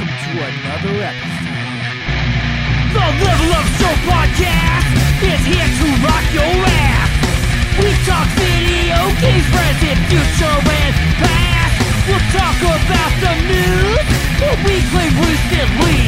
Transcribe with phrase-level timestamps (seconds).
[0.00, 1.92] welcome to another episode.
[2.92, 4.88] The Level Up Show podcast
[5.20, 7.10] is here to rock your ass.
[7.76, 11.76] We talk video games, present, future, and past.
[12.08, 14.04] We'll talk about the news,
[14.40, 16.00] what we play recently.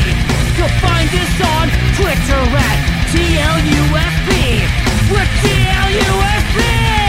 [0.56, 2.78] You'll find us on Twitter at
[3.12, 4.30] TLUFB.
[5.12, 7.01] We're TLUFB!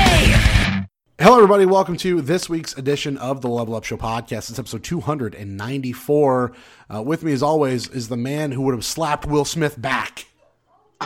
[1.23, 1.65] Hello, everybody.
[1.65, 4.49] Welcome to this week's edition of the Level Up Show podcast.
[4.49, 6.51] It's episode 294.
[6.93, 10.25] Uh, with me, as always, is the man who would have slapped Will Smith back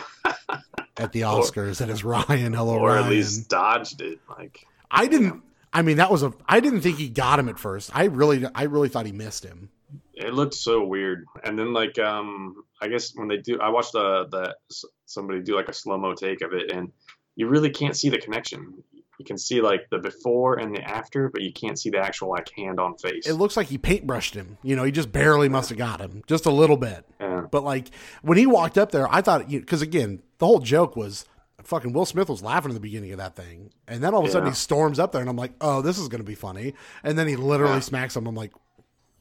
[0.98, 1.78] at the Oscars.
[1.78, 2.54] That is Ryan.
[2.54, 3.04] Hello, or Ryan.
[3.04, 4.18] at least dodged it.
[4.28, 5.44] Like I didn't.
[5.72, 6.34] I mean, that was a.
[6.48, 7.92] I didn't think he got him at first.
[7.94, 9.70] I really, I really thought he missed him.
[10.16, 11.28] it looked so weird.
[11.44, 15.56] And then like um, I guess when they do, I watched the the somebody do
[15.56, 16.92] like a slow mo take of it, and
[17.36, 18.84] you really can't see the connection.
[19.20, 22.30] You can see like the before and the after, but you can't see the actual
[22.30, 23.26] like hand on face.
[23.28, 24.58] It looks like he paintbrushed him.
[24.64, 27.06] You know, he just barely must have got him, just a little bit.
[27.20, 27.42] yeah.
[27.52, 27.90] But like
[28.22, 31.26] when he walked up there, I thought because again, the whole joke was
[31.64, 34.28] fucking Will Smith was laughing in the beginning of that thing, and then all of
[34.28, 36.76] a sudden he storms up there, and I'm like, oh, this is gonna be funny,
[37.04, 37.80] and then he literally Yeah.
[37.82, 38.28] smacks him.
[38.28, 38.54] I'm like,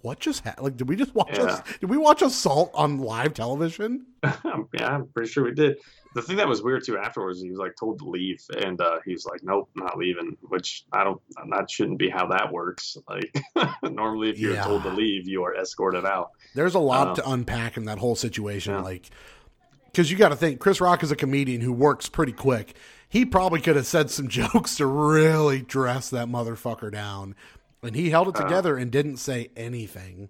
[0.03, 0.65] what just happened?
[0.65, 1.31] Like, did we just watch?
[1.37, 1.45] Yeah.
[1.45, 4.07] Us, did we watch assault on live television?
[4.25, 5.79] yeah, I'm pretty sure we did.
[6.15, 8.99] The thing that was weird too afterwards, he was like told to leave, and uh,
[9.05, 12.97] he was like, "Nope, not leaving." Which I don't, that shouldn't be how that works.
[13.09, 13.37] Like
[13.83, 14.65] normally, if you're Yeah.
[14.65, 16.31] told to leave, you are escorted out.
[16.55, 17.15] There's a lot Oh.
[17.17, 18.73] to unpack in that whole situation.
[18.75, 18.81] Yeah.
[18.81, 19.11] Like,
[19.87, 22.75] because you got to think Chris Rock is a comedian who works pretty quick.
[23.09, 27.35] He probably could have said some jokes to really dress that motherfucker down,
[27.87, 28.43] and he held it Uh.
[28.43, 30.29] together and didn't say anything.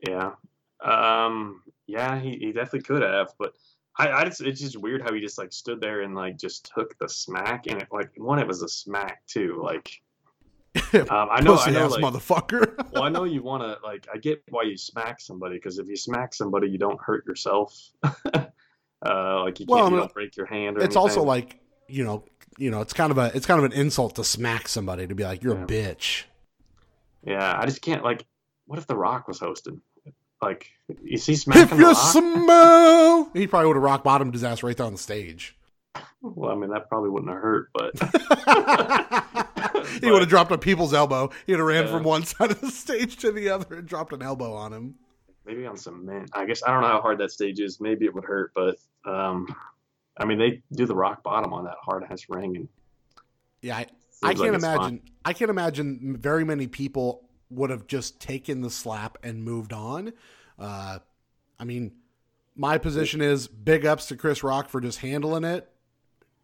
[0.00, 0.32] Yeah.
[0.82, 1.62] Um.
[1.86, 3.54] Yeah, he, he definitely could have, but
[3.98, 6.70] I, I just it's just weird how he just like stood there and like just
[6.74, 9.60] took the smack and it like one it was a smack too.
[9.62, 10.00] Like
[10.94, 12.90] um, I know I know like, motherfucker.
[12.92, 15.88] well I know you want to like I get why you smack somebody because if
[15.88, 17.78] you smack somebody you don't hurt yourself.
[18.02, 20.78] uh, like you can't Well, I you don't break your hand.
[20.78, 21.58] Or it's also like
[21.88, 22.24] you know,
[22.56, 25.14] you know, it's kind of a it's kind of an insult to smack somebody to
[25.14, 26.24] be like you're a bitch.
[27.24, 28.24] Yeah, I just can't like.
[28.66, 29.80] What if The Rock was hosting?
[30.40, 30.70] Like,
[31.04, 31.96] is he smacking If The you Rock?
[31.96, 35.56] smell, he probably would have rock bottomed his ass right there on the stage.
[36.20, 37.92] well, I mean that probably wouldn't have hurt, but.
[40.00, 41.30] he would have dropped a people's elbow.
[41.46, 41.92] He'd have ran Yeah.
[41.92, 44.94] from one side of the stage to the other and dropped an elbow on him.
[45.44, 46.30] maybe on some cement.
[46.32, 47.80] I guess I don't know how hard that stage is.
[47.80, 49.54] Maybe it would hurt, but um,
[50.16, 52.68] I mean they do the rock bottom on that hard ass ring, and
[53.60, 53.86] Yeah, I,
[54.22, 55.02] I can't it's imagine.
[55.24, 60.12] I can't imagine very many people would have just taken the slap and moved on.
[60.58, 60.98] Uh,
[61.58, 61.92] I mean,
[62.54, 65.71] my position is big ups to Chris Rock for just handling it.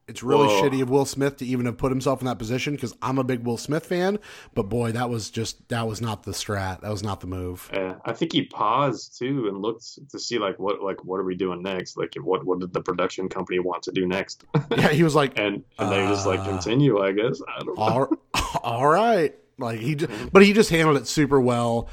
[0.09, 0.63] It's really Whoa.
[0.63, 3.25] shitty of Will Smith to even have put himself in that position because I'm a
[3.25, 4.19] big Will Smith fan.
[4.55, 6.81] But boy, that was just that was not the strat.
[6.81, 7.71] That was not the move.
[7.73, 11.25] Uh, I think he paused too and looked to see like what like what are
[11.25, 11.97] we doing next?
[11.99, 14.45] Like what what did the production company want to do next?
[14.77, 17.01] Yeah, he was like, and and they just like Uh, continue.
[17.03, 17.83] I guess I don't know.
[17.83, 18.09] all,
[18.63, 19.35] all right.
[19.59, 21.89] Like he, just, but he just handled it super well.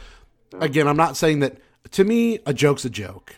[0.59, 1.57] Again, I'm not saying that.
[1.91, 3.35] To me, a joke's a joke.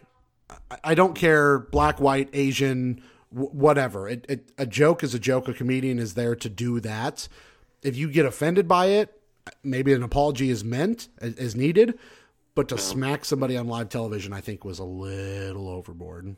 [0.69, 4.07] I, I don't care black, white, Asian, whatever.
[4.07, 5.47] It, it, a joke is a joke.
[5.47, 7.27] A comedian is there to do that.
[7.83, 9.21] If you get offended by it,
[9.63, 11.97] maybe an apology is meant is needed.
[12.55, 16.35] But to smack somebody on live television, I think was a little overboard.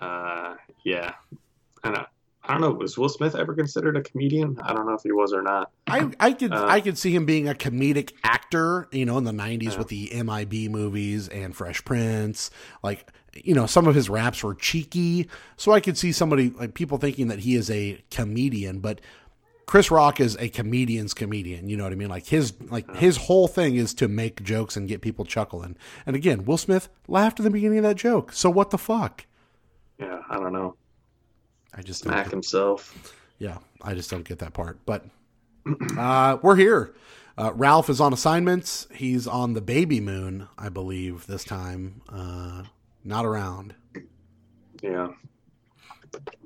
[0.00, 1.12] Uh, yeah,
[1.84, 2.06] I,
[2.42, 2.72] I don't know.
[2.72, 4.58] Was Will Smith ever considered a comedian?
[4.62, 5.70] I don't know if he was or not.
[5.86, 9.24] I, I could Uh, I could see him being a comedic actor, you know, in
[9.24, 9.78] the '90s Yeah.
[9.78, 12.50] with the MIB movies and Fresh Prince.
[12.82, 13.10] Like,
[13.42, 16.98] you know, some of his raps were cheeky, so I could see somebody like people
[16.98, 18.80] thinking that he is a comedian.
[18.80, 19.00] But
[19.66, 21.68] Chris Rock is a comedian's comedian.
[21.68, 22.08] You know what I mean?
[22.08, 25.76] Like his like his whole thing is to make jokes and get people chuckling.
[26.06, 28.32] And again, Will Smith laughed at the beginning of that joke.
[28.32, 29.26] So what the fuck?
[29.98, 30.76] Yeah, I don't know.
[31.72, 33.16] I just don't Smack himself.
[33.38, 34.78] yeah, I just don't get that part.
[34.86, 35.06] But
[35.98, 36.94] uh, we're here.
[37.36, 38.86] Uh, Ralph is on assignments.
[38.94, 42.02] He's on the baby moon, I believe, this time.
[42.08, 42.64] Uh,
[43.04, 43.74] not around.
[44.82, 45.08] Yeah.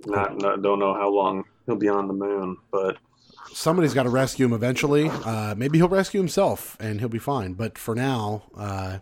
[0.06, 2.96] Not, not don't know how long he'll be on the moon, but
[3.52, 5.08] Somebody's got to rescue him eventually.
[5.08, 7.54] Uh, maybe he'll rescue himself and he'll be fine.
[7.54, 8.98] But for now, uh,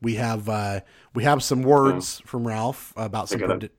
[0.00, 0.80] we have uh,
[1.14, 3.40] we have some words from Ralph about some.
[3.40, 3.70] Got predi-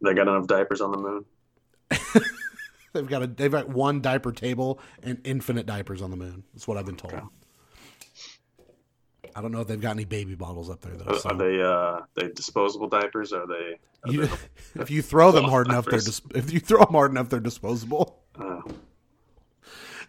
[0.00, 1.24] they got enough diapers on the moon.
[2.92, 6.44] they've got a they've got one diaper table and infinite diapers on the moon.
[6.54, 7.14] That's what I've been told.
[7.14, 7.22] Okay.
[9.34, 11.12] I don't know if they've got any baby bottles up there though.
[11.12, 13.32] Are, so- are they uh they disposable diapers?
[13.32, 13.78] Are they?
[14.04, 16.92] Are You, they if you throw them hard enough, they're dis- if you throw them
[16.94, 18.22] hard enough, they're disposable.
[18.38, 18.60] uh,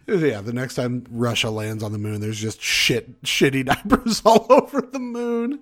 [0.06, 4.46] Yeah, the next time Russia lands on the moon, there's just shit, shitty diapers all
[4.50, 5.60] over the moon.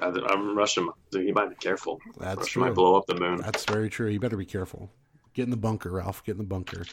[0.00, 0.86] I, I'm Russia.
[1.10, 2.00] Dude, he might be careful.
[2.18, 2.62] That's Russia true.
[2.64, 3.40] might blow up the moon.
[3.40, 4.08] That's very true.
[4.08, 4.90] You better be careful.
[5.34, 6.24] Get in the bunker, Ralph.
[6.24, 6.84] Get in the bunker.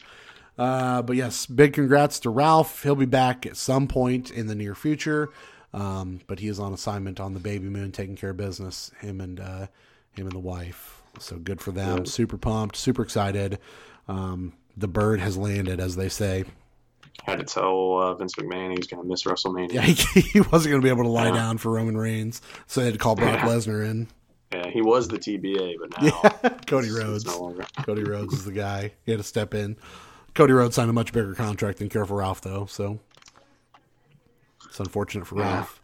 [0.58, 2.84] Uh, but yes, big congrats to Ralph.
[2.84, 5.30] He'll be back at some point in the near future.
[5.74, 8.92] Um, but he is on assignment on the baby moon, taking care of business.
[9.02, 9.68] Him and uh,
[10.14, 11.02] him and the wife.
[11.20, 12.00] So good for them.
[12.00, 12.04] Yeah.
[12.06, 12.76] Super pumped.
[12.76, 13.60] Super excited.
[14.08, 16.46] Um, the bird has landed, as they say.
[17.24, 19.74] Had to tell uh, Vince McMahon he was going to miss WrestleMania.
[19.74, 21.34] Yeah, he, he wasn't going to be able to lie Yeah.
[21.34, 23.46] down for Roman Reigns, so they had to call Brock Yeah.
[23.48, 24.08] Lesnar in.
[24.54, 27.26] Yeah, he was the TBA, but now Yeah, Cody Rhodes.
[27.26, 27.56] no.
[27.84, 28.94] Cody Rhodes is the guy.
[29.06, 29.76] He had to step in.
[30.34, 33.00] Cody Rhodes signed a much bigger contract than Careful Ralph, though, so
[34.70, 35.54] it's unfortunate for Yeah.
[35.56, 35.82] Ralph.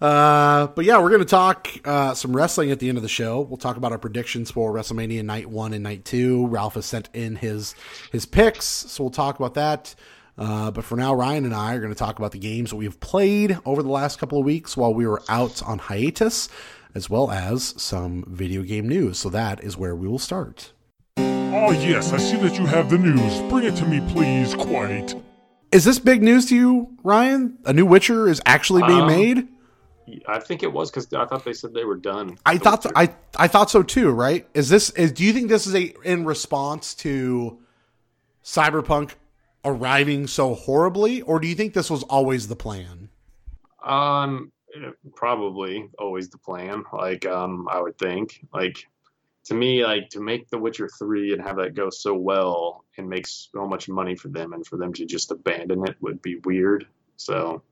[0.00, 3.08] Uh, but yeah, we're going to talk uh, some wrestling at the end of the
[3.08, 3.40] show.
[3.40, 6.46] We'll talk about our predictions for WrestleMania Night One and Night Two.
[6.46, 7.74] Ralph has sent in his
[8.12, 9.94] his picks, so we'll talk about that.
[10.36, 12.76] Uh, but for now, Ryan and I are going to talk about the games that
[12.76, 16.48] we have played over the last couple of weeks while we were out on hiatus,
[16.94, 19.18] as well as some video game news.
[19.18, 20.70] So that is where we will start.
[21.16, 23.40] Oh, yes, I see that you have the news.
[23.50, 25.16] Bring it to me, please, quite.
[25.70, 27.58] Is this big news to you, Ryan?
[27.64, 29.48] A new Witcher is actually being Um, made.
[30.26, 32.38] I think it was because I thought they said they were done.
[32.46, 32.96] I thought Witcher.
[32.96, 34.10] I I thought so too.
[34.10, 34.48] Right?
[34.54, 35.12] Is this is?
[35.12, 37.58] Do you think this is a in response to
[38.42, 39.12] Cyberpunk
[39.64, 43.10] arriving so horribly, or do you think this was always the plan?
[43.84, 46.84] Um, eh, probably always the plan.
[46.92, 48.40] Like, um, I would think.
[48.54, 48.86] Like,
[49.48, 53.08] to me, like to make The Witcher three and have that go so well and
[53.08, 56.36] make so much money for them, and for them to just abandon it would be
[56.44, 56.86] weird.
[57.16, 57.62] So,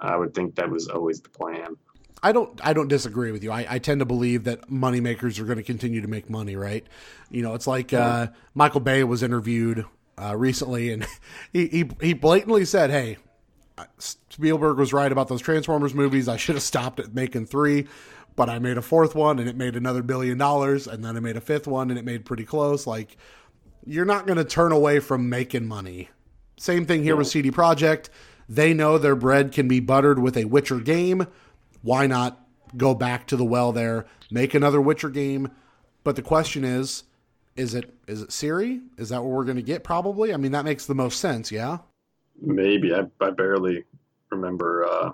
[0.00, 1.76] I would think that was always the plan.
[2.22, 3.50] I don't I don't disagree with you.
[3.50, 6.86] I, I tend to believe that moneymakers are going to continue to make money, right?
[7.28, 9.86] You know, it's like uh, Michael Bay was interviewed
[10.16, 11.06] uh, recently, and
[11.52, 13.16] he, he he blatantly said, "Hey,
[13.98, 16.28] Spielberg was right about those Transformers movies.
[16.28, 17.88] I should have stopped at making three,
[18.40, 21.20] but I made a fourth one, and it made another billion dollars, and then I
[21.20, 22.86] made a fifth one, and it made pretty close.
[22.86, 23.18] Like,
[23.84, 26.08] you're not going to turn away from making money.
[26.56, 28.08] Same thing here with CD Projekt.
[28.48, 31.26] They know their bread can be buttered with a Witcher game.
[31.82, 32.40] Why not
[32.78, 35.50] go back to the well there, make another Witcher game?
[36.02, 37.02] But the question is,
[37.56, 38.80] is it is it Ciri?
[38.96, 39.84] Is that what we're going to get?
[39.84, 40.32] Probably.
[40.32, 41.52] I mean, that makes the most sense.
[41.52, 41.80] Yeah.
[42.40, 43.84] Maybe I, I barely
[44.30, 44.86] remember.
[44.86, 45.10] Uh,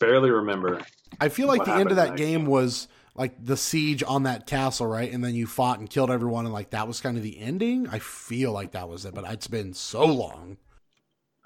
[0.00, 0.80] barely remember.
[1.20, 4.86] I feel like the end of that game was like the siege on that castle,
[4.86, 5.12] right?
[5.12, 7.88] And then you fought and killed everyone, and like that was kind of the ending.
[7.88, 10.56] I feel like that was it, but it's been so long.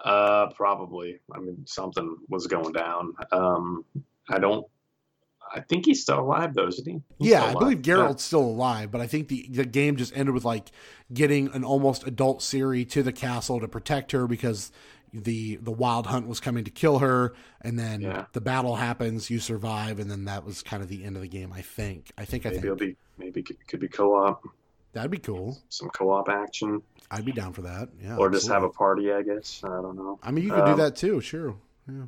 [0.05, 1.21] Uh, probably.
[1.33, 3.15] I mean, something was going down.
[3.31, 3.85] Um,
[4.29, 4.67] I don't.
[5.55, 7.01] I think he's still alive, though, isn't he?
[7.19, 10.35] He's yeah, I believe Geralt's still alive, but I think the the game just ended
[10.35, 10.71] with like
[11.13, 14.73] getting an almost adult Ciri to the castle to protect her because
[15.13, 18.27] the the wild hunt was coming to kill her, and then Yeah.
[18.33, 21.29] the battle happens, you survive, and then that was kind of the end of the
[21.29, 21.53] game.
[21.53, 22.13] I think.
[22.17, 22.47] I think.
[22.47, 23.25] I Maybe it'll think be.
[23.25, 24.43] Maybe it could, be co-op.
[24.93, 25.59] that'd be cool.
[25.69, 27.91] Some co-op action, I'd be down for that.
[28.03, 29.13] Yeah, or just have a party.
[29.13, 29.63] I guess.
[29.65, 30.19] I don't know.
[30.23, 31.21] I mean, you could do um, that too.
[31.21, 31.55] Sure.
[31.89, 32.05] Yeah.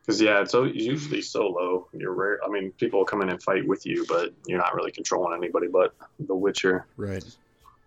[0.00, 1.88] Because yeah, it's usually solo.
[1.94, 2.38] You're rare.
[2.44, 5.34] I mean, people will come in and fight with you, but you're not really controlling
[5.34, 5.66] anybody.
[5.68, 6.84] But The Witcher.
[6.96, 7.24] Right.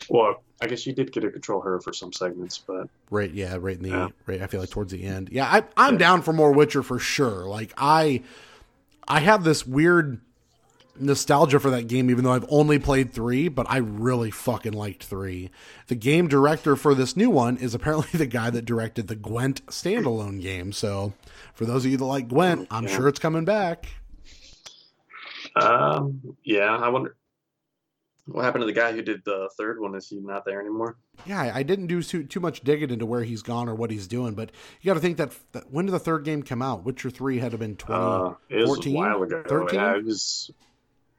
[0.10, 3.58] Well, I guess you did get to control her for some segments, but Right, yeah,
[3.60, 4.08] right in the Yeah.
[4.26, 4.42] right.
[4.42, 5.30] I feel like towards the end.
[5.32, 6.00] Yeah, I, I'm Yeah.
[6.00, 7.46] down for more Witcher for sure.
[7.48, 8.24] Like I,
[9.08, 10.20] I have this weird
[11.00, 13.48] nostalgia for that game, even though I've only played three.
[13.50, 15.52] But I really fucking liked three.
[15.88, 19.64] The game director for this new one is apparently the guy that directed the Gwent
[19.68, 20.72] standalone game.
[20.72, 21.14] So,
[21.54, 22.96] for those of you that like Gwent, I'm Yeah.
[22.98, 23.88] sure it's coming back.
[25.56, 26.76] um, yeah.
[26.76, 27.16] I wonder
[28.28, 29.96] what happened to the guy who did the third one.
[29.96, 30.98] Is he not there anymore?
[31.26, 34.08] Yeah, I- didn't do too too much digging into where he's gone or what he's
[34.08, 36.84] doing, but you got to think that, that when did the third game come out?
[36.86, 38.02] Witcher three had to have been twenty.
[38.02, 38.96] Uh, it was 14?
[38.96, 39.44] a while ago.
[39.48, 39.80] 13?
[39.80, 40.52] Yeah, it was.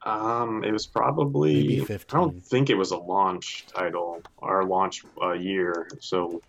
[0.04, 1.54] Um, it was probably.
[1.78, 5.88] Maybe I don't think it was a launch title or launch uh, year.
[6.00, 6.40] So.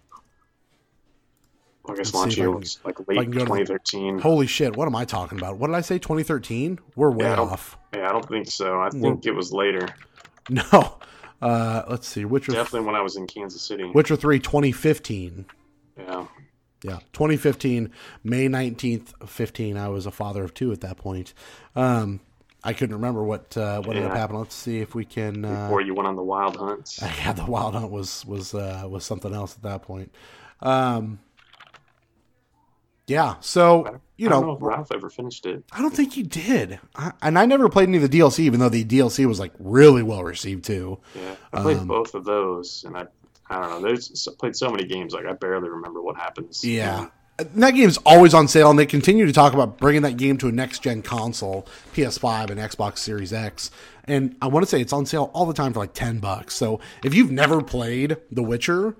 [1.87, 3.45] I guess Let's launch see if I year was like late can go to the-
[3.45, 4.19] 2013.
[4.19, 4.75] Holy shit!
[4.75, 5.57] What am I talking about?
[5.57, 5.97] What did I say?
[5.97, 6.77] 2013?
[6.95, 7.77] We're way Yeah, off.
[7.95, 8.79] Yeah, I don't think so.
[8.79, 9.87] I think it was later.
[10.71, 10.97] No.
[11.41, 12.25] Uh, let's see.
[12.25, 12.51] Witcher.
[12.51, 13.85] Definitely when I was in Kansas City.
[13.85, 15.45] Witcher three 2015.
[15.97, 16.25] Yeah.
[16.81, 17.91] Yeah, 2015,
[18.23, 19.75] May 19th, 15.
[19.75, 21.33] I was a father of two at that point.
[21.75, 22.21] Um,
[22.63, 24.39] I couldn't remember what uh, what ended up happening.
[24.39, 25.45] Let's see if we can.
[25.45, 26.99] Uh, Before you went on the wild hunts.
[27.19, 30.13] yeah, the Wild Hunt was was uh, was something else at that point.
[30.61, 31.19] Um,
[33.07, 35.63] yeah, so you I don't know, know if Ralph ever finished it.
[35.71, 38.59] I don't think he did, I, and I never played any of the DLC, even
[38.59, 40.99] though the DLC was like really well received too.
[41.15, 43.07] Yeah, I played Um, both of those, and I,
[43.49, 43.81] I don't know.
[43.81, 46.63] There's I played so many games, like I barely remember what happens.
[46.65, 47.07] Yeah,
[47.37, 50.47] that game's always on sale, and they continue to talk about bringing that game to
[50.49, 53.71] a next gen console, PS5 and Xbox Series X.
[54.05, 56.55] And I want to say it's on sale all the time for like ten bucks.
[56.55, 58.95] So if you've never played The Witcher,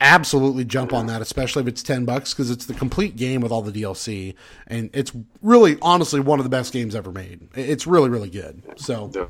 [0.00, 3.52] absolutely jump on that, especially if it's ten bucks because it's the complete game with
[3.52, 4.34] all the DLC,
[4.66, 5.12] and it's
[5.42, 7.48] really, honestly, one of the best games ever made.
[7.54, 8.62] It's really, really good.
[8.76, 9.28] So The,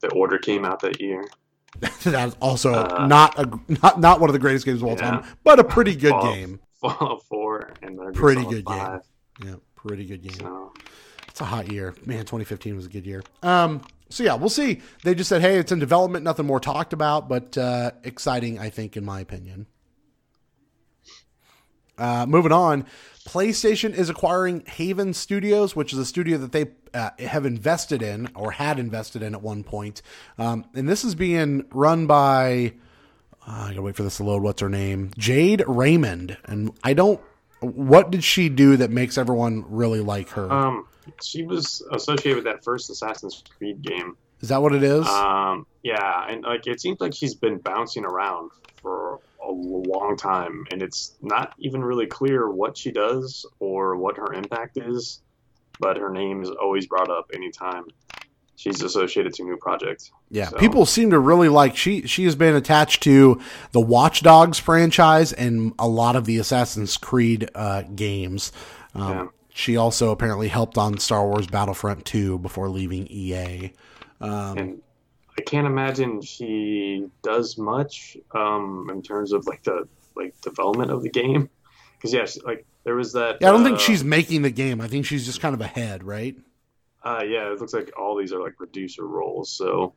[0.00, 1.24] the order came out that year.
[2.02, 2.72] that's also
[3.06, 3.48] not a
[3.80, 5.10] not not one of the greatest games of all Uh, yeah.
[5.20, 6.60] time, but a pretty good Fallout- game.
[6.80, 9.00] Fallout 4 and Metal Pretty good game.
[9.44, 10.32] Yeah, pretty good game.
[10.32, 10.72] So,
[11.28, 11.94] It's a hot year.
[12.06, 13.22] Man, 2015 was a good year.
[13.42, 14.80] Um, so yeah, we'll see.
[15.04, 18.70] They just said, hey, it's in development, nothing more talked about, but uh, exciting, I
[18.70, 19.66] think, in my opinion.
[22.00, 22.86] Uh, moving on,
[23.26, 28.28] PlayStation is acquiring Haven Studios, which is a studio that they uh, have invested in
[28.34, 30.02] or had invested in at one point.
[30.38, 32.72] Um, and this is being run by,
[33.46, 34.42] uh, I gotta wait for this to load.
[34.42, 35.10] What's her name?
[35.18, 36.38] Jade Raymond.
[36.46, 37.20] And I don't,
[37.60, 40.50] what did she do that makes everyone really like her?
[40.50, 40.86] um,
[41.22, 44.16] she was associated with that first Assassin's Creed game.
[44.40, 45.06] Is that what it is?
[45.06, 49.18] Um, yeah, and like it seems like she's been bouncing around for
[49.50, 54.32] a long time, and it's not even really clear what she does or what her
[54.32, 55.22] impact is.
[55.78, 57.84] But her name is always brought up anytime
[58.56, 60.10] she's associated to new projects.
[60.30, 62.06] yeah, so- people seem to really like she.
[62.06, 63.40] She has been attached to
[63.72, 68.52] the Watch Dogs franchise and a lot of the Assassin's Creed uh, games.
[68.94, 69.26] Um, Yeah.
[69.52, 73.72] She also apparently helped on Star Wars Battlefront 2 before leaving EA.
[74.20, 74.82] Um, and
[75.40, 81.02] I can't imagine she does much um, in terms of like the like development of
[81.02, 81.48] the game.
[81.96, 83.38] Because yeah, she, like there was that.
[83.40, 84.82] yeah, I don't think uh, she's making the game.
[84.82, 86.36] I think she's just kind of ahead, right?
[87.02, 89.50] Uh, yeah, it looks like all these are like producer roles.
[89.50, 89.94] So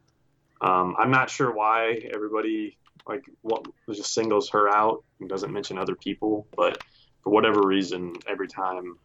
[0.61, 5.77] um, I'm not sure why everybody like what just singles her out and doesn't mention
[5.77, 6.47] other people.
[6.55, 6.77] But
[7.21, 8.97] for whatever reason, every time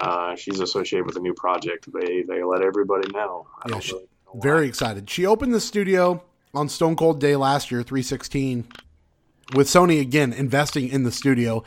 [0.00, 3.46] uh, she's associated with a new project, they they let everybody know.
[3.62, 4.06] I Yeah, don't she- really.
[4.34, 5.10] Very excited.
[5.10, 6.22] She opened the studio
[6.54, 8.66] on Stone Cold Day last year, 316,
[9.54, 11.64] with Sony again investing in the studio.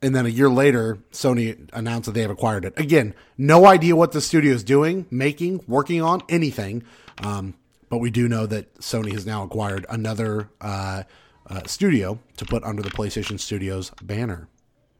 [0.00, 2.78] And then a year later, Sony announced that they have acquired it.
[2.78, 6.84] Again, no idea what the studio is doing, making, working on, anything.
[7.22, 7.54] Um,
[7.88, 11.04] but we do know that Sony has now acquired another uh,
[11.48, 14.48] uh, studio to put under the PlayStation Studios banner.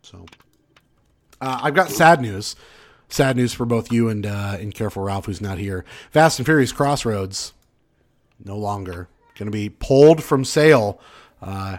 [0.02, 0.26] So
[1.40, 2.56] uh, I've got sad news.
[3.14, 5.84] Sad news for both you and uh, and Careful Ralph, who's not here.
[6.10, 7.52] Fast and Furious Crossroads,
[8.44, 11.00] no longer going to be pulled from sale.
[11.40, 11.76] Uh,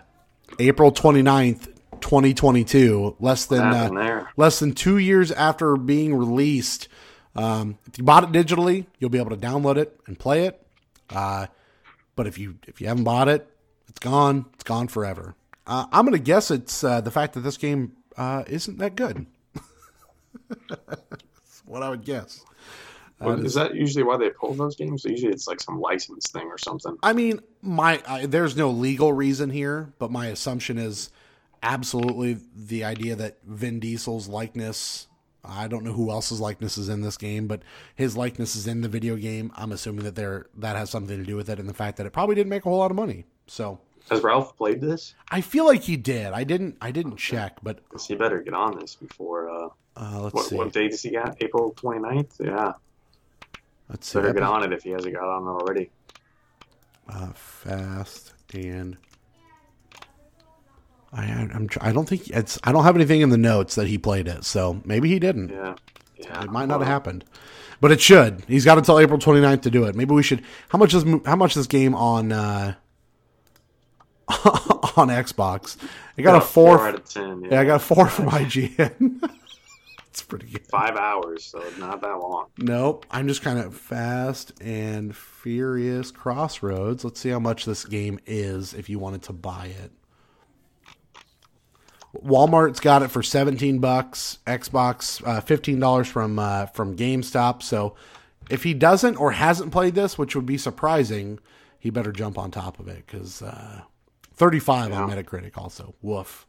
[0.59, 1.65] April 29th,
[1.99, 3.17] 2022.
[3.19, 6.87] Less than uh, less than two years after being released.
[7.35, 10.65] Um, if you bought it digitally, you'll be able to download it and play it.
[11.09, 11.47] Uh,
[12.15, 13.45] but if you if you haven't bought it,
[13.89, 14.45] it's gone.
[14.53, 15.35] It's gone forever.
[15.67, 19.25] Uh, I'm gonna guess it's uh, the fact that this game uh, isn't that good.
[20.69, 22.43] That's what I would guess.
[23.19, 25.05] Well, is that usually why they pull those games?
[25.05, 26.97] Usually it's like some license thing or something.
[27.01, 31.11] I mean, my I, there's no legal reason here, but my assumption is
[31.63, 35.07] absolutely the idea that Vin Diesel's likeness.
[35.45, 37.61] I don't know who else's likeness is in this game, but
[37.95, 39.51] his likeness is in the video game.
[39.55, 42.05] I'm assuming that there that has something to do with it, and the fact that
[42.05, 43.25] it probably didn't make a whole lot of money.
[43.47, 45.15] So Has Ralph played this?
[45.29, 46.27] I feel like he did.
[46.27, 46.77] I didn't.
[46.79, 49.49] I didn't check, but he better get on this before.
[49.49, 50.55] Uh, uh, let's what, see.
[50.55, 51.41] what date does he got?
[51.41, 52.45] April 29th?
[52.45, 52.73] Yeah.
[53.89, 54.19] Let's see.
[54.19, 55.89] Better get on it if he hasn't got on it already.
[57.07, 58.97] Uh, fast and
[61.13, 63.97] I I'm I don't think it's I don't have anything in the notes that he
[63.97, 65.49] played it, so maybe he didn't.
[65.49, 65.75] Yeah.
[66.17, 66.43] Yeah.
[66.43, 67.25] It might not have happened,
[67.81, 68.43] but it should.
[68.47, 69.95] He's got until April 29th to do it.
[69.95, 70.43] Maybe we should.
[70.69, 72.75] How much is how much this game on uh,
[74.97, 75.77] on Xbox?
[76.17, 76.87] I got a four.
[76.87, 77.43] out of 10.
[77.43, 79.29] Yeah, yeah, I got a four from IGN.
[80.07, 80.65] It's pretty good.
[80.67, 82.47] Five hours, so not that long.
[82.57, 83.05] Nope.
[83.11, 87.03] I'm just kind of fast and furious crossroads.
[87.03, 89.91] Let's see how much this game is if you wanted to buy it.
[92.23, 97.61] Walmart's got it for 17 bucks, Xbox uh, $15 from uh, from GameStop.
[97.61, 97.95] So
[98.49, 101.39] if he doesn't or hasn't played this, which would be surprising,
[101.77, 103.81] he better jump on top of it cuz uh,
[104.35, 105.95] 35 on Metacritic also.
[106.01, 106.45] Woof.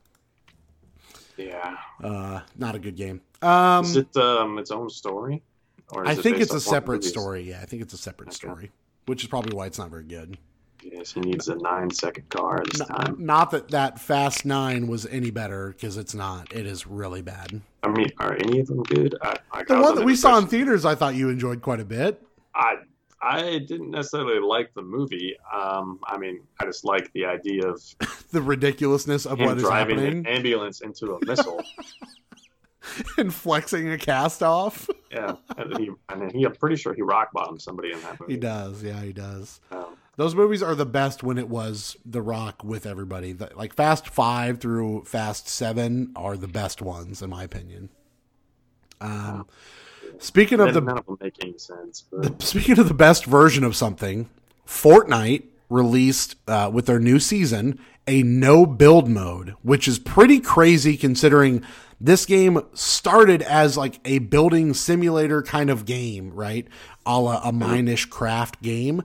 [1.37, 1.77] Yeah.
[2.03, 3.21] Uh, not a good game.
[3.43, 5.43] Um Is it um its own story?
[5.93, 7.09] Or is I it think it's a off one of the separate movies?
[7.11, 7.43] story.
[7.43, 8.71] Yeah, I think it's a separate story,
[9.07, 10.37] which is probably why it's not very good.
[10.83, 13.17] Yes, he needs a nine second car this time.
[13.19, 16.53] Not that that Fast Nine was any better because it's not.
[16.53, 17.61] It is really bad.
[17.83, 19.15] I mean, are any of them good?
[19.21, 21.85] I, I, The one that we saw in theaters, I thought you enjoyed quite a
[21.85, 22.23] bit.
[22.55, 22.77] I
[23.29, 25.37] I didn't necessarily like the movie.
[25.53, 27.83] Um, I mean, I just like the idea of
[28.33, 30.19] The ridiculousness of what is driving happening.
[30.21, 31.63] an ambulance into a missile.
[33.19, 34.89] and flexing a cast off.
[35.13, 38.21] Yeah, and he, and then he, I'm pretty sure he rock bottomed somebody in that
[38.21, 38.35] movie.
[38.35, 39.61] He does, yeah, he does.
[39.71, 43.33] Um, Those movies are the best when it was The Rock with everybody.
[43.33, 47.89] The- Like Fast Five through Fast Seven are the best ones, in my opinion.
[49.01, 49.47] Um,
[50.19, 52.05] speaking of the none of them make any sense.
[52.11, 54.29] But speaking of the best version of something,
[54.67, 60.97] Fortnite released uh, with their new season a no build mode, which is pretty crazy
[60.97, 61.65] considering
[62.01, 66.69] this game started as like a building simulator kind of game, right?
[67.05, 69.03] A la a minish craft game.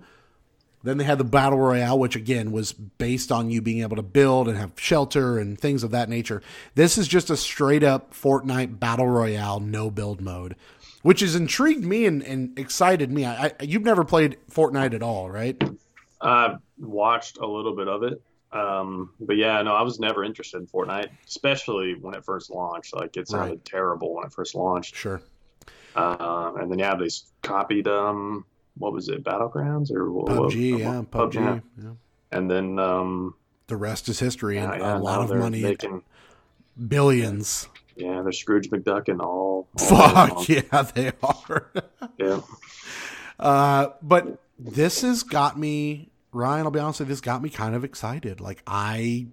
[0.84, 4.02] Then they had the battle royale, which again was based on you being able to
[4.02, 6.42] build and have shelter and things of that nature.
[6.74, 10.56] This is just a straight up Fortnite battle royale no build mode,
[11.04, 13.26] which has intrigued me and, and excited me.
[13.26, 15.62] I, I, you've never played Fortnite at all, right?
[16.22, 18.22] I've watched a little bit of it.
[18.52, 22.94] Um, but yeah, no, I was never interested in Fortnite, especially when it first launched.
[22.94, 23.66] Like it sounded Right.
[23.66, 24.94] terrible when it first launched.
[24.96, 25.22] Sure.
[25.96, 27.08] Um, and then yeah, they
[27.44, 28.46] copied um,
[28.78, 31.62] what was it, Battlegrounds or what, PUBG, what- yeah, Pub- PUBG.
[31.82, 31.90] Yeah.
[32.34, 33.36] And then um,
[33.68, 36.04] The rest is history and yeah, yeah, a lot of money, making
[36.88, 37.68] billions.
[37.96, 39.51] yeah, they're Scrooge McDuck and all.
[39.92, 41.72] All Fuck yeah, they are.
[42.18, 42.42] yeah.
[43.40, 46.66] Uh, but this has got me, Ryan.
[46.66, 48.40] I'll be honest with you, this got me kind of excited.
[48.40, 49.28] Like I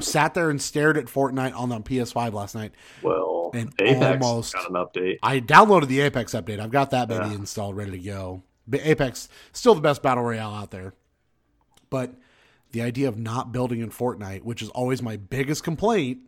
[0.00, 2.72] sat there and stared at Fortnite on the PS5 last night.
[3.02, 5.18] Well, And Apex almost- got an update.
[5.22, 6.58] I downloaded the Apex update.
[6.60, 7.34] I've got that baby Yeah.
[7.34, 8.42] installed, ready to go.
[8.66, 10.94] But Apex still the best battle royale out there.
[11.88, 12.14] But
[12.72, 16.18] the idea of not building in Fortnite, which is always my biggest complaint,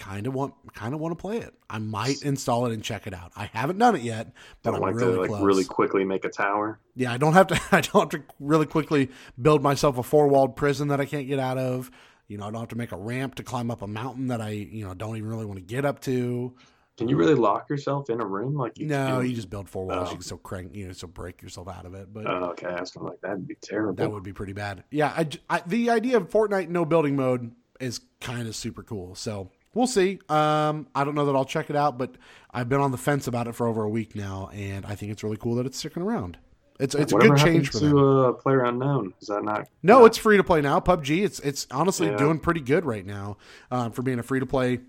[0.00, 1.54] kind of want kind of want to play it.
[1.68, 3.32] I might install it and check it out.
[3.36, 5.42] I haven't done it yet, but Don't I'm like really to like close.
[5.42, 6.80] really quickly make a tower.
[6.96, 7.60] Yeah, I don't have to.
[7.70, 11.28] I don't have to really quickly build myself a four walled prison that I can't
[11.28, 11.90] get out of.
[12.26, 14.40] You know, I don't have to make a ramp to climb up a mountain that
[14.40, 16.54] I, you know, don't even really want to get up to.
[16.96, 19.86] Can you really lock yourself in a room like you No, you just build four
[19.86, 19.98] walls.
[19.98, 20.02] Oh.
[20.02, 20.20] You can oh.
[20.20, 22.12] still crank, you know, still break yourself out of it.
[22.12, 23.94] But Oh, okay, I was like that'd be terrible.
[23.94, 24.84] that would be pretty bad.
[24.90, 29.14] Yeah, I the idea of Fortnite no building mode is kind of super cool.
[29.14, 30.18] So we'll see.
[30.28, 32.14] Um, I don't know that I'll check it out, but
[32.52, 35.12] I've been on the fence about it for over a week now, and I think
[35.12, 36.38] it's really cool that it's sticking around.
[36.78, 37.90] It's it's a good change for them.
[37.92, 39.12] to uh, Player Unknown?
[39.20, 39.68] Is that not?
[39.82, 40.80] No, it's free to play now.
[40.80, 42.16] PUBG, it's it's honestly Yeah.
[42.16, 43.36] doing pretty good right now
[43.70, 44.80] um, for being a free to play.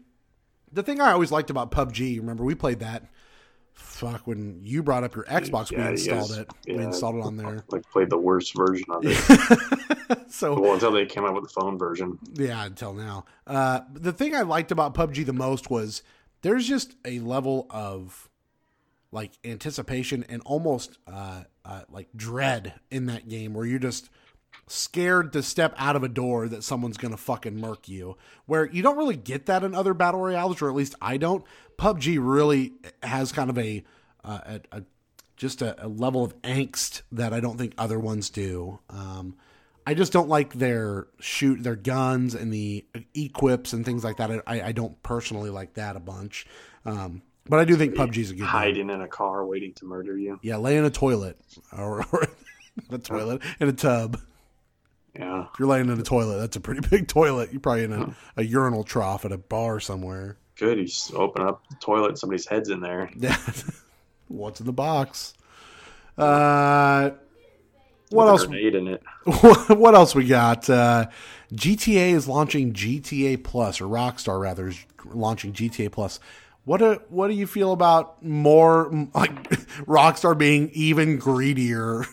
[0.71, 3.03] The thing I always liked about PUBG, remember we played that.
[4.01, 6.47] Fuck, when you brought up your Xbox, Yeah, we installed guys- it.
[6.65, 7.63] yeah, we installed it on there.
[7.69, 10.19] like played the worst version of it.
[10.31, 12.17] so well, until they came out with the phone version.
[12.33, 13.25] yeah, until now.
[13.45, 16.01] Uh, the thing I liked about PUBG the most was
[16.41, 18.27] there's just a level of
[19.11, 24.09] like anticipation and almost uh, uh, like dread in that game where you're just
[24.67, 28.17] scared to step out of a door that someone's gonna fucking murk you.
[28.45, 31.43] Where you don't really get that in other battle royales, or at least I don't.
[31.77, 33.83] PUBG really has kind of a
[34.23, 34.39] uh,
[34.71, 34.83] a, a
[35.35, 38.79] just a, a level of angst that I don't think other ones do.
[38.89, 39.35] Um,
[39.85, 42.85] I just don't like their shoot their guns and the
[43.15, 44.43] equips and things like that.
[44.45, 46.45] I, I don't personally like that a bunch.
[46.85, 48.47] Um, but I do think PUBG's a good game.
[48.47, 50.39] Hiding in a car waiting to murder you.
[50.43, 51.39] Yeah, lay in a toilet
[51.75, 52.27] or, or
[52.91, 54.19] a toilet in a tub.
[55.17, 55.47] Yeah.
[55.53, 57.51] If you're laying in a toilet, that's a pretty big toilet.
[57.51, 60.37] You're probably in a, a urinal trough at a bar somewhere.
[60.55, 60.77] Good.
[60.77, 63.09] You just open up the toilet, somebody's head's in there.
[63.19, 63.37] Yeah.
[64.27, 65.33] What's in the box?
[66.17, 67.11] Uh,
[68.11, 68.43] what else?
[68.43, 69.03] A grenade in it.
[69.69, 70.69] what else we got?
[70.69, 71.07] Uh,
[71.53, 76.21] GTA is launching GTA Plus, or Rockstar rather is launching GTA Plus.
[76.63, 79.49] What do what do you feel about more like
[79.85, 82.03] Rockstar being even greedier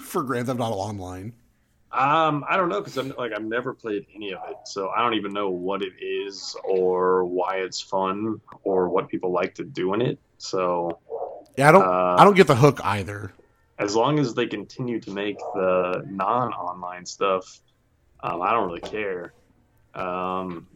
[0.00, 1.34] for Grand Theft Auto Online?
[1.92, 5.02] Um, I don't know because I'm like I've never played any of it, so I
[5.02, 9.64] don't even know what it is or why it's fun or what people like to
[9.64, 10.20] do in it.
[10.38, 11.00] So
[11.56, 13.34] Yeah, I don't Uh, I don't get the hook either.
[13.78, 17.60] as long as they continue to make the non-online stuff,
[18.22, 19.34] um, I don't really care.
[19.94, 20.69] Um,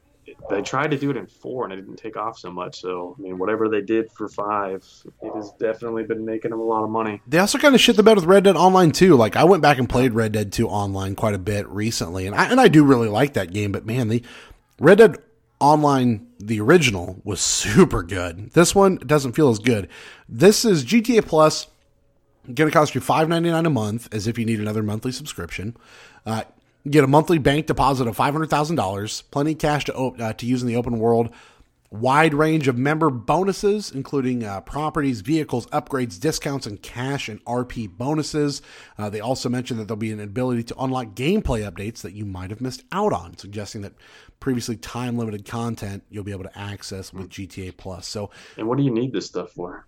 [0.51, 2.81] they tried to do it in four and it didn't take off so much.
[2.81, 4.85] So I mean, whatever they did for five,
[5.23, 7.21] it has definitely been making them a lot of money.
[7.27, 9.17] They also kind of shit the bed with Red Dead Online too.
[9.17, 12.35] Like I went back and played Red Dead 2 online quite a bit recently, and
[12.35, 13.73] I and I do really like that game.
[13.73, 14.23] But man, the
[14.79, 15.17] Red Dead
[15.61, 18.53] Online, the original, was super good.
[18.53, 19.89] This one doesn't feel as good.
[20.29, 21.69] This is GTA Plus.
[22.53, 25.13] Going to cost you five ninety nine a month, as if you need another monthly
[25.13, 25.75] subscription.
[26.27, 26.43] Uh,
[26.89, 30.33] get a monthly bank deposit of five hundred thousand dollars, plenty of cash to uh,
[30.35, 31.31] to use in the open world.
[31.91, 37.89] wide range of member bonuses, including uh, properties, vehicles, upgrades, discounts, and cash and RP
[37.89, 38.63] bonuses.
[38.99, 42.25] Uh, they also mentioned that there'll be an ability to unlock gameplay updates that you
[42.27, 43.93] might have missed out on, suggesting that
[44.41, 48.09] previously time limited content you'll be able to access with GTA Plus.
[48.09, 49.87] So And what do you need this stuff for?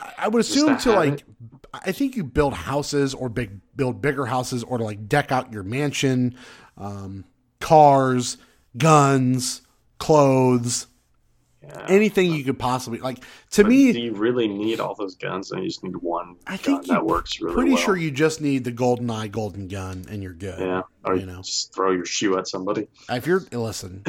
[0.00, 1.24] I- I would assume to like,
[1.72, 5.52] I think you build houses or big build bigger houses or to like deck out
[5.52, 6.34] your mansion,
[6.76, 7.24] um,
[7.60, 8.36] cars,
[8.76, 9.62] guns,
[9.98, 10.86] clothes,
[11.62, 11.86] Yeah.
[11.88, 13.18] anything you could possibly like.
[13.50, 15.50] To me, do you really need all those guns?
[15.52, 17.78] And you just need one I gun think that works really pretty well.
[17.82, 20.58] sure you just need the golden eye golden gun and you're good.
[20.60, 21.42] Yeah, or you know.
[21.42, 22.88] just throw your shoe at somebody.
[23.10, 24.04] If you're listen,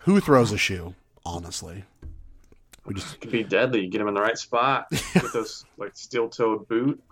[0.00, 0.94] who throws a shoe?
[1.24, 1.84] Honestly,
[2.84, 3.82] we just could be deadly.
[3.84, 4.86] You get them in the right spot.
[4.90, 7.02] Get those like steel-toed boot.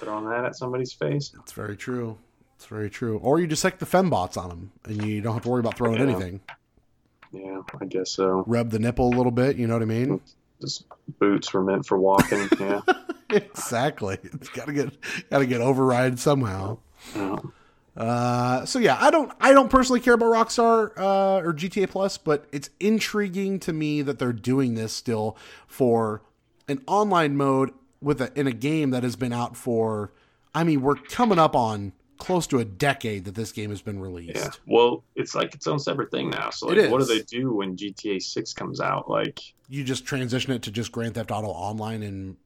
[0.00, 1.32] Throw on that at somebody's face.
[1.40, 2.18] it's very true.
[2.56, 3.18] It's very true.
[3.18, 5.76] Or you just stick the fembots on them and you don't have to worry about
[5.76, 6.02] throwing Yeah.
[6.02, 6.40] anything.
[7.30, 8.42] Yeah, I guess so.
[8.46, 9.56] Rub the nipple a little bit.
[9.56, 10.20] You know what I mean?
[10.60, 10.86] Just
[11.20, 12.48] boots were meant for walking.
[12.58, 12.80] Yeah.
[13.30, 14.18] exactly.
[14.24, 14.96] It's gotta get
[15.30, 16.78] gotta get override somehow.
[17.14, 17.36] Yeah.
[17.98, 22.16] Uh, so yeah, I don't I don't personally care about Rockstar uh, or GTA Plus,
[22.16, 26.22] but it's intriguing to me that they're doing this still for
[26.68, 30.12] an online mode with a in a game that has been out for.
[30.54, 34.00] I mean, we're coming up on close to a decade that this game has been
[34.00, 34.36] released.
[34.36, 34.50] Yeah.
[34.66, 36.50] Well, it's like its own separate thing now.
[36.50, 39.08] So like, what do they do when GTA Six comes out?
[39.10, 42.36] Like, You just transition it to just Grand Theft Auto Online and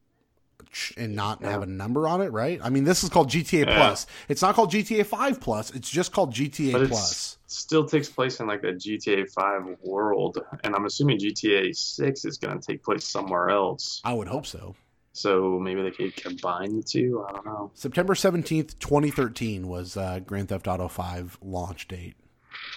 [0.97, 1.51] and not Yeah.
[1.51, 2.59] have a number on it, right?
[2.63, 3.75] I mean, this is called GTA Yeah.
[3.77, 4.05] Plus.
[4.29, 5.71] It's not called GTA Five Plus.
[5.71, 7.37] It's just called GTA but Plus.
[7.47, 12.37] still takes place in like the GTA Five world, and I'm assuming GTA Six is
[12.37, 14.01] going to take place somewhere else.
[14.03, 14.75] I would hope so.
[15.15, 17.23] So maybe they could combine the two.
[17.29, 17.69] I don't know.
[17.75, 22.15] September 17th, 2013 was uh, Grand Theft Auto 5 launch date.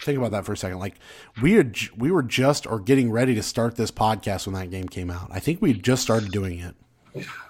[0.02, 0.78] Think about that for a second.
[0.78, 0.96] Like
[1.40, 4.86] we had, we were just or getting ready to start this podcast when that game
[4.88, 5.28] came out.
[5.30, 6.74] I think we just started doing it.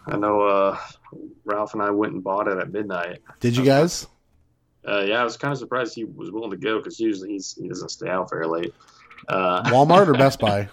[0.07, 0.79] I know uh,
[1.44, 3.20] Ralph and I went and bought it at midnight.
[3.40, 4.07] Did you guys?
[4.87, 7.55] Uh, yeah, I was kind of surprised he was willing to go because usually he's
[7.61, 8.72] he doesn't stay out very late.
[9.29, 10.68] Uh, Walmart or Best Buy?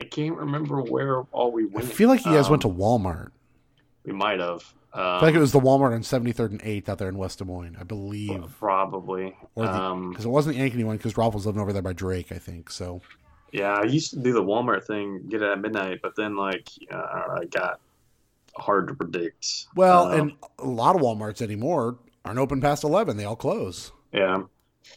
[0.00, 1.86] I can't remember where all we went.
[1.86, 3.30] I feel like you guys Um, went to Walmart.
[4.04, 4.62] We might have.
[4.94, 7.18] Um, I feel like it was the Walmart on 73rd and 8th out there in
[7.18, 8.42] West Des Moines, I believe.
[8.58, 9.36] probably.
[9.54, 11.92] The, um, because it wasn't the Ankeny one because Ralph was living over there by
[11.92, 12.70] Drake, I think.
[12.70, 13.02] So
[13.52, 16.70] yeah, I used to do the Walmart thing, get it at midnight, but then like
[16.90, 17.80] uh, I don't know, it got
[18.56, 19.66] hard to predict.
[19.76, 23.16] well, Uh, and a lot of WalMarts anymore aren't open past 11.
[23.16, 23.92] They all close.
[24.12, 24.42] Yeah.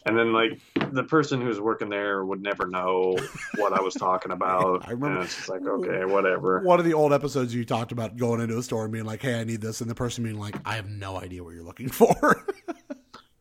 [0.06, 0.58] And then like
[0.92, 3.14] the person who's working there would never know
[3.56, 4.84] what I was talking about.
[4.88, 6.60] I remember- And it's just like, okay, whatever.
[6.62, 9.20] One of the old episodes you talked about going into a store and being like,
[9.20, 11.62] "Hey, I need this," and the person being like, "I have no idea what you're
[11.62, 12.46] looking for."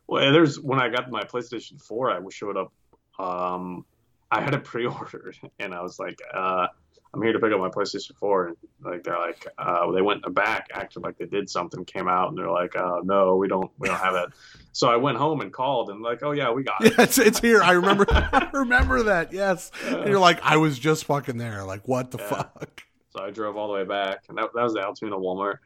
[0.08, 2.74] Well, there's when I got my PlayStation 4, I showed up.
[3.17, 3.86] Um,
[4.30, 6.67] I had it pre-ordered, and I was like, uh,
[7.13, 10.21] "I'm here to pick up my PlayStation 4." And like they're like, uh, they went
[10.34, 13.69] back, acted like they did something, came out, and they're like, uh, "No, we don't,
[13.80, 14.30] we don't have it."
[14.71, 17.17] so I went home and called, and like, "Oh yeah, we got it." yeah, it's
[17.17, 17.62] it's here.
[17.62, 18.06] I remember.
[18.10, 19.34] I remember that.
[19.34, 21.63] Yes, and you're like, I was just fucking there.
[21.63, 22.28] Like, what the Yeah.
[22.28, 22.84] fuck?
[23.10, 25.58] So I drove all the way back, and that, that was the Altoona Walmart.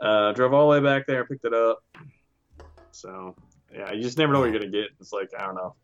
[0.00, 1.82] Uh, drove all the way back there, picked it up.
[2.92, 3.34] So
[3.72, 4.88] yeah, you just never know what you're gonna get.
[5.00, 5.74] It's like I don't know.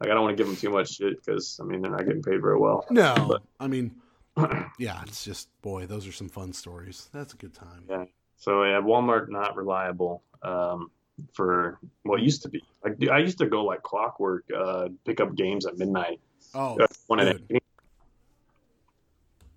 [0.00, 2.04] Like I don't want to give them too much shit because I mean they're not
[2.06, 2.84] getting paid very well.
[2.90, 3.92] No, But- I mean,
[4.78, 7.08] yeah, it's just boy, those are some fun stories.
[7.12, 7.84] That's a good time.
[7.88, 8.04] Yeah.
[8.36, 10.90] So yeah, Walmart not reliable um,
[11.32, 12.62] for what used to be.
[12.82, 16.20] Like I used to go like clockwork, uh, pick up games at midnight.
[16.54, 16.76] Oh,
[17.08, 17.62] good.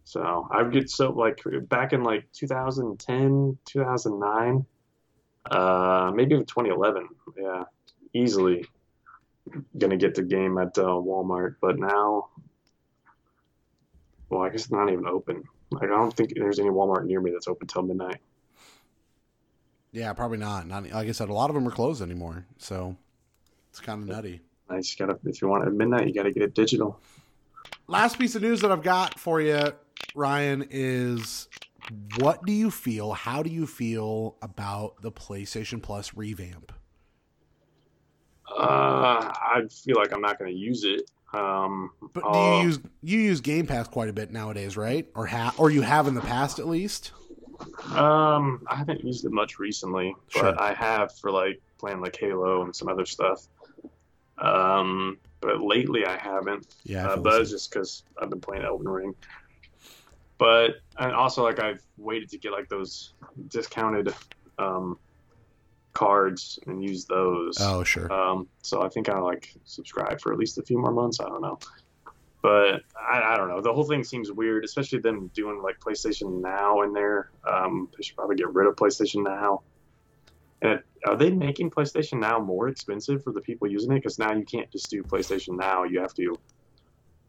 [0.04, 4.66] so I would get so like back in like 2010, 2009,
[5.52, 7.10] uh, maybe even 2011.
[7.38, 7.64] Yeah,
[8.14, 8.66] easily
[9.78, 11.56] gonna get the game at uh, Walmart.
[11.62, 12.30] But now,
[14.30, 15.44] well, I guess it's not even open.
[15.72, 18.18] Like I don't think there's any Walmart near me that's open till midnight.
[19.92, 20.68] yeah, probably not.
[20.68, 22.46] Not like I said, a lot of them are closed anymore.
[22.58, 22.96] So
[23.70, 24.42] it's kind of nutty.
[24.70, 27.00] I just gotta if you want it at midnight, you gotta get it digital.
[27.88, 29.74] last piece of news that I've got for you,
[30.16, 31.48] Ryan, is
[32.18, 33.14] what do you feel?
[33.14, 36.74] How do you feel about the PlayStation Plus revamp?
[38.50, 41.10] Uh, I feel like I'm not gonna use it.
[41.34, 45.08] Um, But do uh, you use you use Game Pass quite a bit nowadays, right?
[45.16, 47.12] Or ha- or you have in the past at least?
[47.92, 50.62] Um, I haven't used it much recently, but Sure.
[50.62, 53.48] I have for like playing like Halo and some other stuff.
[54.38, 56.76] Um, but lately I haven't.
[56.84, 59.16] Yeah, I Uh, but it's just because I've been playing Elden Ring.
[60.38, 63.14] But and also like I've waited to get like those
[63.48, 64.14] discounted
[64.60, 64.98] um,
[65.98, 67.58] cards and use those.
[67.60, 68.12] oh, sure.
[68.14, 71.20] Um, so I think I like subscribe for at least a few more months.
[71.20, 71.58] I don't know.
[72.44, 73.62] but I, I don't know.
[73.62, 77.32] The whole thing seems weird, especially them doing like PlayStation Now in there.
[77.52, 79.64] Um, they should probably get rid of PlayStation Now.
[80.62, 83.96] And are they making PlayStation Now more expensive for the people using it?
[83.96, 85.84] Because now you can't just do PlayStation Now.
[85.84, 86.38] You have to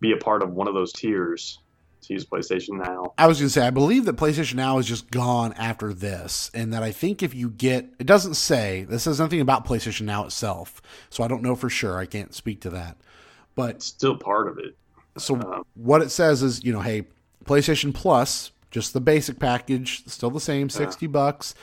[0.00, 1.58] be a part of one of those tiers
[2.02, 3.12] to use PlayStation Now.
[3.18, 6.50] I was going to say, I believe that PlayStation Now is just gone after this,
[6.54, 10.02] and that I think if you get, it doesn't say, this says nothing about PlayStation
[10.02, 10.80] Now itself,
[11.10, 11.98] so I don't know for sure.
[11.98, 12.96] I can't speak to that.
[13.54, 14.76] But It's still part of it.
[15.16, 17.06] so Um, what it says is, you know, hey,
[17.44, 21.54] PlayStation Plus, just the basic package, still the same, 60 bucks.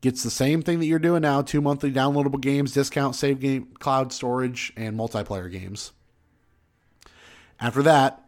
[0.00, 3.68] Gets the same thing that you're doing now two monthly downloadable games, discount, save game,
[3.78, 5.92] cloud storage, and multiplayer games.
[7.58, 8.23] After that,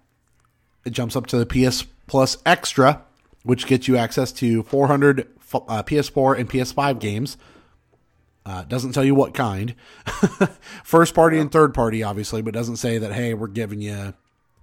[0.86, 3.02] it jumps up to the PS Plus Extra,
[3.42, 7.36] which gets you access to 400 uh, PS4 and PS5 games.
[8.46, 9.74] Uh, doesn't tell you what kind.
[10.84, 14.14] First party and third party, obviously, but doesn't say that, hey, we're giving you,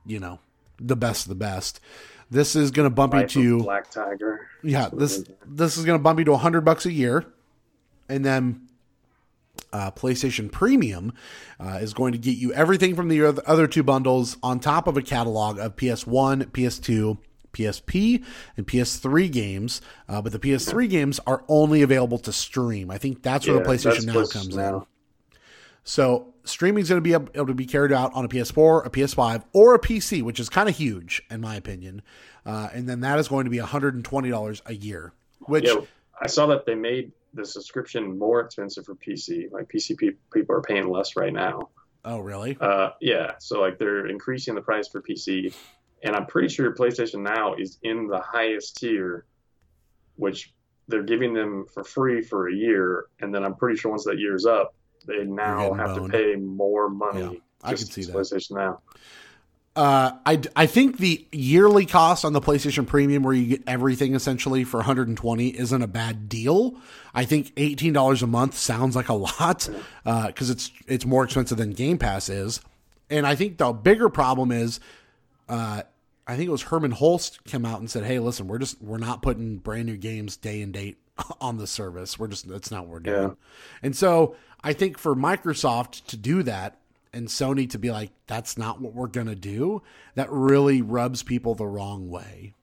[0.06, 0.40] you know,
[0.80, 1.82] the best of the best.
[2.32, 4.48] This is going to bump Life you to Black Tiger.
[4.64, 7.26] yeah, this this is going to bump you to 100 bucks a year.
[8.08, 8.63] And then
[9.74, 11.14] uh, PlayStation Premium
[11.60, 14.96] uh, is going to get you everything from the other two bundles on top of
[14.96, 17.18] a catalog of PS1, PS2,
[17.54, 18.24] PSP,
[18.56, 19.82] and PS3 games.
[20.08, 22.90] Uh, but the PS3 games are only available to stream.
[22.92, 24.82] I think that's where the PlayStation Now comes in.
[25.84, 28.86] So streaming is going to be able able to be carried out on a PS4,
[28.86, 32.02] a PS5, or a PC, which is kind of huge in my opinion.
[32.46, 35.82] Uh, and then that is going to be $120 a year, which Yeah,
[36.22, 39.52] I saw that they made the subscription more expensive for PC.
[39.52, 41.70] Like PC pe- people are paying less right now.
[42.06, 42.58] oh really?
[42.60, 45.54] Uh, yeah, so like they're increasing the price for PC,
[46.04, 49.26] and I'm pretty sure PlayStation Now is in the highest tier,
[50.16, 50.54] which
[50.88, 54.20] they're giving them for free for a year, and then I'm pretty sure once that
[54.20, 54.76] year's up,
[55.08, 56.12] they now have boned.
[56.12, 57.22] to pay more money.
[57.22, 58.14] Yeah, I can see that.
[58.14, 58.82] PlayStation Now.
[59.76, 64.14] Uh, I, I think the yearly cost on the PlayStation Premium, where you get everything
[64.14, 66.76] essentially for 120, isn't a bad deal.
[67.14, 69.68] I think $18 a month sounds like a lot
[70.04, 72.62] because it's it's more expensive than Game Pass is.
[73.10, 74.80] And I think the bigger problem is,
[75.50, 75.82] uh,
[76.26, 78.98] I think it was Hermen Hulst came out and said, "Hey, listen, we're just we're
[78.98, 80.98] not putting brand new games day and date
[81.42, 82.18] on the service.
[82.18, 83.30] We're just that's not what we're doing." Yeah.
[83.82, 86.78] And so I think for Microsoft to do that
[87.14, 89.82] and Sony to be like, that's not what we're going to do,
[90.16, 92.56] that really rubs people the wrong way.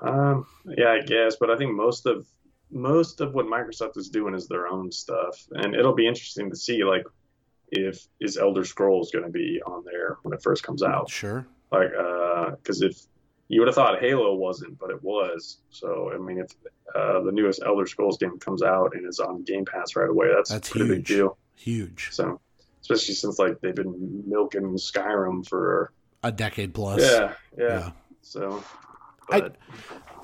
[0.00, 2.26] Um, yeah, I guess, but I think most of
[2.70, 6.56] most of what Microsoft is doing is their own stuff, and it'll be interesting to
[6.56, 7.04] see like
[7.70, 11.10] if is Elder Scrolls going to be on there when it first comes out.
[11.10, 11.46] Sure.
[11.72, 11.90] Like,
[12.56, 12.96] because if
[13.48, 15.58] you would have thought Halo wasn't, but it was.
[15.70, 16.50] So I mean, if
[16.94, 20.28] uh, the newest Elder Scrolls game comes out and is on Game Pass right away,
[20.34, 21.38] that's, That's a pretty big deal.
[21.54, 22.10] Huge.
[22.12, 22.40] So
[22.90, 27.02] especially since like they've been milking Skyrim for A decade plus.
[27.02, 27.66] yeah, yeah.
[27.66, 27.90] Yeah.
[28.22, 28.62] So,
[29.28, 29.56] but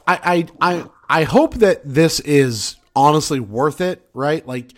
[0.06, 4.46] I, I I I hope that this is honestly worth it, right?
[4.46, 4.72] Like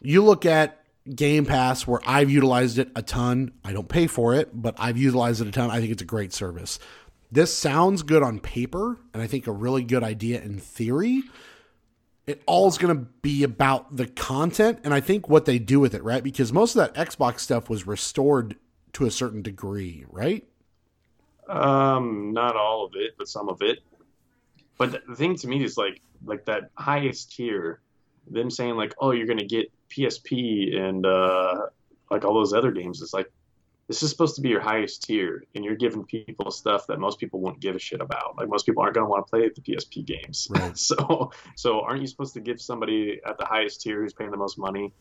[0.00, 3.52] you look at Game Pass where I've utilized it a ton.
[3.64, 5.70] I don't pay for it, but I've utilized it a ton.
[5.70, 6.78] I think it's a great service.
[7.30, 11.24] This sounds good on paper, and I think a really good idea in theory.
[12.28, 15.80] It all is going to be about the content, and I think what they do
[15.80, 16.22] with it, right?
[16.22, 18.56] Because most of that Xbox stuff was restored
[18.92, 20.46] to a certain degree, right?
[21.48, 23.78] Um, not all of it, but some of it.
[24.76, 27.80] But the- thing to me is like like that highest tier,
[28.26, 31.68] them saying like, oh, you're gonna get PSP and uh,
[32.10, 33.00] like all those other games.
[33.00, 33.32] It's like
[33.88, 37.18] this is supposed to be your highest tier, and you're giving people stuff that most
[37.18, 38.36] people won't give a shit about.
[38.36, 40.46] Like most people aren't gonna want to play the PSP games.
[40.54, 40.76] Right.
[40.76, 44.36] so so aren't you supposed to give somebody at the highest tier who's paying the
[44.36, 44.92] most money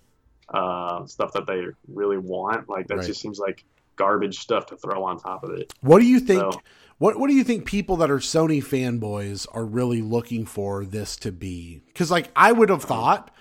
[0.53, 2.69] uh, stuff that they really want?
[2.69, 3.07] Like that Right.
[3.07, 3.63] just seems like
[3.95, 5.73] garbage stuff to throw on top of it.
[5.81, 6.39] What do you think?
[6.53, 6.61] So-
[6.99, 11.15] What What do you think people that are Sony fanboys are really looking for this
[11.17, 11.81] to be?
[11.87, 13.31] Because like I would have thought,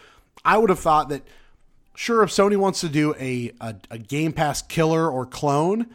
[0.45, 1.23] I would have thought that
[1.97, 5.87] sure if Sony wants to do a, a a Game Pass killer or clone,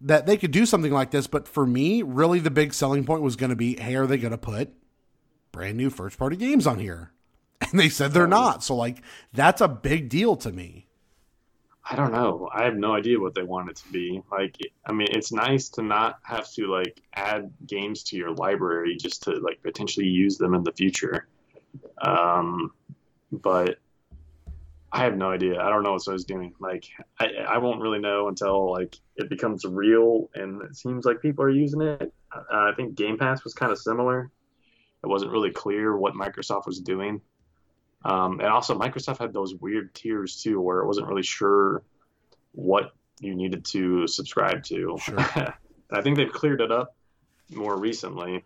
[0.00, 1.26] that they could do something like this.
[1.26, 4.18] But for me, really the big selling point was going to be, hey, are they
[4.18, 4.72] going to put
[5.52, 7.10] brand new first party games on here?
[7.70, 8.62] And they said they're not.
[8.62, 10.86] So like that's a big deal to me.
[11.88, 12.48] I don't know.
[12.52, 14.22] I have no idea what they want it to be.
[14.30, 18.96] Like, I mean, it's nice to not have to like add games to your library
[18.96, 21.26] just to like potentially use them in the future.
[22.00, 22.72] Um,
[23.32, 23.78] but
[24.94, 25.60] I have no idea.
[25.60, 26.54] I don't know what Sony's doing.
[26.60, 26.84] Like,
[27.18, 31.44] I, I won't really know until like it becomes real and it seems like people
[31.44, 32.12] are using it.
[32.32, 34.30] Uh, I think Game Pass was kind of similar.
[35.02, 37.20] It wasn't really clear what Microsoft was doing.
[38.04, 41.82] Um, and also, Microsoft had those weird tiers too, where it wasn't really sure
[42.52, 44.96] what you needed to subscribe to.
[45.00, 45.18] Sure.
[45.90, 46.94] I think they've cleared it up
[47.50, 48.44] more recently,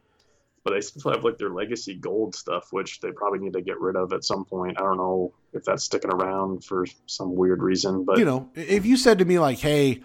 [0.68, 3.81] but they still have like their legacy gold stuff, which they probably need to get
[3.81, 4.78] rid of at some point.
[4.78, 8.85] I don't know if that's sticking around for some weird reason, but you know, if
[8.85, 10.02] you said to me like, "Hey,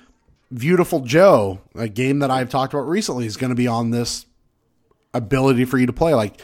[0.53, 4.25] Beautiful Joe, a game that I've talked about recently, is going to be on this
[5.13, 6.39] ability for you to play," like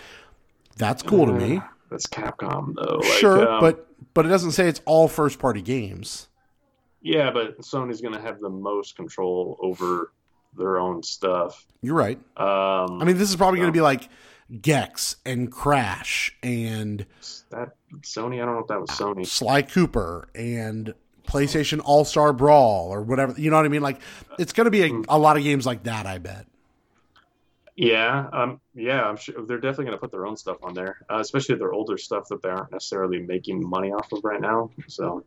[0.75, 1.61] that's cool to me.
[1.89, 2.97] that's Capcom though.
[2.97, 6.27] Like, sure, um, but but it doesn't say it's all first party games.
[7.01, 10.11] yeah, but Sony's gonna have the most control over
[10.53, 11.65] their own stuff.
[11.81, 12.17] You're right.
[12.37, 14.09] Um, I mean, this is probably going to be like
[14.61, 17.05] Gex and Crash and
[17.49, 18.41] that Sony.
[18.41, 19.25] I don't know if that was Sony.
[19.25, 20.93] Sly Cooper and
[21.27, 23.39] PlayStation All Star Brawl or whatever.
[23.39, 23.81] You know what I mean?
[23.81, 24.01] Like
[24.37, 26.05] it's going to be a, a lot of games like that.
[26.05, 26.45] I bet.
[27.75, 30.97] Yeah, um, yeah, I'm sure they're definitely going to put their own stuff on there,
[31.09, 34.69] uh, especially their older stuff that they aren't necessarily making money off of right now.
[34.87, 35.23] So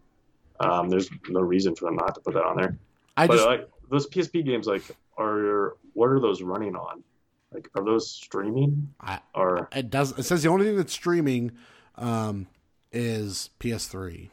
[0.60, 2.76] um, there's no reason for them not to put that on there.
[3.16, 4.82] I but just like those PSP games, like
[5.18, 7.04] are what are those running on?
[7.52, 10.18] Like are those streaming I, or it does.
[10.18, 11.52] It says the only thing that's streaming
[11.96, 12.46] um,
[12.90, 14.30] is PS3.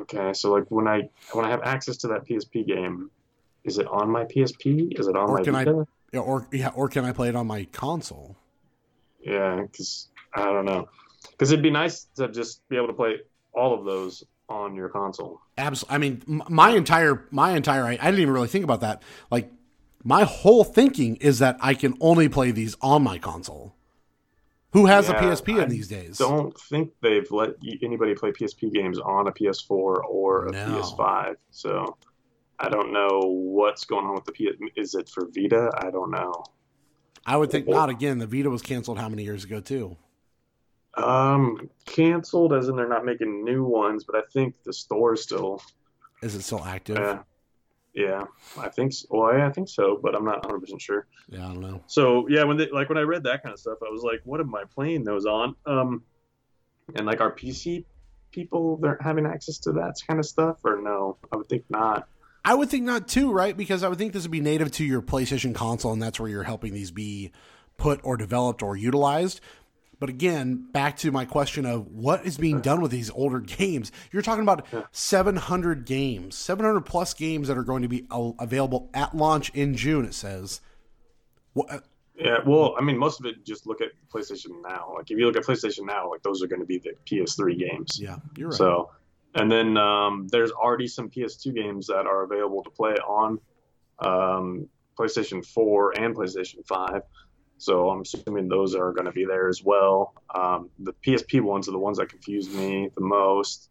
[0.00, 0.32] okay?
[0.32, 3.10] So like when I when I have access to that PSP game,
[3.64, 4.98] is it on my PSP?
[4.98, 5.86] Is it on Or my can I- Vita?
[6.12, 8.36] Yeah, or yeah, or can I play it on my console?
[9.20, 10.88] Yeah, because I don't know.
[11.30, 13.16] Because it'd be nice to just be able to play
[13.52, 15.40] all of those on your console.
[15.58, 15.94] Absolutely.
[15.94, 19.02] I mean, my entire my entire I, I didn't even really think about that.
[19.30, 19.50] Like
[20.04, 23.74] my whole thinking is that I can only play these on my console.
[24.72, 26.18] Who has Yeah, a PSP I in these days?
[26.18, 27.50] Don't think they've let
[27.82, 30.58] anybody play PSP games on a PS4 or a No.
[30.66, 31.36] PS5.
[31.50, 31.96] So
[32.58, 34.58] I don't know what's going on with the PS.
[34.76, 35.70] Is it for Vita?
[35.78, 36.44] I don't know.
[37.24, 37.88] I would think not.
[37.88, 39.96] Again, the Vita was canceled how many years ago too?
[40.96, 45.22] Um, canceled as in they're not making new ones, but I think the store is
[45.22, 45.60] still.
[46.22, 46.96] Is it still active?
[46.96, 47.22] Yeah,
[47.94, 48.24] yeah,
[48.58, 48.92] I think.
[48.92, 49.06] So.
[49.10, 51.06] Well, yeah, I think so, but I'm not 100 percent sure.
[51.28, 51.82] yeah, I don't know.
[51.86, 54.20] So yeah, when they, like when I read that kind of stuff, I was like,
[54.24, 55.54] what am I playing those on?
[55.66, 56.02] Um,
[56.94, 57.84] and like our PC
[58.30, 61.18] people, they're having access to that kind of stuff, or no?
[61.32, 62.08] I would think not.
[62.44, 63.56] I would think not too, right?
[63.56, 66.28] Because I would think this would be native to your PlayStation console, and that's where
[66.28, 67.32] you're helping these be
[67.76, 69.40] put or developed or utilized.
[69.98, 73.92] But again, back to my question of what is being done with these older games.
[74.12, 79.16] You're talking about 700 games, 700 plus games that are going to be available at
[79.16, 80.04] launch in June.
[80.04, 80.60] It says.
[81.54, 81.84] What,
[82.18, 84.92] Yeah, well, I mean, most of it just look at PlayStation Now.
[84.94, 87.58] Like if you look at PlayStation Now, like those are going to be the PS3
[87.58, 87.98] games.
[88.00, 88.56] yeah, you're right.
[88.56, 88.90] So,
[89.34, 93.38] and then um, there's already some PS2 games that are available to play on
[93.98, 97.02] um, PlayStation 4 and PlayStation 5.
[97.58, 100.14] So I'm assuming those are going to be there as well.
[100.34, 103.70] Um, the PSP ones are the ones that confuse me the most.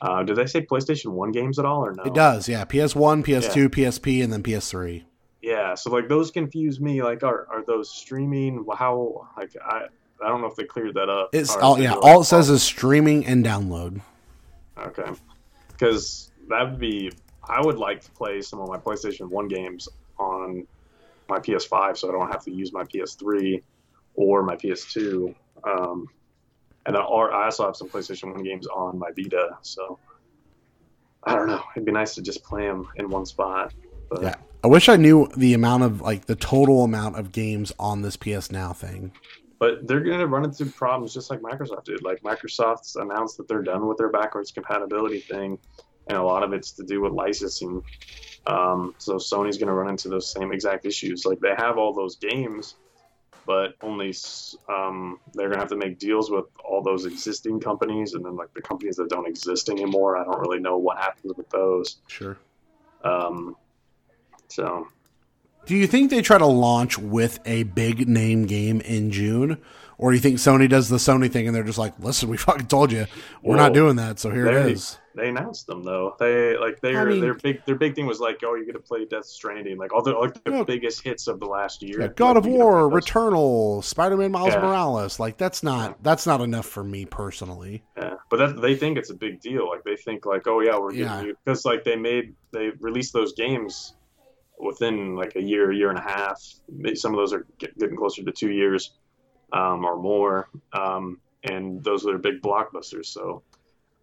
[0.00, 2.04] Uh, did they say PlayStation 1 games at all or no?
[2.04, 2.64] it does, yeah.
[2.64, 5.02] PS1, PS2, PSP, and then PS3.
[5.42, 7.02] Yeah, so like those confuse me.
[7.02, 8.66] Like, are are those streaming?
[8.76, 9.86] How like I
[10.22, 11.30] I don't know if they cleared that up.
[11.32, 11.94] It's all yeah.
[11.94, 14.00] All like, it says is streaming and download.
[14.76, 15.10] Okay.
[15.68, 17.12] Because that would be,
[17.44, 20.66] I would like to play some of my PlayStation 1 games on
[21.28, 23.62] my PS5 so I don't have to use my PS3
[24.14, 25.34] or my PS2.
[25.64, 26.06] Um,
[26.86, 29.58] and then, or I also have some PlayStation 1 games on my Vita.
[29.62, 29.98] So
[31.24, 31.62] I don't know.
[31.76, 33.74] It'd be nice to just play them in one spot.
[34.08, 34.34] But Yeah.
[34.64, 38.16] I wish I knew the amount of like the total amount of games on this
[38.16, 39.12] PS Now thing.
[39.60, 42.02] But they're going to run into problems just like Microsoft did.
[42.02, 45.58] Like Microsoft's announced that they're done with their backwards compatibility thing,
[46.08, 47.82] and a lot of it's to do with licensing.
[48.46, 51.26] Um, so Sony's going to run into those same exact issues.
[51.26, 52.76] Like they have all those games,
[53.46, 54.14] but only
[54.68, 58.36] um, they're going to have to make deals with all those existing companies, and then
[58.36, 60.16] like the companies that don't exist anymore.
[60.16, 61.98] I don't really know what happens with those.
[62.06, 62.38] Sure.
[63.04, 63.56] Um,
[64.48, 64.88] so
[65.66, 69.58] Do you think they try to launch with a big name game in June?
[69.98, 72.36] Or do you think Sony does the Sony thing and they're just like, listen, we
[72.36, 73.06] fucking told you
[73.42, 74.96] we're Well, not doing that, so here it is.
[75.18, 76.14] They announced them though.
[76.20, 78.78] They like their I mean- their big their big thing was like, oh, you're gonna
[78.78, 80.62] play Death Stranding, like all the like the Yeah.
[80.62, 82.00] biggest hits of the last year.
[82.02, 82.88] Yeah, God Like, of War.
[82.88, 84.60] Returnal, Spider Man Miles Yeah.
[84.62, 85.18] Morales.
[85.18, 87.82] Like that's not that's not enough for me personally.
[87.96, 89.68] Yeah, but that, they think it's a big deal.
[89.68, 93.12] Like they think like, oh yeah, we're giving you because like they made they released
[93.12, 93.94] those games
[94.60, 96.40] within like a year, year and a half.
[96.68, 98.92] Maybe Some of those are getting closer to two years
[99.52, 103.06] um, or more, um, and those are their big blockbusters.
[103.06, 103.42] So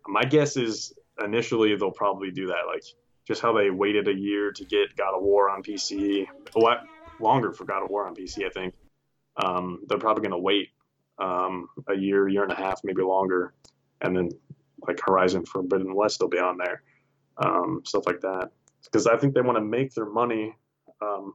[0.07, 0.93] my guess is
[1.23, 2.83] initially they'll probably do that, like
[3.27, 6.85] just how they waited a year to get God of War on PC, a lot
[7.19, 8.45] longer for God of War on PC.
[8.45, 8.73] I think
[9.43, 10.69] um, they're probably going to wait
[11.19, 13.53] um, a year, year and a half, maybe longer,
[14.01, 14.29] and then
[14.87, 16.83] like Horizon Forbidden West will be on there,
[17.37, 18.51] um, stuff like that.
[18.83, 20.55] Because I think they want to make their money
[21.01, 21.33] um,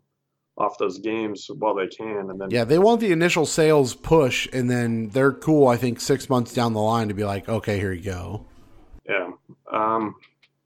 [0.57, 4.49] off those games while they can, and then Yeah, they want the initial sales push,
[4.53, 5.67] and then they're cool.
[5.67, 8.47] I think six months down the line to be like, okay, here you go.
[9.09, 9.31] Yeah.
[9.73, 10.15] Um,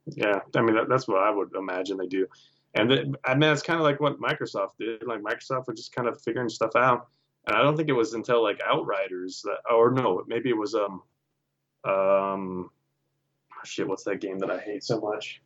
[0.07, 0.41] yeah.
[0.55, 2.27] I mean, that, that's what I would imagine they do.
[2.75, 5.07] And then, I mean, it's kind of like what Microsoft did.
[5.07, 7.09] Like Microsoft was just kind of figuring stuff out.
[7.47, 10.75] And I don't think it was until like Outriders that, or no, maybe it was
[10.75, 11.03] um,
[11.85, 12.71] um,
[13.65, 13.87] shit.
[13.87, 15.43] What's that game that I hate so much?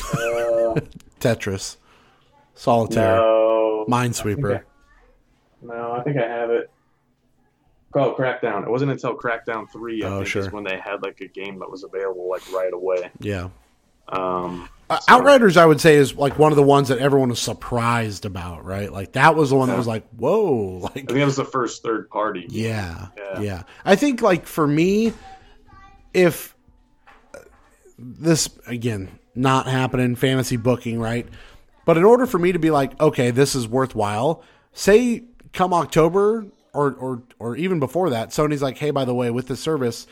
[0.00, 0.74] Uh,
[1.20, 1.76] Tetris,
[2.54, 4.62] Solitaire, no, Minesweeper.
[5.62, 6.70] no, I think I have it.
[7.96, 8.62] Oh, Crackdown.
[8.64, 10.42] It wasn't until Crackdown three, I Oh, think, sure.
[10.42, 13.10] is when they had like a game that was available like right away.
[13.20, 13.48] Yeah.
[14.08, 17.40] Um, Uh, Outriders, I would say, is like one of the ones that everyone was
[17.40, 18.92] surprised about, right?
[18.92, 21.82] Like that was the one that was like, whoa, I think that was the first
[21.82, 22.46] third party.
[22.50, 23.40] yeah, Yeah.
[23.40, 23.62] yeah.
[23.84, 25.12] I think like for me,
[26.14, 26.54] if
[27.98, 31.26] this again not happening, fantasy booking, right?
[31.84, 34.42] But in order for me to be like, okay, this is worthwhile,
[34.72, 36.46] say come October
[36.76, 40.06] or or or even before that, Sony's like, hey, by the way, with this service,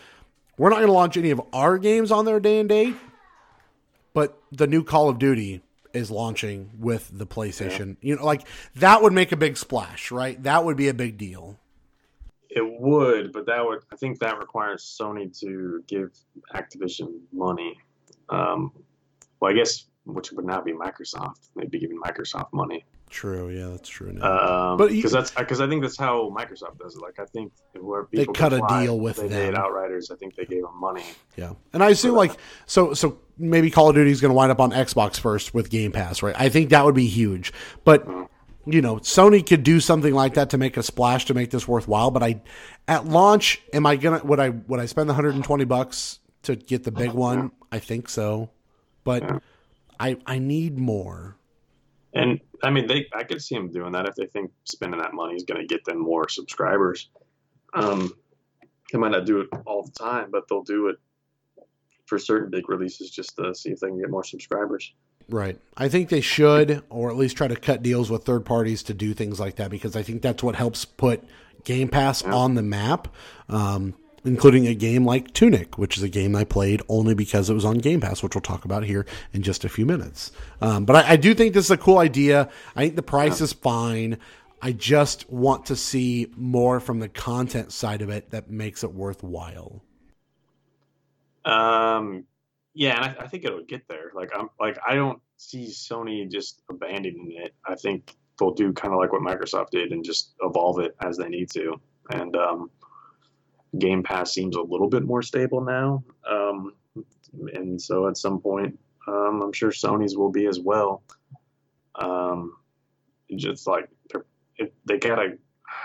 [0.57, 2.95] we're not going to launch any of our games on their day and date,
[4.15, 5.63] but the new Call of Duty
[5.93, 7.97] is launching with the PlayStation.
[8.01, 8.47] You know, like
[8.77, 10.43] that would make a big splash, right?
[10.43, 11.59] That would be a big deal.
[12.51, 16.11] It would, but that would I think that requires Sony to give
[16.55, 17.77] Activision money.
[18.29, 18.73] Um,
[19.41, 21.49] well, I guess which would not be Microsoft.
[21.57, 22.85] They'd be giving Microsoft money.
[23.11, 24.13] True, yeah, that's true.
[24.13, 24.73] Now.
[24.73, 27.03] Um, But because that's because I think that's how Microsoft does it.
[27.03, 29.55] Like I think where They cut a deal with they them.
[29.55, 30.11] Outriders.
[30.11, 31.05] I think they gave them money.
[31.37, 32.33] Yeah, and I assume like
[32.67, 35.71] so so maybe Call of Duty is going to wind up on Xbox first with
[35.71, 36.35] Game Pass, right?
[36.39, 37.53] I think that would be huge,
[37.85, 38.07] but
[38.67, 41.69] you know, Sony could do something like that to make a splash to make this
[41.69, 42.11] worthwhile.
[42.11, 42.41] But I,
[42.89, 46.19] at launch, am I gonna would I would I spend the hundred and twenty bucks
[46.45, 47.53] to get the big one?
[47.71, 48.51] I think so,
[49.05, 49.43] but
[50.01, 51.37] I I need more.
[52.15, 55.15] And I mean, they I could see them doing that if they think spending that
[55.15, 57.11] money is going to get them more subscribers.
[57.75, 58.13] Um,
[58.93, 60.97] they might not do it all the time, but they'll do it
[62.07, 64.93] for certain big releases just to see if they can get more subscribers.
[65.29, 65.59] Right.
[65.77, 68.95] I think they should, or at least try to cut deals with third parties to
[68.95, 71.25] do things like that because I think that's what helps put
[71.65, 73.09] Game Pass on the map,
[73.49, 73.95] um,
[74.25, 77.65] including a game like Tunic, which is a game I played only because it was
[77.65, 80.33] on Game Pass, which we'll talk about here in just a few minutes.
[80.61, 82.49] Um, but I, I do think this is a cool idea.
[82.75, 84.19] I think the price is fine.
[84.63, 88.95] I just want to see more from the content side of it that makes it
[88.95, 89.83] worthwhile.
[91.45, 92.25] Um,
[92.73, 94.11] yeah, and I, I think it'll get there.
[94.15, 97.55] Like I'm like I don't see Sony just abandoning it.
[97.67, 101.19] I think they'll do kind of like what Microsoft did and just evolve it as
[101.19, 101.81] they need to.
[102.11, 102.71] And um,
[103.79, 106.05] Game Pass seems a little bit more stable now.
[106.29, 106.73] Um,
[107.53, 111.03] and so at some point, um, I'm sure Sony's will be as well.
[111.95, 112.57] Um,
[113.35, 114.25] just like they're,
[114.57, 115.39] it, they gotta,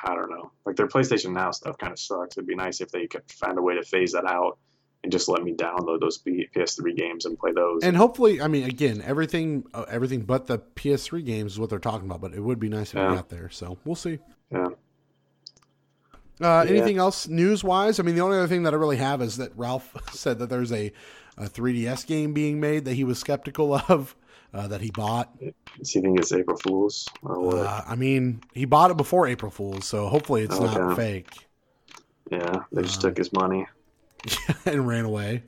[0.04, 2.38] I don't know, like their PlayStation Now stuff kind of sucks.
[2.38, 4.58] It'd be nice if they could find a way to phase that out
[5.04, 7.84] and just let me download those PS3 games and play those.
[7.84, 11.80] And hopefully, I mean, again, everything, uh, everything but the PS3 games is what they're
[11.80, 12.22] talking about.
[12.22, 13.16] But it would be nice if we Yeah.
[13.16, 13.50] got there.
[13.50, 14.20] So we'll see.
[14.52, 14.68] yeah.
[16.42, 18.00] Uh, Anything else news wise?
[18.00, 20.50] I mean, the only other thing that I really have is that Ralph said that
[20.50, 20.92] there's a,
[21.38, 24.16] a 3DS game being made that he was skeptical of,
[24.54, 25.38] uh, that he bought.
[25.78, 27.58] Does he think it's April Fool's or what?
[27.58, 30.96] Uh, I mean, he bought it before April Fool's, so hopefully it's not Okay.
[30.96, 31.50] fake
[32.32, 33.66] yeah, they just uh, took his money.
[34.66, 35.44] and ran away.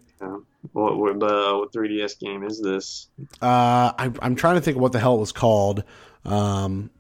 [0.73, 3.07] What what, uh, what 3DS game is this?
[3.41, 5.83] Uh, I, I'm trying to think of what the hell it was called.
[6.23, 6.91] Um,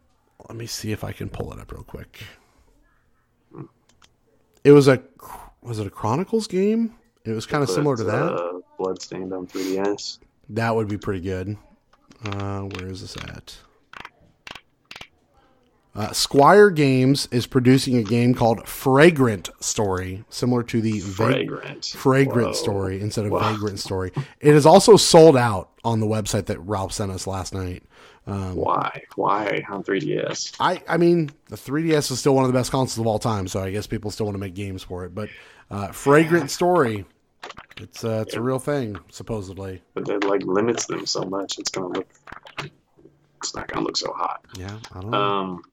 [0.49, 2.23] let me see if I can pull it up real quick.
[4.63, 5.01] It was a
[5.61, 6.95] was it a Chronicles game?
[7.23, 8.33] It was kind of similar to that.
[8.33, 10.17] Uh, Bloodstained on 3DS.
[10.49, 11.55] That would be pretty good.
[12.25, 13.57] Uh, where is this at?
[15.93, 21.85] Uh, Squire Games is producing a game called Fragrant Story, similar to the Va- Fragrant.
[21.85, 22.53] Fragrant Whoa.
[22.53, 23.51] Story instead of Wow.
[23.51, 24.11] Vagrant Story.
[24.39, 27.83] It is also sold out on the website that Ralph sent us last night.
[28.27, 29.03] Um, Why?
[29.15, 30.55] Why on 3DS?
[30.59, 33.47] I, I mean, the 3DS is still one of the best consoles of all time,
[33.47, 35.15] so I guess people still want to make games for it.
[35.15, 35.29] But
[35.71, 37.05] uh, Fragrant Story,
[37.77, 39.81] it's uh, it's a real thing, supposedly.
[39.95, 41.57] But that like limits them so much.
[41.57, 42.07] It's gonna look.
[43.37, 44.45] It's not gonna look so hot.
[44.55, 45.17] Yeah, I don't know.
[45.17, 45.63] Um,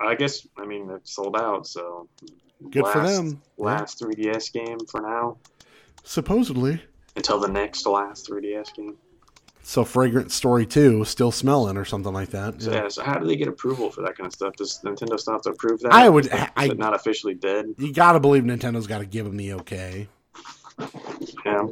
[0.00, 2.08] I guess I mean it's sold out, so
[2.70, 3.42] Good for last- them.
[3.58, 3.64] Yeah.
[3.64, 5.38] Last 3DS game for now
[6.02, 6.82] supposedly.
[7.16, 8.96] until the next last 3DS game.
[9.66, 12.60] So Fragrant Story 2, still smelling or something like that.
[12.60, 12.82] So, Yeah.
[12.82, 14.54] yeah, so how do they get approval for that kind of stuff?
[14.56, 15.92] Does Nintendo still have to approve that?
[15.92, 17.74] I would- it I- not officially dead.
[17.78, 20.08] You got to believe Nintendo's got to give them the okay.
[21.46, 21.66] Yeah.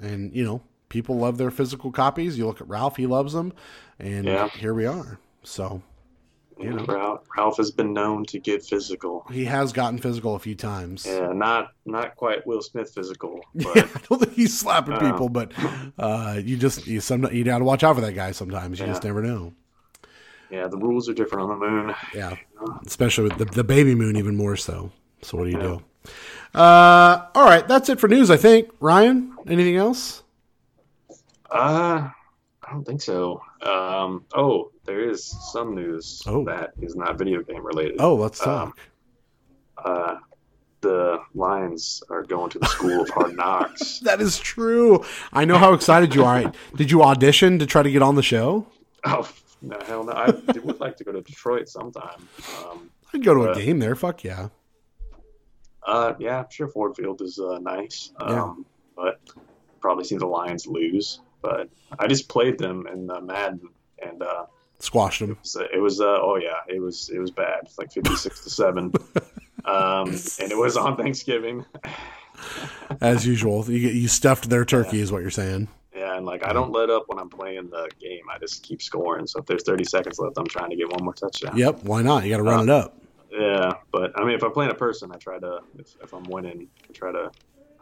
[0.00, 2.36] And, you know, people love their physical copies.
[2.36, 3.52] You look at Ralph; he loves them,
[4.00, 4.48] and Yeah.
[4.48, 5.20] here we are.
[5.44, 5.82] So
[6.62, 9.26] You know, Ralph, Ralph has been known to get physical.
[9.32, 11.04] he has gotten physical a few times.
[11.06, 14.98] Yeah, not not quite Will Smith physical, but I don't think he's slapping Oh.
[15.00, 15.52] people, but
[15.98, 18.30] uh, you just you some you got to watch out for that guy.
[18.32, 19.52] Sometimes you just never know.
[20.50, 21.94] yeah, the rules are different on the moon.
[22.14, 22.36] Yeah,
[22.86, 24.90] especially with the, the baby moon, even more so.
[25.22, 25.82] So what do you do?
[26.54, 28.30] Uh, all right, that's it for news.
[28.30, 29.36] I think Ryan.
[29.46, 30.22] Anything else?
[31.50, 32.08] Uh,
[32.62, 33.40] I don't think so.
[33.62, 36.44] Um, oh, there is some news Oh.
[36.44, 37.96] that is not video game related.
[38.00, 38.78] Oh, let's Um, talk.
[39.84, 40.16] Uh,
[40.80, 44.00] the Lions are going to the School of Hard Knocks.
[44.00, 45.04] that is true.
[45.32, 46.52] I know how excited you are.
[46.76, 48.66] Did you audition to try to get on the show?
[49.04, 49.28] Oh,
[49.60, 50.12] no, hell no.
[50.12, 50.30] I
[50.64, 52.28] would like to go to Detroit sometime.
[52.66, 53.94] Um, I'd go to a Uh, game there.
[53.94, 54.48] Fuck yeah.
[55.86, 58.12] uh, yeah, I'm sure Ford Field is uh, nice.
[58.18, 58.54] Um, Yeah.
[58.94, 59.20] But
[59.80, 61.20] probably see the Lions lose.
[61.40, 61.68] But
[61.98, 63.68] I just played them in uh, Madden,
[64.00, 64.46] and uh,
[64.82, 65.38] Squashed them.
[65.42, 68.50] So it was uh, oh yeah it was it was bad It's like 56 to
[68.50, 68.92] 7
[69.64, 71.64] um and it was on thanksgiving
[73.00, 75.68] As usual, you you stuffed their turkey, is what you're saying.
[75.94, 78.82] yeah and like i don't let up when i'm playing the game i just keep
[78.82, 81.84] scoring so if there's 30 seconds left i'm trying to get one more touchdown Yep.
[81.84, 82.24] Why not?
[82.24, 82.96] You got to run it up.
[83.30, 86.24] yeah but i mean if i'm playing a person i try to if, if i'm
[86.24, 87.30] winning i try to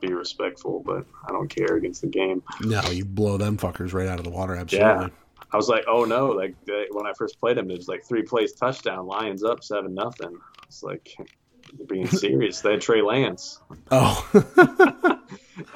[0.00, 4.08] be respectful but i don't care against the game No, you blow them fuckers right
[4.08, 4.54] out of the water.
[4.56, 5.10] Absolutely.
[5.52, 8.04] I was like oh no like they, when i first played him, it was like
[8.04, 10.36] three plays touchdown lions up seven nothing
[10.66, 11.14] it's like
[11.88, 14.28] being serious they had trey lance Oh,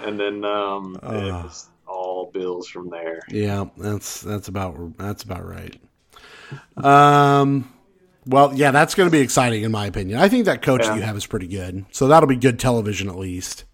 [0.00, 1.42] and then um, it Ah.
[1.44, 3.20] was all bills from there.
[3.28, 3.66] yeah.
[3.76, 5.76] That's that's about that's about right.
[6.76, 7.70] Um.
[8.26, 10.18] Well, yeah, that's going to be exciting in my opinion.
[10.18, 10.96] I think that coach that Yeah.
[10.96, 13.64] you have is pretty good, so that'll be good television at least.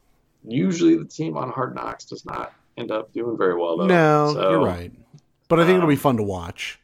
[0.44, 3.86] Usually, the team on Hard Knocks does not end up doing very well, though.
[3.86, 4.92] no, So, you're right,
[5.50, 6.80] but I think it'll be um, fun to watch.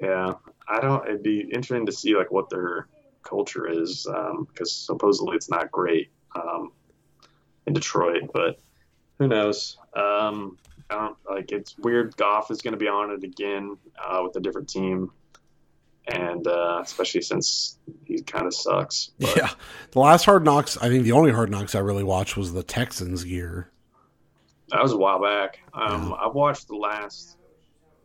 [0.00, 0.34] Yeah,
[0.66, 1.06] I don't.
[1.06, 2.88] It'd be interesting to see like what their
[3.22, 4.06] culture is,
[4.48, 6.72] because supposedly it's not great um,
[7.66, 8.58] in Detroit, but
[9.18, 9.76] who knows?
[9.94, 10.56] Um,
[10.88, 11.52] I don't like.
[11.52, 12.16] It's weird.
[12.16, 15.10] Goff is going to be on it again uh, with a different team.
[16.08, 19.10] And uh, especially since he kind of sucks.
[19.20, 19.50] But Yeah,
[19.92, 22.62] the last Hard Knocks, I think the only Hard Knocks I really watched was the
[22.62, 23.70] Texans gear.
[24.70, 25.60] That was a while back.
[25.74, 26.14] Um, Yeah.
[26.14, 27.36] I've watched the last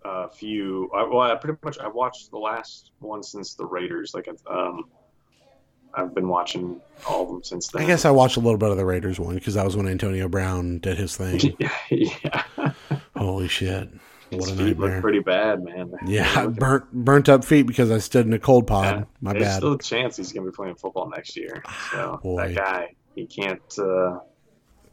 [0.06, 0.90] uh, few.
[0.96, 4.14] I, well, I pretty much I watched the last one since the Raiders.
[4.14, 4.86] Like, um,
[5.94, 7.82] I've been watching all of them since then.
[7.82, 9.88] I guess I watched a little bit of the Raiders one because that was when
[9.88, 11.56] Antonio Brown did his thing.
[11.90, 12.44] yeah,
[13.16, 13.90] Holy shit!
[14.30, 15.02] his What a feet look nightmare.
[15.02, 15.94] pretty bad, man.
[16.06, 18.84] Yeah, burnt burnt up feet because I stood in a cold pod.
[18.96, 19.04] yeah.
[19.22, 19.56] My There's bad.
[19.58, 21.64] still a chance he's gonna be playing football next year.
[21.92, 22.48] So Boy.
[22.50, 23.62] that guy, he can't.
[23.80, 24.20] Uh,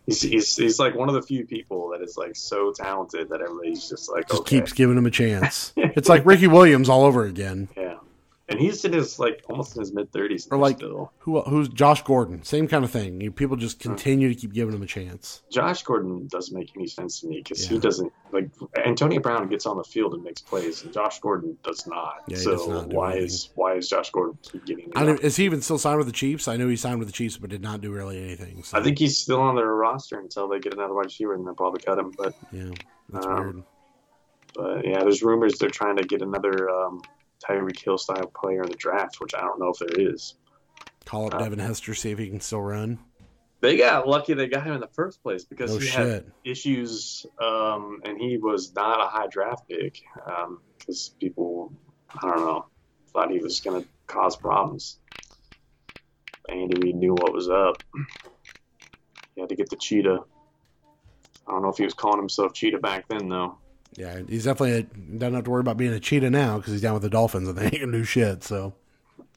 [0.06, 3.40] he's, he's he's like one of the few people that is like so talented that
[3.40, 4.58] everybody's just like Just okay.
[4.58, 5.72] keeps giving him a chance.
[5.76, 7.68] it's like Ricky Williams all over again.
[7.76, 7.96] Yeah,
[8.48, 10.48] and he's in his like almost in his mid thirties.
[10.50, 11.12] Or like still.
[11.18, 11.40] who?
[11.42, 12.42] Who's Josh Gordon?
[12.42, 13.20] Same kind of thing.
[13.20, 15.42] You people just continue to keep giving him a chance.
[15.50, 17.70] Josh Gordon doesn't make any sense to me because Yeah.
[17.74, 18.48] he doesn't like
[18.84, 22.22] Antonio Brown gets on the field and makes plays, and Josh Gordon does not.
[22.28, 23.26] Yeah, so does not do why anything.
[23.26, 24.90] is why is Josh Gordon keep getting?
[24.96, 26.48] I don't, is he even still signed with the Chiefs?
[26.48, 28.62] I know he signed with the Chiefs, but did not do really anything.
[28.64, 31.46] So, I think he's still on their roster until they get another wide receiver, and
[31.46, 32.12] they'll probably cut him.
[32.16, 32.70] But yeah,
[33.08, 33.62] that's Um, weird.
[34.54, 37.02] but yeah, there's rumors they're trying to get another um,
[37.48, 40.34] Tyreek Hill style player in the draft, which I don't know if there is.
[41.04, 42.98] Call up uh, Devin Hester, see if he can still run.
[43.60, 47.24] They got lucky they got him in the first place because Oh he had issues,
[47.40, 50.00] um, and he was not a high draft pick
[50.78, 51.72] because people,
[52.12, 52.66] I don't know,
[53.12, 54.98] thought he was going to cause problems.
[56.48, 57.82] Andy Reid knew what was up.
[59.34, 60.24] He had to get the cheetah.
[61.46, 63.58] I don't know if he was calling himself cheetah back then, though.
[63.96, 64.82] Yeah, he's definitely a,
[65.18, 67.48] doesn't have to worry about being a cheetah now because he's down with the Dolphins
[67.48, 68.42] and they ain't gonna do shit.
[68.42, 68.72] So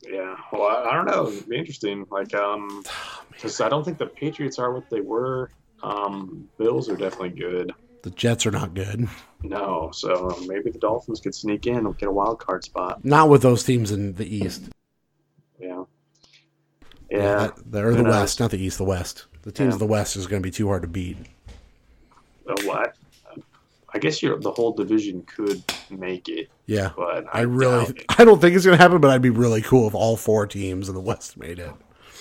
[0.08, 1.28] Yeah, well, I, I don't know.
[1.30, 2.06] It'd be interesting.
[2.10, 2.84] Like, um,
[3.32, 5.52] because I don't think the Patriots are what they were.
[5.84, 7.74] Um, Bills are definitely good.
[8.04, 9.08] the Jets are not good.
[9.44, 13.04] No, so maybe the Dolphins could sneak in and get a wild card spot.
[13.06, 14.64] Not with those teams in the East.
[15.60, 15.84] Yeah.
[17.12, 17.36] Yeah.
[17.38, 19.26] that- the, or the West, not the East, the West.
[19.44, 19.74] The teams Yeah.
[19.74, 21.18] of the West is going to be too hard to beat.
[22.48, 22.95] Uh, what?
[23.96, 27.96] I guess you're, the whole division could make it, Yeah, but I I, really.
[28.10, 30.46] I don't think it's going to happen, but I'd be really cool if all four
[30.48, 31.72] teams in the West made it.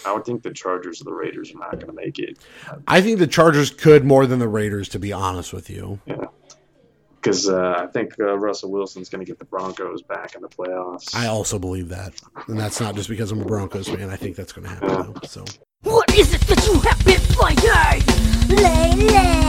[0.06, 2.38] I would think the Chargers or the Raiders are not going to make it
[2.86, 5.98] I think the Chargers could more than the Raiders, to be honest with you.
[6.06, 6.26] Yeah,
[7.16, 10.48] because uh, I think uh, Russell Wilson's going to get the Broncos back in the
[10.48, 11.12] playoffs.
[11.12, 12.12] I also believe that,
[12.46, 14.10] and that's not just because I'm a Broncos fan.
[14.10, 14.88] I think that's going to happen.
[14.88, 15.44] Though, so
[15.82, 18.62] What is it that you have been fighting?
[18.62, 19.43] Lately.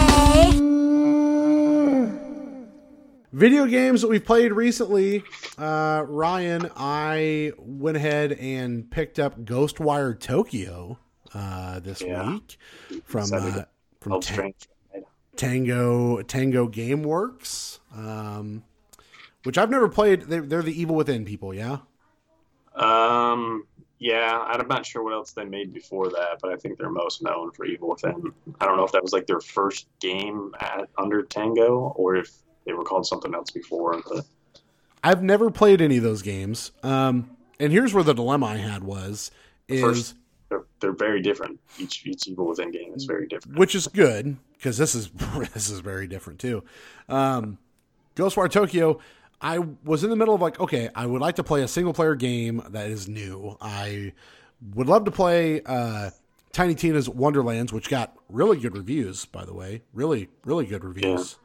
[3.36, 5.22] Video games that we've played recently,
[5.58, 10.98] uh, Ryan, I went ahead and picked up Ghostwire Tokyo
[11.34, 12.30] uh, this Yeah.
[12.32, 12.58] week
[13.04, 13.64] from uh,
[14.00, 14.52] from Ta-
[15.36, 18.64] Tango Tango GameWorks, um,
[19.44, 20.22] which I've never played.
[20.22, 21.80] They're, they're the Evil Within people, yeah.
[22.74, 23.68] Um,
[24.00, 27.22] yeah, I'm not sure what else they made before that, but I think they're most
[27.22, 28.32] known for Evil Within.
[28.62, 32.32] I don't know if that was like their first game at under Tango or if
[32.66, 34.02] they were called something else before.
[34.10, 34.26] But
[35.04, 36.72] I've never played any of those games.
[36.84, 39.32] Um, and here's where the dilemma I had was
[39.68, 40.16] is first,
[40.50, 41.60] they're, they're very different.
[41.80, 43.58] Each each Evil Within game is very different.
[43.58, 45.10] which is good because this is
[45.54, 46.64] this is very different too.
[47.10, 47.58] Um,
[48.16, 49.00] Ghostwire Tokyo.
[49.42, 51.94] I was in the middle of like, okay, I would like to play a single
[51.94, 53.58] player game that is new.
[53.62, 54.14] I
[54.74, 56.12] would love to play uh,
[56.54, 59.82] Tiny Tina's Wonderlands, which got really good reviews, by the way.
[59.94, 61.38] Really, really good reviews.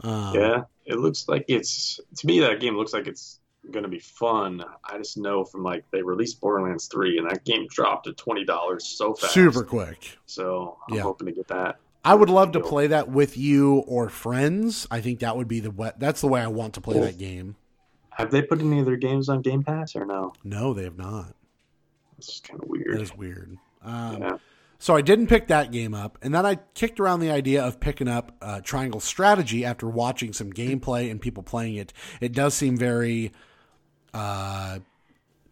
[0.00, 3.40] Um, yeah, it looks like it's to me that game looks like it's
[3.70, 4.62] going to be fun.
[4.84, 8.44] I just know from like they released Borderlands three and that game dropped to twenty
[8.44, 9.32] dollars so fast.
[9.34, 10.18] Super quick.
[10.26, 11.02] So I'm Yeah.
[11.02, 11.76] hoping to get that.
[12.04, 14.86] I would love to play that with you or friends.
[14.92, 17.02] I think that would be the way, that's the way I want to play Cool.
[17.02, 17.56] that game.
[18.10, 20.32] Have they put any of their games on Game Pass or no?
[20.44, 21.34] No, they have not.
[22.18, 23.00] Is kind of weird.
[23.00, 23.58] is weird.
[23.82, 24.36] Um, Yeah.
[24.78, 27.80] So I didn't pick that game up, and then I kicked around the idea of
[27.80, 31.92] picking up uh, Triangle Strategy after watching some gameplay and people playing it.
[32.20, 33.32] It does seem very
[34.12, 34.80] uh,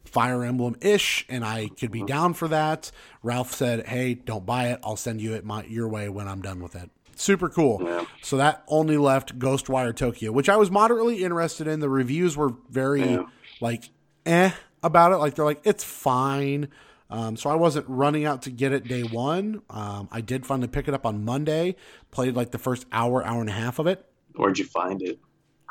[0.04, 2.90] Fire Emblem ish, and I could be down for that.
[3.22, 4.80] Ralph said, "Hey, don't buy it.
[4.84, 7.80] I'll send you it my your way when I'm done with it." Super cool.
[7.82, 8.04] Yeah.
[8.22, 11.80] So that only left Ghostwire Tokyo, which I was moderately interested in.
[11.80, 13.24] The reviews were very Yeah.
[13.60, 13.88] like
[14.26, 14.50] eh
[14.82, 15.16] about it.
[15.16, 16.68] Like they're like it's fine.
[17.10, 19.62] Um, so I wasn't running out to get it day one.
[19.70, 21.76] Um, I did finally pick it up on Monday.
[22.10, 24.04] Played like the first hour, hour and a half of it.
[24.34, 25.20] Where'd you find it?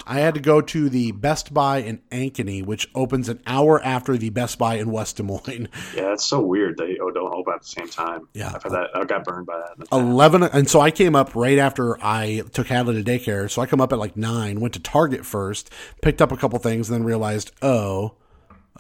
[0.08, 4.18] I had to go to the Best Buy in Ankeny, which opens an hour after
[4.18, 5.68] the Best Buy in West Des Moines.
[5.96, 8.28] Yeah, it's so weird they don't open at the same time.
[8.34, 8.52] Yeah.
[8.56, 8.90] I've had that.
[8.96, 9.74] I got burned by that.
[9.76, 10.02] in the past.
[10.02, 13.66] 11 and so i came up right after i took hadley to daycare so i
[13.66, 15.70] come up at like 9 went to target first
[16.02, 18.16] picked up a couple things and then realized oh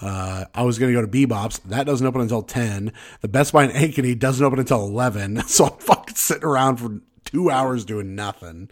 [0.01, 1.59] uh, I was going to go to Bebop's.
[1.59, 2.91] That doesn't open until 10.
[3.21, 5.41] The Best Buy in Ankeny doesn't open until 11.
[5.47, 8.69] So I'm fucking sitting around for two hours doing nothing.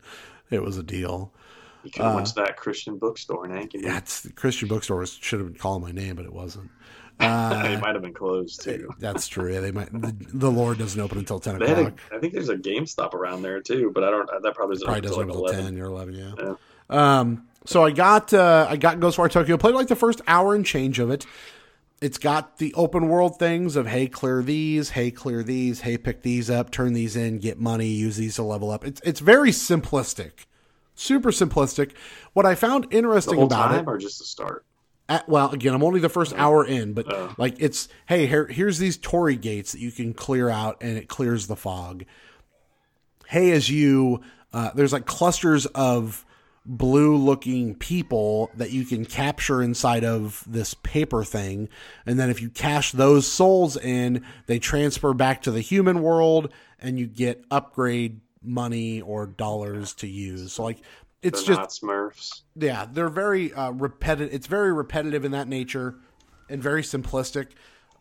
[0.49, 1.31] It was a deal.
[1.83, 3.83] You could have went to that Christian bookstore in Ankeny.
[3.83, 6.69] That's the Christian bookstore should have been calling my name, but it wasn't.
[7.19, 8.89] it Uh, might have been closed too.
[8.99, 9.53] that's true.
[9.53, 9.91] Yeah, they might.
[9.91, 11.99] The, the Lord doesn't open until 10 They o'clock.
[12.11, 14.27] a, I think there's a GameStop around there too, but I don't.
[14.41, 15.75] That probably doesn't Probably open doesn't until like until 11.
[15.75, 16.55] 10 or 11, yeah.
[16.89, 17.19] Yeah.
[17.19, 19.57] Um, so I got uh, I got Ghostwire Tokyo.
[19.57, 21.25] Played like the first hour and change of it.
[22.01, 26.23] It's got the open world things of hey, clear these, hey, clear these, hey, pick
[26.23, 28.83] these up, turn these in, get money, use these to level up.
[28.83, 30.45] It's it's very simplistic,
[30.95, 31.91] super simplistic.
[32.33, 34.65] What I found The interesting whole about time it, or just the start?
[35.09, 37.35] at, well, again, I'm only the first hour in, but Oh.
[37.37, 41.07] like it's hey, here, here's these torii gates that you can clear out, and it
[41.07, 42.05] clears the fog.
[43.27, 44.21] Hey, as you,
[44.53, 46.25] uh, there's like clusters of
[46.65, 51.69] blue looking people that you can capture inside of this paper thing.
[52.05, 56.53] And then if you cash those souls in, they transfer back to the human world
[56.79, 60.53] and you get upgrade money or dollars to use.
[60.53, 60.81] So like
[61.21, 62.41] it's They're just not Smurfs.
[62.55, 64.33] yeah, they're very uh, repetitive.
[64.33, 65.95] It's very repetitive in that nature
[66.49, 67.49] and very simplistic.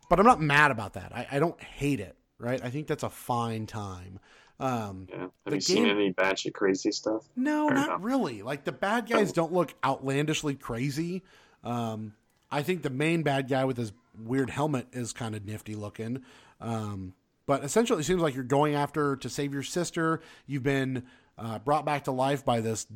[0.08, 1.12] But I'm not mad about that.
[1.14, 2.16] I, I don't hate it.
[2.38, 2.64] Right?
[2.64, 4.18] I think that's a fine time.
[4.60, 5.26] Um, Yeah.
[5.46, 7.24] Have you seen game- any of crazy stuff?
[7.34, 8.00] no, Fair not enough.
[8.04, 8.42] really.
[8.42, 11.22] Like the bad guys don't look outlandishly crazy.
[11.64, 12.14] Um,
[12.50, 13.92] I think the main bad guy with his
[14.22, 16.22] weird helmet is kind of nifty looking.
[16.60, 17.14] Um,
[17.46, 20.20] but essentially, it seems like you're going after to save your sister.
[20.46, 21.04] You've been
[21.38, 22.86] uh, brought back to life by this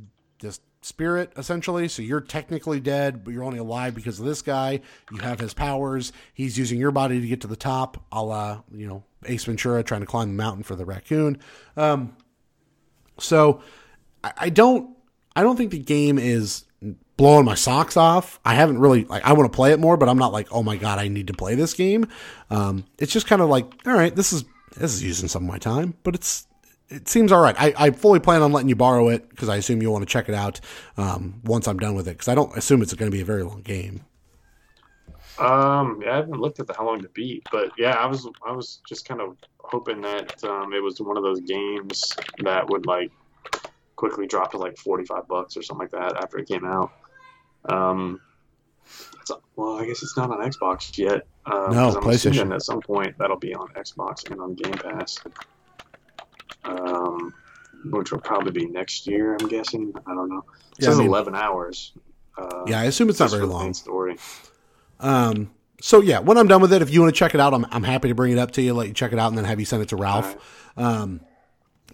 [0.40, 1.88] this spirit, essentially.
[1.88, 4.80] So you're technically dead, but you're only alive because of this guy.
[5.10, 6.12] You have his powers.
[6.32, 9.82] He's using your body to get to the top, a la you know Ace Ventura
[9.82, 11.38] trying to climb the mountain for the raccoon.
[11.76, 12.16] Um,
[13.18, 13.62] so
[14.22, 14.96] I, I don't
[15.34, 16.64] I don't think the game is
[17.16, 18.38] blowing my socks off.
[18.44, 20.62] I haven't really like I want to play it more, but I'm not like, oh
[20.62, 22.06] my god, I need to play this game.
[22.50, 24.44] Um, it's just kind of like, all right, this is
[24.76, 26.46] this is using some of my time, but it's
[26.88, 27.56] it seems all right.
[27.58, 30.10] I, I fully plan on letting you borrow it because I assume you'll want to
[30.12, 30.60] check it out
[30.96, 33.24] um, once I'm done with it because I don't assume it's going to be a
[33.24, 34.02] very long game.
[35.38, 38.28] Um, yeah, I haven't looked at the how long to beat, but yeah, I was
[38.46, 42.14] I was just kind of hoping that um, it was one of those games
[42.44, 43.10] that would like
[43.96, 46.92] quickly drop to like forty five bucks or something like that after it came out.
[47.68, 48.20] Um,
[49.56, 51.26] well, I guess it's not on Xbox yet.
[51.46, 52.30] Um, No, I'm PlayStation.
[52.32, 55.18] assuming At some point, that'll be on Xbox and on Game Pass.
[56.64, 57.34] Um,
[57.90, 59.36] which will probably be next year.
[59.40, 59.92] I'm guessing.
[60.06, 60.44] I don't know.
[60.78, 61.92] It Yeah, I mean- 11 hours.
[62.36, 63.74] Uh, Yeah, I assume it's not very for the main long.
[63.74, 64.16] Story.
[65.00, 65.50] Um,
[65.80, 67.66] so yeah, when I'm done with it, if you want to check it out, I'm,
[67.70, 69.44] I'm happy to bring it up to you, let you check it out, and then
[69.44, 70.34] have you send it to Ralph.
[70.76, 71.20] Um,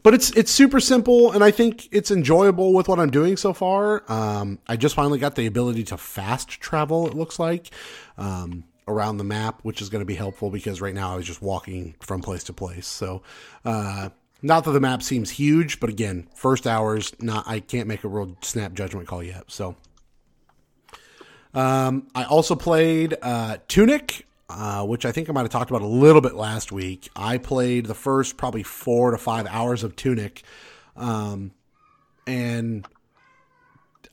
[0.03, 3.53] but it's it's super simple, and I think it's enjoyable with what I'm doing so
[3.53, 4.03] far.
[4.11, 7.07] Um, I just finally got the ability to fast travel.
[7.07, 7.71] It looks like
[8.17, 11.27] um, around the map, which is going to be helpful because right now I was
[11.27, 12.87] just walking from place to place.
[12.87, 13.23] So.
[13.65, 14.11] Uh,
[14.43, 18.09] not that the map seems huge, but again, first hours, not I can't make a
[18.09, 19.45] real snap judgment call yet.
[19.49, 19.77] So
[21.55, 25.83] um, I also played uh, Tunic, uh, which I think I might have talked about
[25.83, 27.09] a little bit last week.
[27.17, 30.43] I played the first probably four to five hours of Tunic,
[30.97, 31.53] um,
[32.27, 32.87] and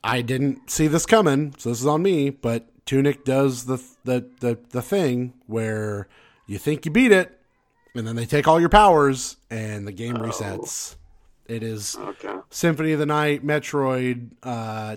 [0.02, 2.30] I didn't see this coming, so this is on me.
[2.30, 6.08] But Tunic does the the the, the thing where
[6.46, 7.37] you think you beat it,
[7.98, 10.94] and then they take all your powers, and the game resets.
[11.46, 12.36] It is Okay.
[12.50, 14.96] Symphony of the Night, Metroid, uh,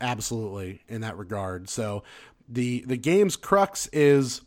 [0.00, 1.68] absolutely in that regard.
[1.68, 2.02] So
[2.48, 4.42] the the game's crux is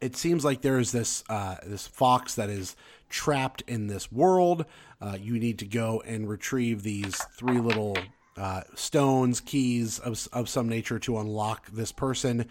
[0.00, 2.74] it seems like there is this uh, this fox that is
[3.08, 4.64] trapped in this world.
[5.00, 7.96] Uh, you need to go and retrieve these three little
[8.36, 12.46] uh, stones, keys of of some nature to unlock this person.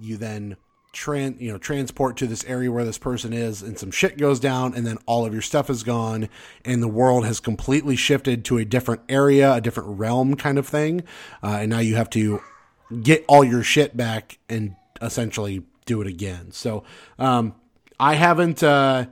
[0.00, 0.56] You then
[0.92, 4.40] tran you know transport to this area where this person is, and some shit goes
[4.40, 6.28] down, and then all of your stuff is gone,
[6.64, 10.66] and the world has completely shifted to a different area, a different realm, kind of
[10.66, 11.02] thing.
[11.42, 12.40] Uh, and now you have to
[13.02, 16.52] get all your shit back and essentially do it again.
[16.52, 16.84] So
[17.18, 17.54] um,
[17.98, 19.06] I haven't, uh,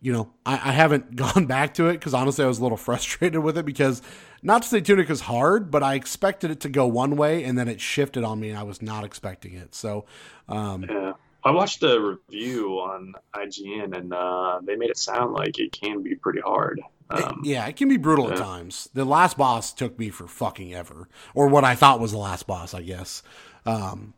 [0.00, 2.76] you know, I, I haven't gone back to it because honestly I was a little
[2.76, 4.02] frustrated with it because
[4.42, 7.58] not to say Tunic is hard, but I expected it to go one way and
[7.58, 9.74] then it shifted on me and I was not expecting it.
[9.74, 10.04] So
[10.48, 11.12] um, Yeah.
[11.44, 16.02] I watched a review on IGN and uh, they made it sound like it can
[16.02, 16.80] be pretty hard.
[17.08, 18.88] Um, yeah, it can be brutal at times.
[18.94, 22.48] The last boss took me for fucking ever, or what I thought was the last
[22.48, 23.22] boss, I guess.
[23.64, 24.14] Um,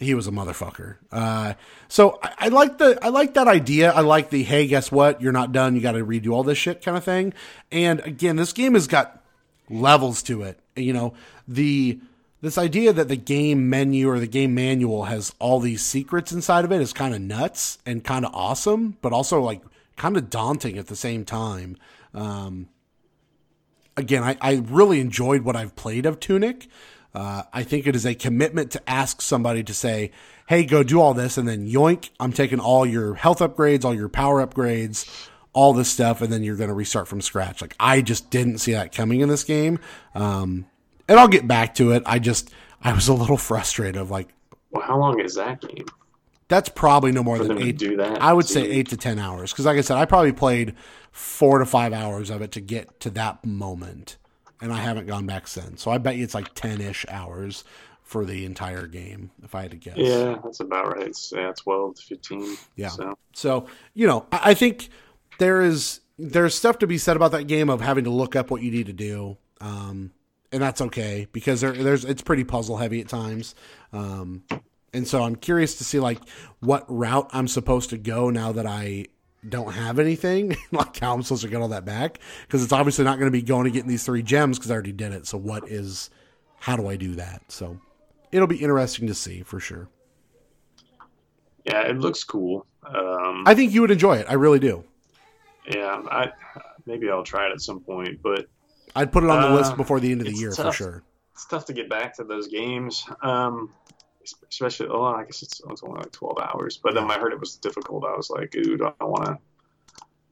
[0.00, 0.96] he was a motherfucker.
[1.12, 1.54] Uh,
[1.86, 3.92] so I, I like the I like that idea.
[3.92, 5.20] I like the hey, guess what?
[5.22, 5.76] You're not done.
[5.76, 7.34] You got to redo all this shit kind of thing.
[7.70, 9.22] And again, this game has got
[9.70, 10.58] levels to it.
[10.74, 11.14] You know
[11.46, 12.00] the
[12.44, 16.66] this idea that the game menu or the game manual has all these secrets inside
[16.66, 19.62] of it is kind of nuts and kind of awesome, but also like
[19.96, 21.74] kind of daunting at the same time.
[22.12, 22.68] Um,
[23.96, 26.68] again, I, I really enjoyed what I've played of Tunic.
[27.14, 30.10] Uh, I think it is a commitment to ask somebody to say,
[30.46, 33.94] hey, go do all this, and then yoink, I'm taking all your health upgrades, all
[33.94, 37.62] your power upgrades, all this stuff, and then you're going to restart from scratch.
[37.62, 39.78] Like, I just didn't see that coming in this game.
[40.14, 40.66] Um,
[41.08, 42.02] and I'll get back to it.
[42.06, 42.50] I just,
[42.82, 44.28] I was a little frustrated of like,
[44.70, 45.86] Well, how long is that game?
[46.48, 47.78] that's probably no more For than eight.
[47.78, 48.20] do that?
[48.22, 50.74] I would say eight to ten hours because, like I said, I probably played
[51.10, 54.18] four to five hours of it to get to that moment,
[54.60, 55.82] and I haven't gone back since.
[55.82, 57.64] So I bet you it's like ten ish hours
[58.02, 59.96] for the entire game, if I had to guess.
[59.96, 61.06] Yeah, that's about right.
[61.08, 62.56] It's yeah, 12 to 15.
[62.76, 62.88] Yeah.
[62.88, 64.90] So, So you know, I, I think
[65.38, 68.50] there is there's stuff to be said about that game of having to look up
[68.50, 70.12] what you need to do, um,
[70.52, 73.54] and that's okay because there, there's it's pretty puzzle heavy at times.
[73.92, 74.44] Um,
[74.92, 76.20] and so I'm curious to see like
[76.60, 79.06] what route I'm supposed to go now that I
[79.48, 83.04] don't have anything, like how I'm supposed to get all that back because it's obviously
[83.04, 85.26] not going to be going to getting these three gems because I already did it.
[85.26, 86.10] So what is
[86.60, 87.42] how do I do that?
[87.48, 87.78] So
[88.32, 89.88] it'll be interesting to see for sure.
[91.64, 92.66] yeah, it looks cool.
[92.86, 94.26] Um, I think you would enjoy it.
[94.28, 94.84] I really do.
[95.68, 96.30] yeah, I
[96.86, 98.46] maybe I'll try it at some point, but
[98.94, 101.02] I'd put it on the Uh, list before the end of the year for sure.
[101.32, 103.04] it's tough to get back to those games.
[103.22, 103.72] Um,
[104.50, 106.78] especially, oh, I guess it's, it's only like 12 hours.
[106.82, 109.24] But then when I heard it was difficult, I was like, dude, I don't want
[109.26, 109.38] to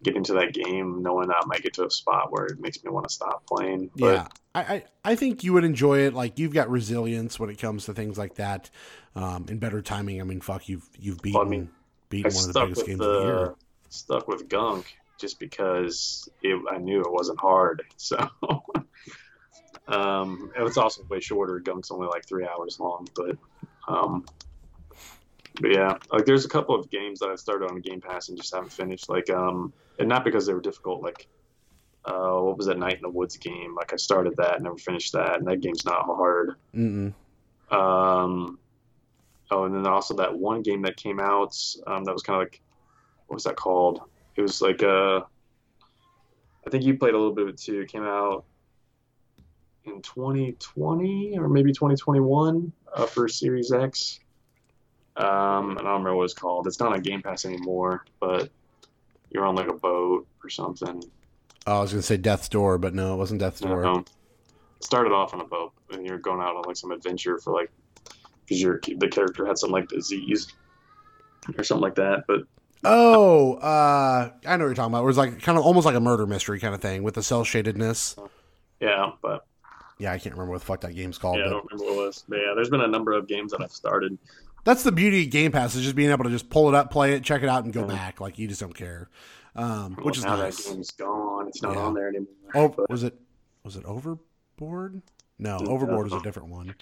[0.02, 2.82] get into that game knowing that I might get to a spot where it makes
[2.82, 3.90] me want to stop playing.
[3.96, 6.14] But yeah, I, I I think you would enjoy it.
[6.14, 8.70] Like you've got resilience when it comes to things like that,
[9.14, 10.20] um, and better timing.
[10.20, 11.76] I mean, fuck, you've you've beaten Well, I mean, I
[12.08, 13.54] beaten one of the biggest games of the year.
[13.90, 17.82] stuck with Gunk just because it, I knew it wasn't hard.
[17.96, 18.18] So,
[19.86, 21.60] um, it was also way shorter.
[21.60, 23.36] Gunk's only like three hours long, but
[23.88, 24.26] um,
[25.60, 28.36] but yeah, like there's a couple of games that I started on Game Pass and
[28.36, 29.08] just haven't finished.
[29.08, 31.02] Like um, and not because they were difficult.
[31.02, 31.28] Like
[32.04, 33.74] uh, what was that Night in the Woods game?
[33.74, 36.56] Like I started that, and never finished that, and that game's not hard.
[36.74, 37.14] Mm-mm.
[37.70, 38.58] Um,
[39.50, 41.56] oh, and then also that one game that came out
[41.86, 42.60] um, that was kind of like,
[43.26, 44.02] what was that called?
[44.36, 45.20] It was like, uh,
[46.66, 47.80] I think you played a little bit of it too.
[47.80, 48.44] It came out
[49.84, 54.20] in 2020 or maybe 2021 uh, for Series X.
[55.16, 56.66] Um, and I don't remember what it's called.
[56.66, 58.50] It's not on Game Pass anymore, but
[59.30, 61.02] you're on like a boat or something.
[61.66, 63.84] Oh, I was gonna say Death's Door, but no, it wasn't Death's Door.
[63.84, 64.04] Um,
[64.80, 67.70] started off on a boat, and you're going out on like some adventure for like
[68.44, 70.52] because your the character had some like disease
[71.56, 72.24] or something like that.
[72.26, 72.42] But
[72.84, 75.02] Oh, uh, I know what you're talking about.
[75.02, 77.22] It was like kind of almost like a murder mystery kind of thing with the
[77.22, 78.16] cell shadedness.
[78.80, 79.46] yeah, but
[79.98, 81.38] Yeah, I can't remember what the fuck that game's called.
[81.38, 82.24] yeah, I don't remember what it was.
[82.28, 84.18] But yeah, there's been a number of games that I've started.
[84.64, 86.90] that's the beauty of Game Pass is just being able to just pull it up,
[86.90, 87.86] play it, check it out, and go Yeah.
[87.86, 88.20] back.
[88.20, 89.08] Like you just don't care,
[89.54, 90.64] um, which is now nice.
[90.64, 91.46] that game's gone.
[91.48, 91.82] It's not Yeah.
[91.82, 92.28] on there anymore.
[92.54, 93.14] Oh, but was it?
[93.64, 95.02] Was it Overboard?
[95.38, 95.58] No.
[95.58, 96.74] Overboard is a different one.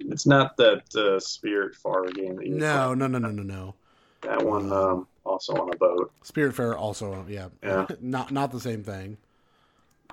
[0.00, 2.36] it's not that uh, Spiritfarer game.
[2.36, 2.94] That you No, play.
[2.96, 3.74] no, no, no, no, no.
[4.22, 6.12] That one um, also on a boat.
[6.24, 7.86] Spiritfarer also, yeah, Yeah.
[8.00, 9.18] not not the same thing.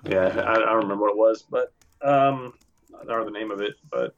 [0.04, 2.54] Yeah, I, I don't remember what it was, but um,
[3.08, 4.16] or the name of it, but.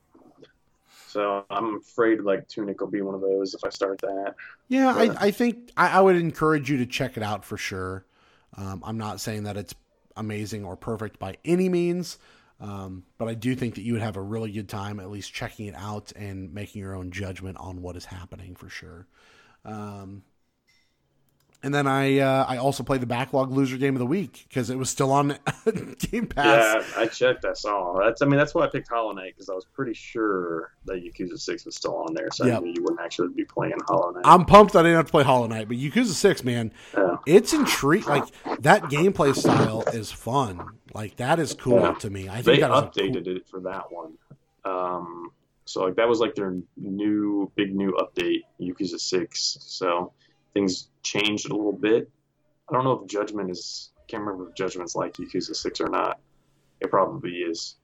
[1.08, 4.34] So I'm afraid like Tunic will be one of those if I start that.
[4.70, 7.58] Yeah, But- I, I think I, I would encourage you to check it out for
[7.58, 8.06] sure.
[8.56, 9.76] Um, I'm not saying that it's
[10.16, 12.18] amazing or perfect by any means,
[12.62, 15.34] um, but I do think that you would have a really good time at least
[15.34, 19.06] checking it out and making your own judgment on what is happening for sure.
[19.66, 20.24] Um,
[21.64, 24.72] and then I uh, I also played the backlog loser game of the week because
[24.72, 25.38] it was still on
[26.00, 26.84] Game Pass.
[26.96, 27.46] Yeah, I checked.
[27.46, 28.00] I saw.
[28.04, 28.24] That's.
[28.24, 31.38] I mean, that's why I picked Hollow Knight because I was pretty sure that Yakuza
[31.38, 32.58] Six was still on there, so Yep.
[32.58, 34.24] I knew you wouldn't actually be playing Hollow Knight.
[34.26, 37.18] I'm pumped that I didn't have to play Hollow Knight, but Yakuza Six, man, Yeah.
[37.28, 38.10] it's intriguing.
[38.10, 38.26] Like
[38.62, 40.68] that gameplay style is fun.
[40.96, 41.94] Like that is cool Yeah.
[41.94, 42.28] to me.
[42.28, 44.14] I think they that is a updated it for that one.
[44.66, 45.30] Um,
[45.72, 49.58] so like that was like their new big new update, Yakuza Six.
[49.62, 50.14] So
[50.54, 52.10] things changed a little bit.
[52.70, 53.92] I don't know if Judgment is.
[53.98, 56.20] I can't remember if Judgment's like Yakuza Six or not.
[56.80, 57.76] It probably is.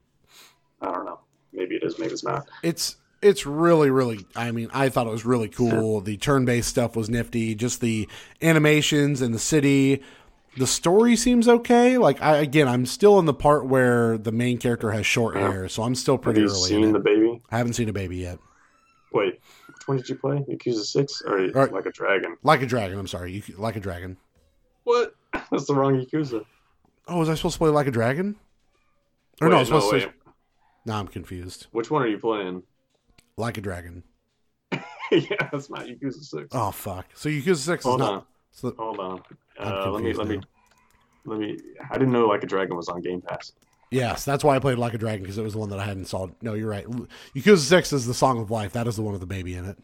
[0.80, 1.20] I don't know.
[1.52, 1.98] Maybe it is.
[1.98, 2.46] Maybe it's not.
[2.62, 6.94] it's it's really really i mean i thought it was really cool the turn-based stuff
[6.94, 8.08] was nifty just the
[8.42, 10.00] animations and the city
[10.56, 14.58] the story seems okay like i again i'm still in the part where the main
[14.58, 15.50] character has short Yeah.
[15.50, 17.40] hair so i'm still Have pretty you early seen the baby?
[17.50, 18.38] i haven't seen a baby yet
[19.12, 20.44] Wait, which one did you play?
[20.50, 21.72] Yakuza Six or Right.
[21.72, 22.36] like a dragon?
[22.42, 24.16] like a dragon i'm sorry you, like a dragon
[24.84, 25.14] What?
[25.50, 26.44] That's the wrong Yakuza.
[27.08, 28.36] oh was i supposed to play like a dragon
[29.40, 30.02] or no Wait, i was supposed wait.
[30.02, 30.12] to
[30.86, 32.62] no i'm confused Which one are you playing?
[33.36, 34.02] like a dragon
[35.12, 36.48] yeah, that's not Yakuza Six.
[36.52, 38.24] oh fuck so Yakuza 6 is not on.
[38.50, 39.22] So, Hold on.
[39.58, 40.40] Uh, let me let me
[41.24, 41.58] let me.
[41.90, 43.52] I didn't know like a dragon was on Game Pass.
[43.90, 45.84] Yes, that's why I played Like a Dragon because it was the one that I
[45.84, 46.28] hadn't saw.
[46.42, 46.86] No, you're right.
[47.34, 48.72] Yakuza Six is the Song of Life.
[48.72, 49.78] That is the one with the baby in it.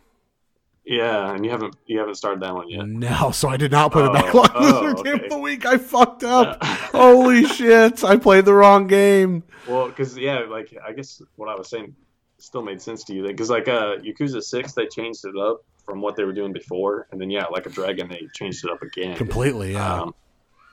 [0.84, 2.86] Yeah, and you haven't you haven't started that one yet.
[2.86, 5.64] No, so I did not play it back backlog oh, loser game of the week.
[5.64, 6.58] I fucked up.
[6.62, 6.74] Yeah.
[6.92, 8.04] Holy shit!
[8.04, 9.44] I played the wrong game.
[9.66, 11.96] Well, because yeah, like I guess what I was saying
[12.36, 16.00] still made sense to you because like uh Yakuza Six they changed it up from
[16.00, 18.82] what they were doing before, and then yeah, like a dragon they changed it up
[18.82, 19.16] again.
[19.16, 20.02] Completely, yeah.
[20.02, 20.14] Um,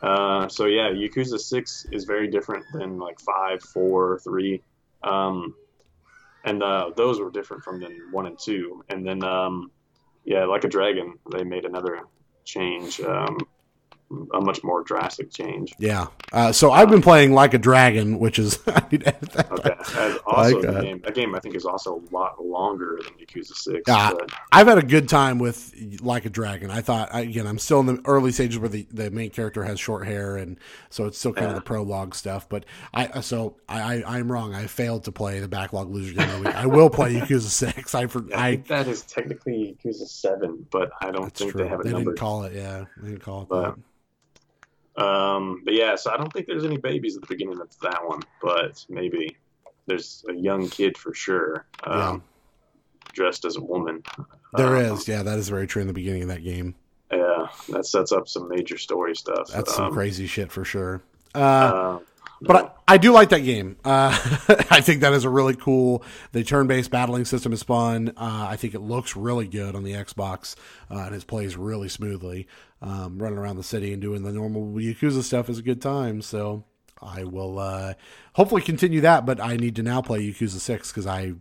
[0.02, 4.62] uh, so yeah, Yakuza Six is very different than like five, four, three,
[5.04, 5.54] um,
[6.44, 8.84] and uh, those were different from then one and two.
[8.90, 9.72] And then um,
[10.26, 12.02] yeah, like a dragon, they made another
[12.46, 13.38] change, um,
[14.34, 15.74] a much more drastic change.
[15.80, 16.08] yeah.
[16.34, 19.52] Uh, so I've been playing Like a Dragon, which is I need to that.
[19.52, 22.44] Okay, and also Like, the uh, game, that game I think is also a lot
[22.46, 23.82] longer than Yakuza Six.
[23.86, 26.72] But, I've had a good time with Like a Dragon.
[26.72, 29.80] I thought again, I'm still in the early stages where the, the main character has
[29.80, 30.58] short hair, and
[30.90, 32.48] so it's still kind of the prologue stuff.
[32.48, 34.54] But I so I, I I'm wrong.
[34.56, 36.56] I failed to play the backlog loser game week.
[36.56, 37.94] I will play Yakuza Six.
[37.94, 41.64] I for, I I think that is technically Yakuza Seven, but I don't think true.
[41.64, 42.16] they have a They numbered.
[42.16, 42.54] didn't call it.
[42.54, 43.80] Yeah, they didn't call it But- that.
[44.98, 48.06] Um, but yeah, so I don't think there's any babies at the beginning of that
[48.06, 49.38] one, but maybe
[49.88, 52.24] there's a young kid for sure, um,
[53.14, 54.04] dressed as a woman.
[54.54, 55.08] There Um, is.
[55.08, 56.76] Yeah, that is very true in the beginning of that game.
[57.12, 59.48] Yeah, that sets up some major story stuff.
[59.50, 61.02] That's some Um, crazy shit for sure.
[61.34, 62.00] Uh, uh,
[62.42, 63.78] But I, I do like that game.
[63.86, 64.10] Uh,
[64.72, 66.04] I think that is a really cool.
[66.32, 68.14] The turn-based battling system is fun.
[68.18, 70.56] Uh, I think it looks really good on the Xbox,
[70.90, 72.48] uh, and it plays really smoothly.
[72.82, 76.24] Um, running around the city and doing the normal Yakuza stuff is a good time.
[76.24, 76.64] So
[77.00, 77.94] I will uh,
[78.34, 79.24] hopefully continue that.
[79.24, 81.34] But I need to now play Yakuza Six because I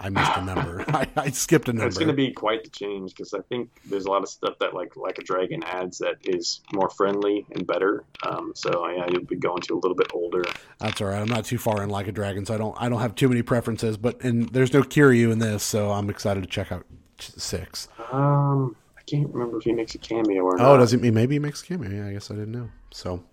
[0.00, 0.84] I missed a number.
[0.88, 1.88] I, I skipped a number.
[1.88, 4.58] it's going to be quite the change because I think there's a lot of stuff
[4.60, 8.04] that like like a dragon adds that is more friendly and better.
[8.24, 10.44] Um, so yeah, you'll be going to a little bit older.
[10.78, 11.20] That's all right.
[11.20, 13.28] I'm not too far in like a dragon, so I don't I don't have too
[13.28, 13.96] many preferences.
[13.96, 16.86] But and there's no Kiryu in this, so I'm excited to check out
[17.18, 17.88] six.
[18.12, 20.66] Um, I can't remember if he makes a cameo or not.
[20.66, 21.90] Oh, does it mean maybe he makes a cameo?
[21.90, 22.70] Yeah, I guess I didn't know.
[22.92, 23.24] So,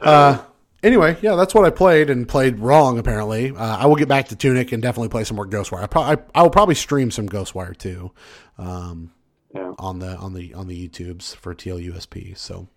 [0.00, 0.38] uh,
[0.82, 2.98] anyway, yeah, that's what I played and played wrong.
[2.98, 5.82] Apparently, uh, I will get back to Tunic and definitely play some more Ghostwire.
[5.82, 8.10] I, pro- I, I will probably stream some Ghostwire too,
[8.58, 9.12] um,
[9.54, 9.72] Yeah.
[9.78, 12.36] on the on the on the YouTubes for TLUSP.
[12.38, 12.68] So,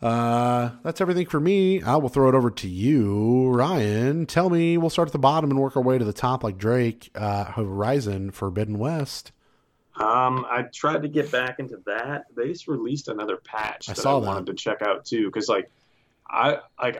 [0.00, 1.80] Uh, that's everything for me.
[1.80, 4.26] I will throw it over to you, Ryan.
[4.26, 6.58] Tell me, we'll start at the bottom and work our way to the top like
[6.58, 7.10] Drake.
[7.14, 9.30] Uh, Horizon Forbidden West.
[9.94, 12.24] Um, I tried to get back into that.
[12.34, 14.26] They just released another patch I that saw I that.
[14.26, 15.70] wanted to check out too, because like,
[16.28, 16.96] I like,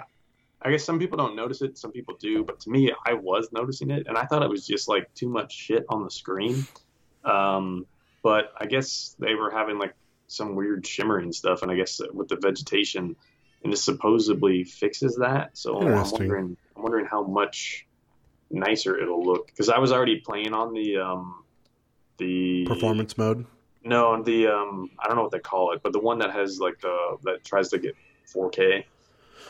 [0.65, 3.49] I guess some people don't notice it, some people do, but to me, I was
[3.53, 6.67] noticing it, and I thought it was just like too much shit on the screen.
[7.25, 7.87] Um,
[8.23, 9.95] but I guess they were having like
[10.29, 13.17] some weird shimmering stuff, and I guess with the vegetation,
[13.65, 15.57] and this supposedly fixes that.
[15.57, 17.87] So I'm wondering, I'm wondering how much
[18.51, 21.45] nicer it'll look because I was already playing on the um
[22.19, 23.47] the Performance mode.
[23.85, 26.61] no, the um, I don't know what they call it, but the one that has
[26.61, 27.97] like the that tries to get
[28.33, 28.85] 4K,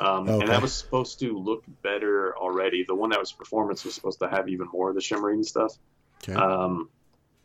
[0.00, 0.40] um, Okay.
[0.40, 2.84] and that was supposed to look better already.
[2.84, 5.76] The one that was performance was supposed to have even more of the shimmering stuff.
[6.22, 6.34] Okay.
[6.34, 6.88] Um,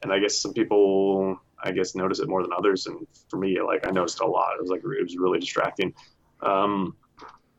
[0.03, 2.85] and I guess some people, I guess, notice it more than others.
[2.87, 4.55] And for me, like I noticed a lot.
[4.55, 5.93] It was like it was really distracting.
[6.41, 6.95] Um,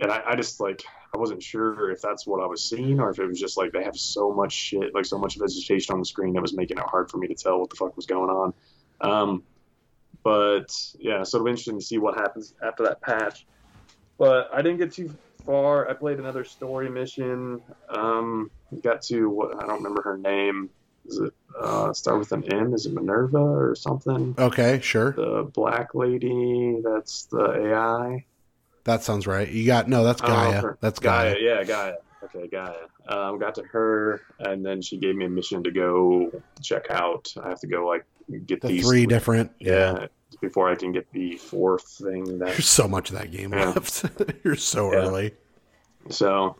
[0.00, 0.82] and I, I just like
[1.12, 3.72] I wasn't sure if that's what I was seeing or if it was just like
[3.72, 6.78] they have so much shit, like so much vegetation on the screen that was making
[6.78, 8.54] it hard for me to tell what the fuck was going on.
[9.00, 9.42] Um,
[10.22, 13.46] but yeah, so it'll be interesting to see what happens after that patch.
[14.18, 15.14] But I didn't get too
[15.46, 15.88] far.
[15.88, 17.60] I played another story mission.
[17.88, 18.50] Um,
[18.82, 20.70] got to what I don't remember her name.
[21.06, 22.74] Is it uh, start with an M?
[22.74, 24.34] Is it Minerva or something?
[24.38, 25.12] Okay, sure.
[25.12, 26.80] The black lady.
[26.84, 28.26] That's the AI.
[28.84, 29.48] That sounds right.
[29.48, 30.04] You got no.
[30.04, 30.62] That's I don't know if Gaia.
[30.62, 31.36] her- That's Gaia.
[31.40, 31.94] Yeah, Gaia.
[32.24, 32.74] Okay, Gaia.
[33.06, 36.30] Um, got to her, and then she gave me a mission to go
[36.62, 37.32] check out.
[37.42, 38.04] I have to go like
[38.46, 39.52] get The these three different.
[39.60, 40.08] Yeah,
[40.40, 42.38] before I can get the fourth thing.
[42.38, 43.72] That There's so much of that game Yeah.
[43.74, 44.04] left.
[44.44, 44.98] You're so Yeah.
[44.98, 45.34] early.
[46.10, 46.56] So,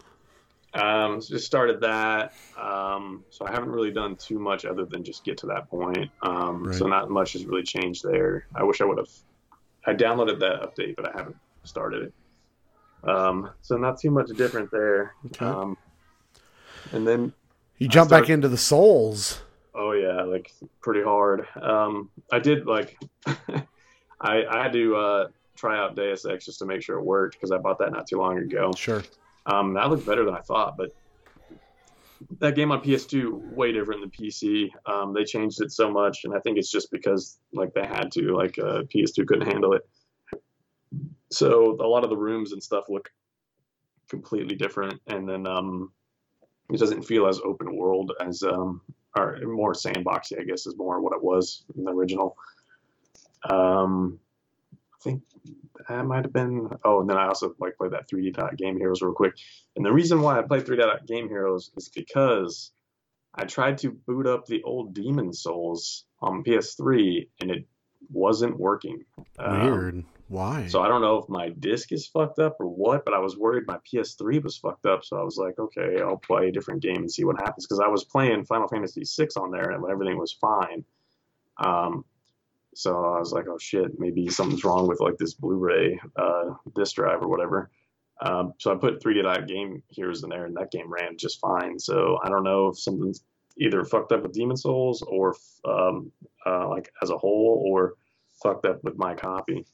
[0.74, 2.32] um, so just started that.
[2.60, 6.10] Um, so I haven't really done too much other than just get to that point.
[6.22, 8.46] Um, So not much has really changed there.
[8.54, 9.10] I wish I would have.
[9.86, 13.08] I downloaded that update, but I haven't started it.
[13.08, 15.14] Um, so not too much different there.
[15.26, 15.46] Okay.
[15.46, 15.76] Um,
[16.92, 17.32] and then
[17.78, 19.40] You jump back into the Souls.
[19.74, 21.46] Oh yeah, like pretty hard.
[21.60, 26.66] Um, I did like, I I had to uh, try out Deus Ex just to
[26.66, 28.72] make sure it worked because I bought that not too long ago.
[28.76, 29.02] Sure.
[29.46, 30.90] Um, that looked better than I thought, but
[32.40, 34.70] that game on PS2 way different than PC.
[34.86, 38.10] Um, they changed it so much, and I think it's just because like they had
[38.12, 38.34] to.
[38.36, 39.88] Like uh, PS2 couldn't handle it,
[41.30, 43.10] so a lot of the rooms and stuff look
[44.08, 45.92] completely different, and then um,
[46.72, 48.80] it doesn't feel as open world as um,
[49.18, 50.40] or more sandboxy.
[50.40, 52.36] I guess is more what it was in the original.
[53.48, 54.18] Um,
[54.72, 55.22] I think
[55.88, 56.68] that might have been.
[56.84, 59.34] Oh, and then I also like played that 3D Dot Game Heroes real quick.
[59.76, 62.72] And the reason why I played 3D Dot Game Heroes is because
[63.34, 67.66] I tried to boot up the old Demon Souls on PS3 and it
[68.10, 69.04] wasn't working.
[69.38, 70.04] Um, Weird.
[70.28, 70.66] Why?
[70.66, 73.36] so I don't know if my disc is fucked up or what, but I was
[73.36, 75.04] worried my PS3 was fucked up.
[75.04, 77.80] So I was like, okay, I'll play a different game and see what happens because
[77.80, 80.84] I was playing Final Fantasy VI on there and everything was fine.
[81.56, 82.04] Um,
[82.74, 86.94] so I was like, oh shit, maybe something's wrong with like this Blu-ray uh, disc
[86.94, 87.70] drive or whatever.
[88.20, 91.40] Um, so I put 3D Dot Game Heroes in there, and that game ran just
[91.40, 91.78] fine.
[91.78, 93.24] So I don't know if something's
[93.58, 96.12] either fucked up with Demon Souls or um,
[96.46, 97.94] uh, like as a whole, or
[98.42, 99.64] fucked up with my copy.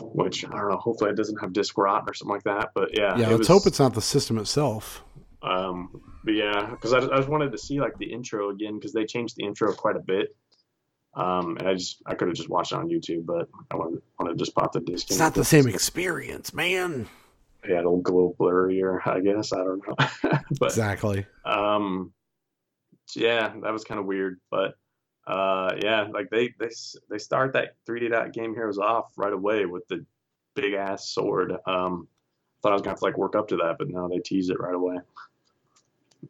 [0.00, 0.76] Which I don't know.
[0.76, 2.70] Hopefully it doesn't have disc rot or something like that.
[2.74, 5.02] But yeah, yeah, let's was- hope it's not the system itself.
[5.42, 8.92] um, but yeah, because I, I just wanted to see like the intro again because
[8.92, 10.34] they changed the intro quite a bit.
[11.14, 14.00] Um, and I just I could have just watched it on YouTube, but I wanted,
[14.18, 15.10] wanted to just pop the disc.
[15.10, 17.08] It's not the same experience, man.
[17.68, 19.52] Yeah, it'll glow blurrier, I guess.
[19.52, 19.94] I don't know,
[20.60, 21.26] but Exactly.
[21.44, 22.12] um,
[23.16, 24.40] yeah, that was kind of weird.
[24.52, 24.74] But
[25.30, 26.70] uh, yeah, like they they
[27.08, 30.04] they start that 3D dot game heroes off right away with the
[30.54, 31.52] big ass sword.
[31.66, 32.08] Um,
[32.62, 34.50] thought I was gonna have to like work up to that, but no, they tease
[34.50, 34.96] it right away.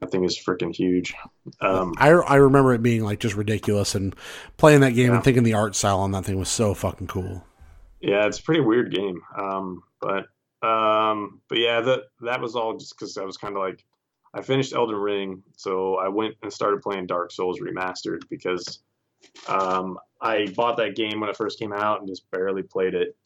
[0.01, 1.15] That thing is freaking huge.
[1.61, 4.15] Um, I, I remember it being like just ridiculous and
[4.57, 5.17] playing that game Yeah.
[5.17, 7.45] and thinking the art style on that thing was so fucking cool.
[8.01, 9.21] Yeah, it's a pretty weird game.
[9.37, 10.27] Um, but
[10.67, 13.85] um, but yeah, that that was all just because I was kind of like,
[14.33, 18.79] I finished Elden Ring, so I went and started playing Dark Souls Remastered because
[19.49, 23.17] um, I bought that game when it first came out and just barely played it.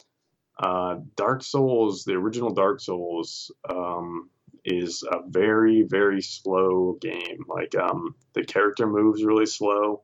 [0.58, 4.30] Uh, Dark Souls, the original Dark Souls, um,
[4.64, 7.44] is a very very slow game.
[7.48, 10.02] Like um, the character moves really slow.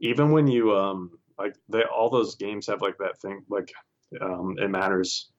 [0.00, 3.72] Even when you um, like they all those games have like that thing like
[4.20, 5.30] um, it matters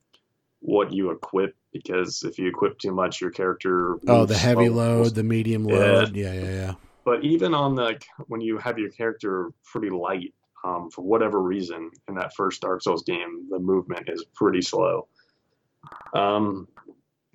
[0.62, 3.96] what you equip because if you equip too much, your character.
[4.08, 4.98] Oh, the heavy slow.
[4.98, 5.76] load, the medium Yeah.
[5.76, 6.16] load.
[6.16, 6.74] Yeah, yeah, yeah.
[7.10, 10.32] But even on the when you have your character pretty light,
[10.64, 15.08] um, for whatever reason, in that first Dark Souls game, the movement is pretty slow.
[16.14, 16.68] Um,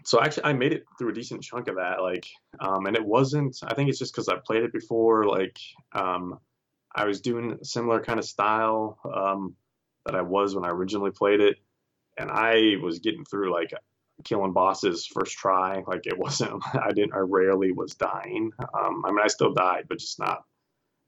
[0.05, 2.03] so actually, I made it through a decent chunk of that.
[2.03, 2.25] Like,
[2.61, 3.57] um, and it wasn't.
[3.64, 5.25] I think it's just because I played it before.
[5.25, 5.59] Like,
[5.91, 6.39] um,
[6.95, 9.57] I was doing similar kind of style um,
[10.07, 11.57] that I was when I originally played it,
[12.16, 13.72] and I was getting through like
[14.23, 15.83] killing bosses first try.
[15.87, 16.62] Like it wasn't.
[16.75, 17.15] I didn't.
[17.15, 18.53] I rarely was dying.
[18.59, 20.45] Um, I mean, I still died, but just not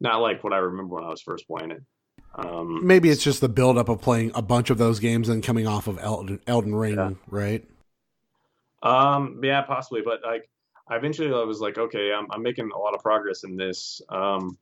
[0.00, 1.82] not like what I remember when I was first playing it.
[2.34, 5.66] Um, Maybe it's just the buildup of playing a bunch of those games and coming
[5.66, 7.10] off of Elden, Elden Ring, Yeah.
[7.30, 7.64] right?
[8.82, 10.48] Um, yeah, possibly, but like,
[10.88, 14.02] I eventually I was like, okay, I'm, I'm making a lot of progress in this.
[14.10, 14.58] Um,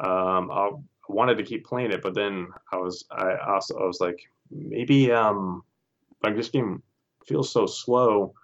[0.00, 0.70] um, I
[1.08, 4.18] wanted to keep playing it, but then I was, I also, I was like,
[4.50, 5.62] maybe, um,
[6.22, 6.82] like this game
[7.26, 8.34] feels so slow.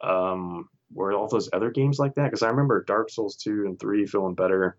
[0.00, 2.24] Um, were all those other games like that?
[2.24, 4.76] Because I remember Dark Souls two and three feeling better,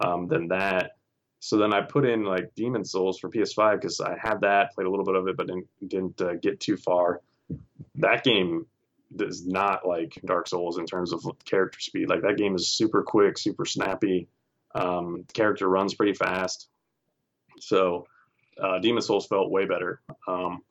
[0.00, 0.92] um, than that.
[1.40, 4.86] So then I put in like Demon Souls for PS5 because I had that, played
[4.86, 7.20] a little bit of it, but didn't didn't uh, get too far.
[7.96, 8.66] That game
[9.18, 12.08] is not like Dark Souls in terms of character speed.
[12.08, 14.28] Like that game is super quick, super snappy.
[14.74, 16.68] Um, character runs pretty fast.
[17.60, 18.06] So
[18.60, 20.00] uh, Demon Souls felt way better.
[20.26, 20.62] Um,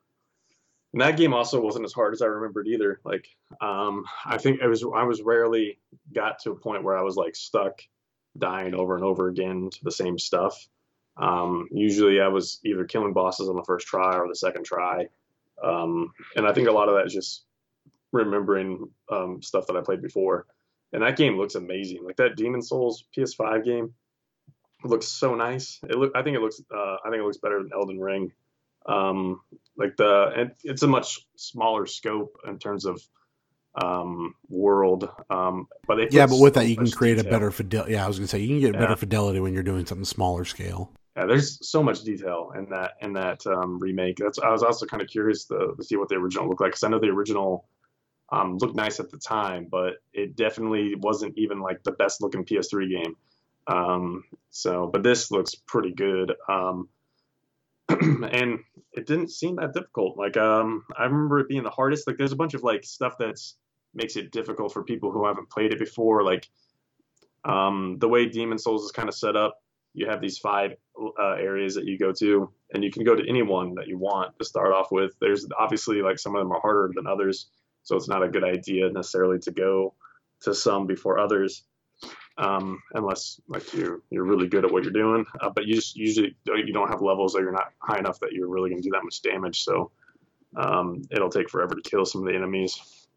[0.98, 3.00] and that game also wasn't as hard as I remembered either.
[3.04, 3.28] Like
[3.62, 5.78] um, I think it was I was rarely
[6.12, 7.84] got to a point where I was like stuck
[8.36, 10.68] dying over and over again to the same stuff.
[11.16, 15.06] Um, usually I was either killing bosses on the first try or the second try.
[15.64, 17.44] Um, and I think a lot of that is just
[18.12, 20.48] remembering um, stuff that I played before.
[20.94, 22.06] And that game looks amazing.
[22.06, 23.94] Like that Demon Souls PS5 game
[24.84, 25.80] looks so nice.
[25.84, 28.32] It look I think it looks uh, I think it looks better than Elden Ring.
[28.88, 29.42] Um,
[29.78, 33.02] like the and it's a much smaller scope in terms of
[33.76, 35.10] um, world.
[35.30, 37.94] Um, but they Yeah, but with so that, you can create a better fidelity.
[37.94, 38.80] Yeah, I was gonna say you can get Yeah.
[38.82, 40.92] better fidelity when you're doing something smaller scale.
[41.16, 44.18] Yeah, there's so much detail in that in that um, remake.
[44.18, 46.72] That's I was also kind of curious to, to see what the original looked like
[46.72, 47.68] because I know the original
[48.30, 52.46] um, looked nice at the time, but it definitely wasn't even like the best looking
[52.46, 53.16] PS3 game.
[53.68, 56.34] Um, so, but this looks pretty good.
[56.50, 56.90] Um,
[58.02, 58.60] and
[58.94, 60.18] it didn't seem that difficult.
[60.18, 62.08] Like um, I remember it being the hardest.
[62.08, 63.56] Like there's a bunch of like stuff that's
[63.94, 66.24] makes it difficult for people who haven't played it before.
[66.24, 66.48] Like
[67.46, 69.62] um, the way Demon Souls is kind of set up,
[69.94, 70.74] you have these five
[71.20, 73.98] uh, areas that you go to, and you can go to any one that you
[73.98, 75.14] want to start off with.
[75.20, 77.48] There's obviously like some of them are harder than others,
[77.84, 79.94] so it's not a good idea necessarily to go
[80.42, 81.64] to some before others,
[82.38, 85.26] um, unless like you're you're really good at what you're doing.
[85.42, 88.34] Uh, but you just usually you don't have levels that you're not high enough that
[88.34, 89.64] you're really going to do that much damage.
[89.64, 89.92] So
[90.56, 93.08] um, it'll take forever to kill some of the enemies.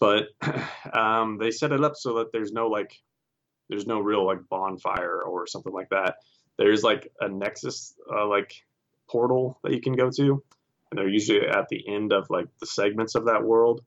[0.00, 0.28] But
[0.92, 2.92] um, they set it up so that there's no like
[3.68, 6.16] there's no real like bonfire or something like that.
[6.58, 8.52] There's like a nexus uh, like
[9.08, 10.42] portal that you can go to,
[10.90, 13.82] and they're usually at the end of like the segments of that world.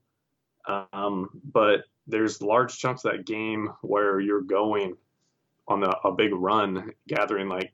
[0.67, 4.95] Um, but there's large chunks of that game where you're going
[5.67, 7.71] on a, a big run, gathering like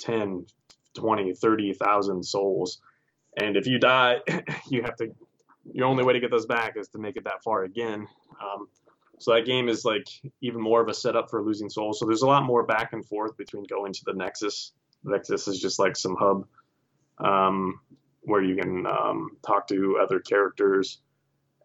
[0.00, 0.46] 10,
[0.94, 2.80] 20, 30,000 souls.
[3.36, 4.18] And if you die,
[4.68, 5.08] you have to,
[5.72, 8.06] your only way to get those back is to make it that far again.
[8.40, 8.68] Um,
[9.18, 10.08] so that game is like
[10.40, 11.98] even more of a setup for losing souls.
[11.98, 14.72] So there's a lot more back and forth between going to the Nexus.
[15.04, 16.46] The Nexus is just like some hub
[17.18, 17.80] um,
[18.22, 20.98] where you can um, talk to other characters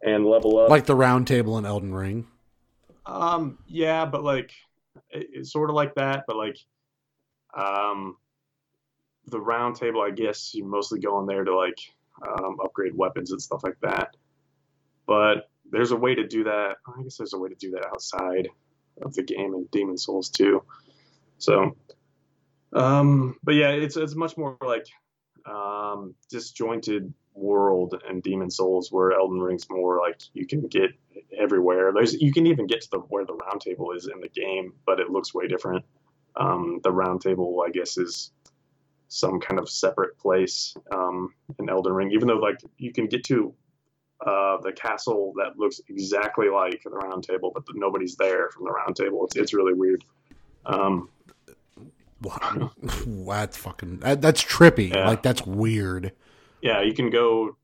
[0.02, 0.70] and level up.
[0.70, 2.26] Like the round table in Elden Ring.
[3.06, 4.52] Um, yeah, but like
[5.10, 6.58] it, it's sort of like that, but like
[7.56, 8.16] um,
[9.26, 11.78] the round table, I guess you mostly go in there to like
[12.26, 14.16] um, upgrade weapons and stuff like that.
[15.06, 16.76] But there's a way to do that.
[16.86, 18.48] I guess there's a way to do that outside
[19.02, 20.62] of the game in Demon Souls too.
[21.38, 21.76] So,
[22.72, 24.86] um, but yeah, it's it's much more like
[25.46, 30.90] um, disjointed world and Demon Souls, where Elden Ring's more like you can get
[31.36, 31.92] everywhere.
[31.92, 34.74] There's you can even get to the where the round table is in the game,
[34.86, 35.84] but it looks way different.
[36.36, 38.32] Um, the round table, I guess, is
[39.08, 43.24] some kind of separate place um, in Elden Ring, even though like you can get
[43.24, 43.54] to
[44.24, 48.70] uh, the castle that looks exactly like the round table, but nobody's there from the
[48.70, 49.24] round table.
[49.24, 50.04] It's it's really weird.
[50.66, 51.08] Um,
[52.20, 52.72] Wow,
[53.06, 53.98] that's fucking.
[53.98, 54.92] That, that's trippy.
[54.92, 55.06] Yeah.
[55.06, 56.12] Like that's weird.
[56.62, 57.56] Yeah, you can go.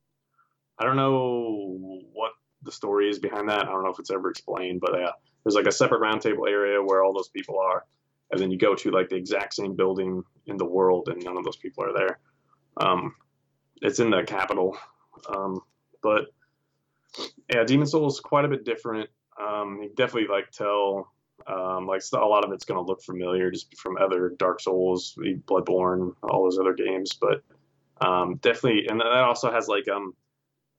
[0.78, 1.78] I don't know
[2.12, 3.62] what the story is behind that.
[3.62, 5.10] I don't know if it's ever explained, but yeah,
[5.44, 7.84] there's like a separate roundtable area where all those people are,
[8.30, 11.36] and then you go to like the exact same building in the world, and none
[11.36, 12.18] of those people are there.
[12.78, 13.14] Um,
[13.82, 14.76] it's in the capital,
[15.28, 15.60] um,
[16.02, 16.26] but
[17.52, 19.10] yeah, Demon Souls is quite a bit different.
[19.40, 21.10] Um, you definitely like tell.
[21.46, 25.18] Um, like a lot of it's going to look familiar just from other Dark Souls,
[25.18, 27.42] Bloodborne, all those other games, but
[28.00, 30.14] um, definitely, and that also has like um,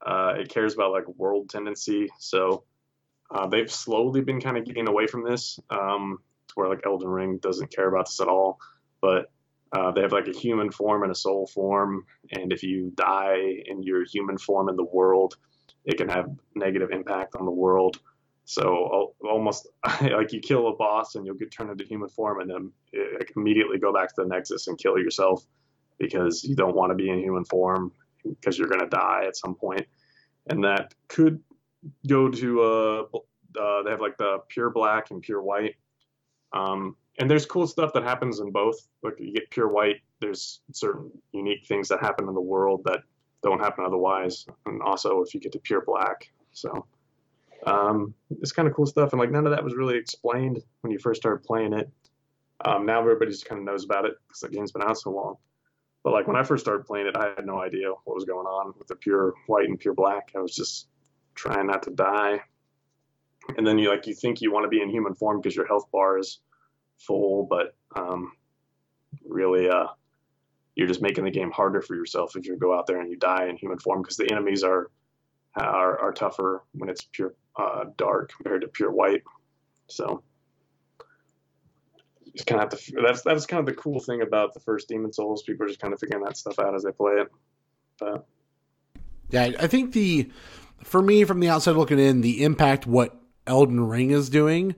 [0.06, 2.64] Uh, it cares about like world tendency, so
[3.32, 7.10] uh, they've slowly been kind of getting away from this, um, to where like Elden
[7.10, 8.60] Ring doesn't care about this at all.
[9.02, 9.32] But
[9.72, 13.64] uh, they have like a human form and a soul form, and if you die
[13.66, 15.38] in your human form in the world,
[15.86, 17.98] it can have negative impact on the world.
[18.44, 19.68] So almost
[20.02, 22.72] like you kill a boss and you'll get turned into human form, and then
[23.18, 25.44] like, immediately go back to the Nexus and kill yourself
[25.98, 27.92] because you don't want to be in human form
[28.24, 29.86] because you're going to die at some point.
[30.48, 31.42] And that could
[32.08, 33.04] go to uh,
[33.60, 35.76] uh, they have like the pure black and pure white.
[36.54, 38.88] Um, and there's cool stuff that happens in both.
[39.04, 43.00] Like you get pure white, there's certain unique things that happen in the world that
[43.44, 44.46] don't happen otherwise.
[44.66, 46.86] And also if you get to pure black, so
[47.66, 49.14] um, it's kind of cool stuff.
[49.14, 51.90] And like none of that was really explained when you first started playing it.
[52.64, 55.12] Um, now everybody just kind of knows about it because the game's been out so
[55.12, 55.38] long.
[56.06, 58.46] But like when I first started playing it, I had no idea what was going
[58.46, 60.34] on with the pure white and pure black.
[60.36, 60.88] I was just
[61.34, 62.42] trying not to die.
[63.58, 65.66] And then you like you think you want to be in human form because your
[65.66, 66.42] health bar is
[67.00, 68.34] full, but um,
[69.28, 69.88] really uh,
[70.76, 73.18] you're just making the game harder for yourself if you go out there and you
[73.18, 74.92] die in human form because the enemies are,
[75.56, 79.24] are are tougher when it's pure uh, dark compared to pure white.
[79.88, 80.22] So
[82.36, 83.02] just kind of have to.
[83.02, 85.44] That's that's kind of the cool thing about the first Demon Souls.
[85.44, 87.28] People are just kind of figuring that stuff out as they play it.
[88.00, 88.26] But
[89.30, 90.30] yeah, I think the
[90.84, 93.16] for me from the outside looking in, the impact what
[93.48, 94.76] Elden Ring is doing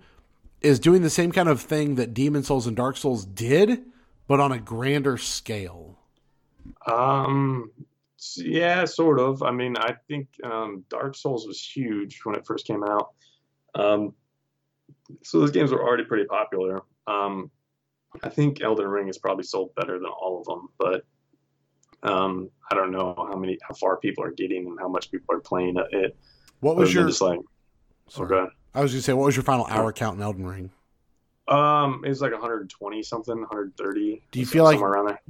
[0.61, 3.83] is doing the same kind of thing that Demon Souls and Dark Souls did,
[4.27, 5.97] but on a grander scale.
[6.85, 7.71] Um,
[8.35, 9.43] yeah, sort of.
[9.43, 13.11] I mean, I think um, Dark Souls was huge when it first came out.
[13.75, 14.13] Um,
[15.23, 16.81] so those games were already pretty popular.
[17.07, 17.51] Um,
[18.23, 21.05] I think Elden Ring is probably sold better than all of them, but
[22.03, 25.35] um, I don't know how many, how far people are getting and how much people
[25.35, 26.15] are playing it.
[26.59, 27.39] What was your just like?
[28.07, 28.37] Sorry.
[28.37, 28.51] Okay.
[28.73, 30.71] I was gonna say, what was your final hour count in Elden Ring?
[31.47, 34.21] Um, it was like 120 something, 130.
[34.31, 34.79] Do you feel like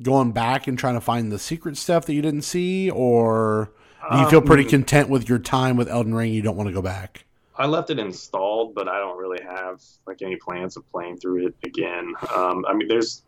[0.02, 3.72] going back and trying to find the secret stuff that you didn't see, or
[4.12, 6.34] do you feel pretty um, content with your time with Elden Ring?
[6.34, 7.26] You don't want to go back.
[7.58, 11.48] I left it installed, but I don't really have like any plans of playing through
[11.48, 12.14] it again.
[12.36, 13.24] Um, I mean, there's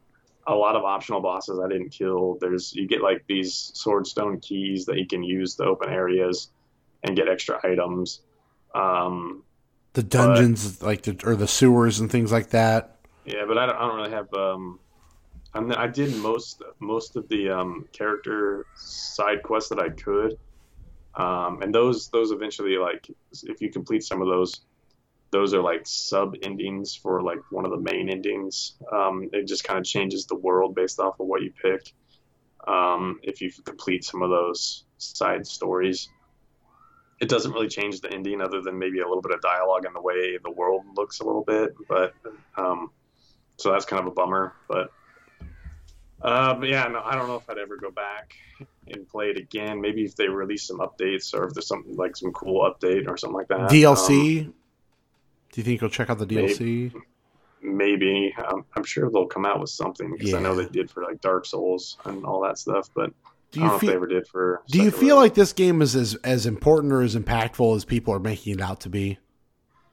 [0.47, 2.37] a lot of optional bosses I didn't kill.
[2.39, 6.51] There's you get like these swordstone keys that you can use to open areas
[7.03, 8.21] and get extra items.
[8.75, 9.43] Um,
[9.93, 12.97] the dungeons, but, like the or the sewers and things like that.
[13.25, 14.33] Yeah, but I don't, I don't really have.
[14.33, 14.79] Um,
[15.53, 20.37] I did most most of the um, character side quests that I could,
[21.19, 23.09] um, and those those eventually like
[23.43, 24.61] if you complete some of those,
[25.31, 28.77] those are like sub endings for like one of the main endings.
[28.91, 31.93] Um, it just kind of changes the world based off of what you pick.
[32.67, 36.09] Um, if you complete some of those side stories
[37.19, 39.95] it doesn't really change the ending other than maybe a little bit of dialogue and
[39.95, 41.75] the way the world looks a little bit.
[41.87, 42.13] But
[42.57, 42.91] um,
[43.57, 44.53] so that's kind of a bummer.
[44.67, 44.91] But,
[46.21, 48.35] uh, but yeah, no, I don't know if I'd ever go back
[48.91, 49.81] and play it again.
[49.81, 53.17] Maybe if they release some updates or if there's something like some cool update or
[53.17, 53.69] something like that.
[53.69, 54.45] DLC.
[54.45, 54.53] Um,
[55.51, 56.59] Do you think you'll check out the DLC?
[56.59, 56.93] Maybe.
[57.61, 58.35] maybe.
[58.37, 60.37] Um, I'm sure they'll come out with something because yeah.
[60.37, 62.89] I know they did for like Dark Souls and all that stuff.
[62.93, 63.11] But
[63.51, 64.61] do you feel, ever did for.
[64.67, 68.13] Do you feel like this game is as as important or as impactful as people
[68.13, 69.17] are making it out to be?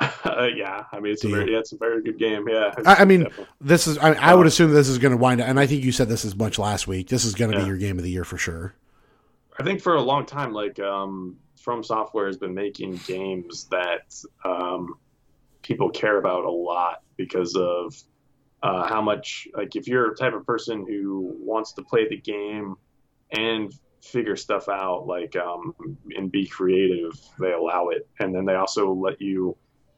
[0.24, 2.46] Uh, yeah, I mean it's a very, yeah, it's a very good game.
[2.46, 3.46] Yeah, I, I, mean definitely.
[3.62, 5.82] this is I, I, would assume this is going to wind up, and I think
[5.82, 7.08] you said this as much last week.
[7.08, 7.62] This is going to yeah.
[7.62, 8.74] be your game of the year for sure.
[9.58, 14.14] I think for a long time, like um, From Software has been making games that
[14.44, 14.98] um,
[15.62, 17.94] people care about a lot because of
[18.62, 22.16] uh, how much like if you're a type of person who wants to play the
[22.16, 22.76] game
[23.32, 23.72] and
[24.02, 25.74] figure stuff out like um,
[26.16, 28.08] and be creative they allow it.
[28.20, 29.56] And then they also let you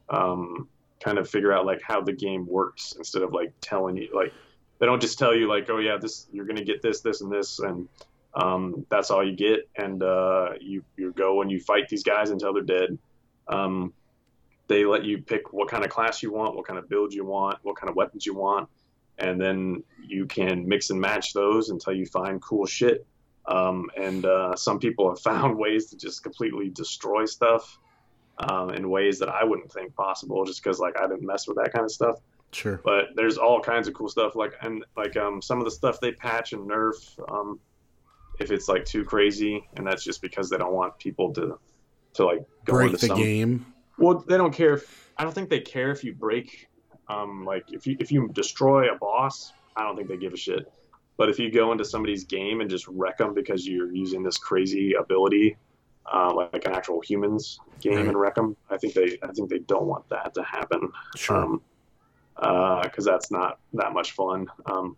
[0.09, 0.67] um,
[0.99, 4.33] kind of figure out like how the game works instead of like telling you like
[4.79, 7.31] they don't just tell you like oh yeah this you're gonna get this this and
[7.31, 7.87] this and
[8.35, 12.29] um, that's all you get and uh, you you go and you fight these guys
[12.29, 12.97] until they're dead
[13.47, 13.93] um,
[14.67, 17.25] they let you pick what kind of class you want what kind of build you
[17.25, 18.67] want what kind of weapons you want
[19.17, 23.05] and then you can mix and match those until you find cool shit
[23.47, 27.79] um, and uh, some people have found ways to just completely destroy stuff
[28.37, 31.57] um, in ways that I wouldn't think possible, just because like I didn't mess with
[31.57, 32.17] that kind of stuff.
[32.51, 32.79] Sure.
[32.83, 35.99] But there's all kinds of cool stuff, like and like um, some of the stuff
[35.99, 36.95] they patch and nerf,
[37.31, 37.59] um,
[38.39, 41.59] if it's like too crazy, and that's just because they don't want people to
[42.13, 43.65] to like go break into the some, game.
[43.97, 44.75] Well, they don't care.
[44.75, 46.67] If, I don't think they care if you break.
[47.07, 50.37] Um, like if you if you destroy a boss, I don't think they give a
[50.37, 50.71] shit.
[51.17, 54.37] But if you go into somebody's game and just wreck them because you're using this
[54.37, 55.57] crazy ability,
[56.11, 58.07] uh, like an actual humans game Right.
[58.07, 58.55] and wreck them.
[58.69, 60.91] I think they I think they don't want that to happen.
[61.15, 61.35] Sure.
[61.35, 61.61] Um,
[62.83, 64.47] because that's not that much fun.
[64.65, 64.95] Um,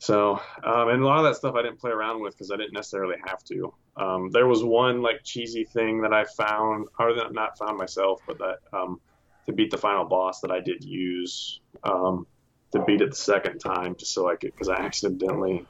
[0.00, 2.56] so, um, and a lot of that stuff I didn't play around with because I
[2.56, 3.74] didn't necessarily have to.
[3.98, 8.38] Um, there was one like cheesy thing that I found, or not found myself, but
[8.38, 8.98] that um,
[9.44, 12.26] to beat the final boss that I did use um,
[12.72, 15.66] to beat it the second time, just so I could, because I accidentally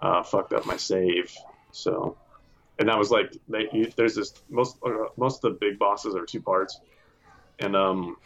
[0.00, 1.34] uh, fucked up my save.
[1.72, 2.16] So,
[2.78, 6.24] and that was like, they, there's this most uh, most of the big bosses are
[6.24, 6.78] two parts,
[7.58, 8.18] and um,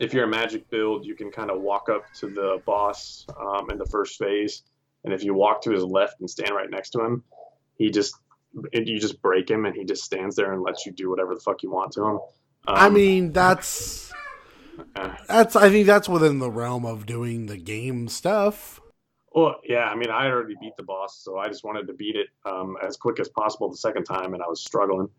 [0.00, 3.70] if you're a magic build, you can kind of walk up to the boss um,
[3.70, 4.62] in the first phase,
[5.04, 7.22] and if you walk to his left and stand right next to him,
[7.76, 8.16] he just
[8.72, 11.40] you just break him, and he just stands there and lets you do whatever the
[11.40, 12.16] fuck you want to him.
[12.16, 12.20] Um,
[12.66, 14.10] I mean, that's
[14.96, 15.54] uh, that's.
[15.54, 18.80] I think that's within the realm of doing the game stuff.
[19.32, 22.16] well, yeah, I mean, I already beat the boss, so I just wanted to beat
[22.16, 25.10] it um, as quick as possible the second time, and I was struggling.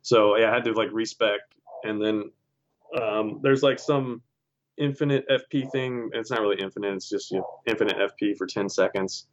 [0.00, 1.40] So yeah, I had to like respec,
[1.84, 2.32] and then
[3.00, 4.22] um, there's like some
[4.78, 6.10] infinite FP thing.
[6.12, 6.94] It's not really infinite.
[6.94, 9.26] It's just you know, infinite FP for 10 seconds.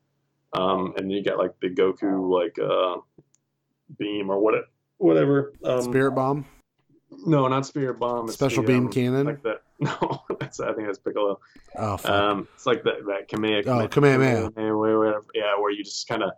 [0.53, 3.01] Um, and then you got like the Goku like uh,
[3.97, 4.55] beam or what
[4.97, 5.53] whatever.
[5.64, 6.45] Um, Spirit bomb,
[7.26, 8.26] No, not spirit bomb.
[8.26, 9.26] It's special the, beam um, cannon.
[9.26, 9.61] Like that.
[9.80, 11.39] No, that's I think that's Piccolo.
[11.76, 12.11] oh, fuck.
[12.11, 13.69] Um, it's like that that Kamehameha.
[13.84, 14.49] Oh, Kamehameha.
[14.76, 15.23] whatever.
[15.35, 16.31] Yeah, where you just kind of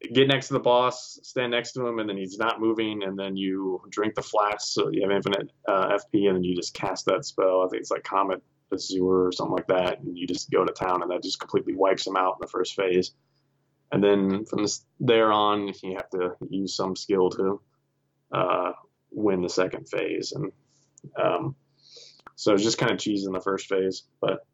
[0.00, 3.18] get next to the boss, stand next to him, and then he's not moving, and
[3.18, 6.74] then you drink the flask, so you have infinite uh, FP, and then you just
[6.74, 7.62] cast that spell.
[7.64, 8.42] I think it's like Comet
[8.72, 11.74] Azure or something like that, and you just go to town, and that just completely
[11.74, 13.12] wipes him out in the first phase.
[13.90, 17.60] And then from this, there on, you have to use some skill to
[18.32, 18.72] uh,
[19.10, 20.52] win the second phase, and
[21.20, 21.56] um,
[22.36, 24.46] so it's just kind of cheese in the first phase, but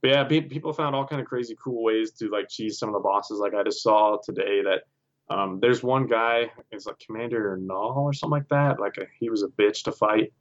[0.00, 2.88] but yeah, pe- people found all kind of crazy cool ways to like cheese some
[2.88, 3.40] of the bosses.
[3.40, 4.82] Like I just saw today that
[5.30, 8.80] um, there's one guy, it's like Commander Niall or something like that.
[8.80, 10.32] Like a, he was a bitch to fight.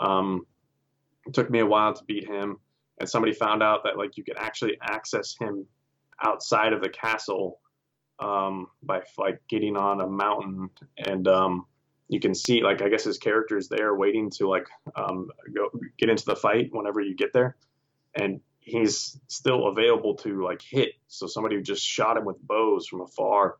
[0.00, 0.46] Um,
[1.26, 2.58] it took me a while to beat him,
[2.98, 5.66] and somebody found out that like you could actually access him
[6.24, 7.60] outside of the castle
[8.20, 10.70] um, by like getting on a mountain,
[11.06, 11.66] and um,
[12.08, 14.66] you can see like I guess his character's there waiting to like
[14.96, 17.56] um, go get into the fight whenever you get there,
[18.14, 20.92] and he's still available to like hit.
[21.08, 23.56] So somebody just shot him with bows from afar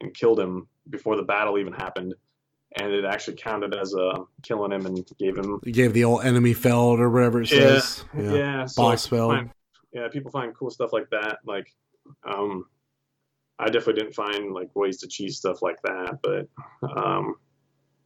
[0.00, 2.14] and killed him before the battle even happened.
[2.76, 6.24] And it actually counted as a killing him and gave him you gave the old
[6.24, 8.04] enemy felled or whatever it Yeah, says.
[8.18, 9.32] yeah, so boss like, felled.
[9.32, 9.50] find-
[9.92, 11.38] yeah, people find cool stuff like that.
[11.46, 11.66] Like,
[12.24, 12.66] um,
[13.58, 16.46] I definitely didn't find like ways to cheese stuff like that, but
[16.96, 17.36] um,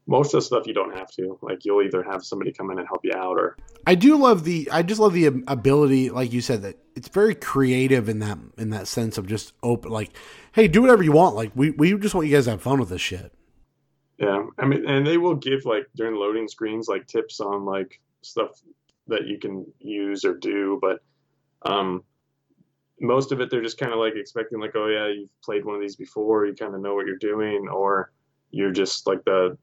[0.07, 1.39] most of the stuff you don't have to.
[1.43, 3.57] Like, you'll either have somebody come in and help you out, or
[3.87, 4.69] I do love the.
[4.71, 8.71] I just love the ability, like you said, that it's very creative in that in
[8.71, 9.91] that sense of just open.
[9.91, 10.11] Like,
[10.53, 11.37] hey, do whatever you want.
[11.37, 13.33] Like, we we just want you guys to have fun with this shit.
[14.19, 18.01] Yeah, I mean, and they will give like during loading screens like tips on like
[18.23, 18.61] stuff
[19.09, 21.01] that you can use or do, but
[21.63, 22.05] um,
[23.01, 25.75] most of it they're just kind of like expecting like, oh yeah, you've played one
[25.75, 28.13] of these before, you kind of know what you're doing, or
[28.51, 29.57] you're just like the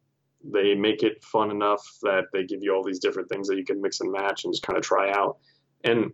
[0.43, 3.65] they make it fun enough that they give you all these different things that you
[3.65, 5.37] can mix and match and just kind of try out,
[5.83, 6.11] and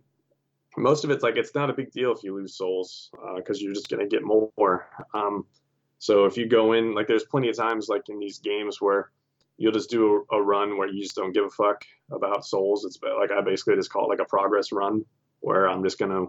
[0.76, 3.72] most of it's like it's not a big deal if you lose souls because you're
[3.72, 4.88] just gonna get more.
[5.14, 5.46] Um,
[5.98, 9.10] so if you go in, like, there's plenty of times, like in these games, where
[9.56, 11.82] you'll just do a, a run where you just don't give a fuck
[12.12, 12.84] about souls.
[12.84, 15.04] It's like I basically just call it like a progress run,
[15.40, 16.26] where I'm just gonna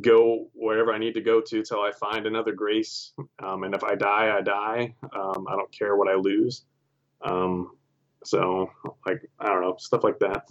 [0.00, 3.12] go wherever I need to go to till I find another grace.
[3.38, 4.94] Um, and if I die, I die.
[5.14, 6.64] Um, I don't care what I lose.
[7.24, 7.72] Um,
[8.24, 8.70] so
[9.06, 10.48] like I don't know stuff like that.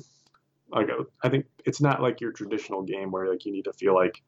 [0.72, 0.88] Like
[1.24, 4.22] I think it's not like your traditional game where like you need to feel like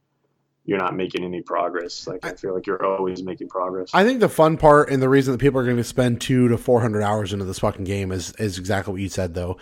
[0.65, 2.07] you're not making any progress.
[2.07, 3.89] Like I feel like you're always making progress.
[3.93, 6.47] I think the fun part and the reason that people are going to spend two
[6.49, 9.57] to four hundred hours into this fucking game is is exactly what you said though,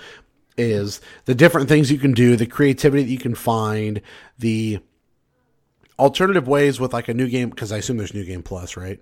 [0.57, 4.01] is the different things you can do, the creativity that you can find,
[4.37, 4.79] the
[5.97, 8.99] alternative ways with like a new game because I assume there's new game plus, right?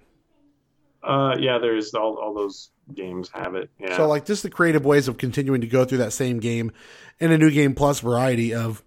[1.02, 3.70] Uh, yeah, there's all, all those games have it.
[3.80, 3.96] Yeah.
[3.98, 6.72] So like just the creative ways of continuing to go through that same game
[7.20, 8.84] in a new game plus variety of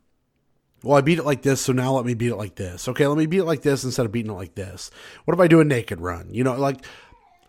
[0.84, 2.88] well, I beat it like this, so now let me beat it like this.
[2.88, 4.90] Okay, let me beat it like this instead of beating it like this.
[5.24, 6.34] What if I do a naked run?
[6.34, 6.84] You know, like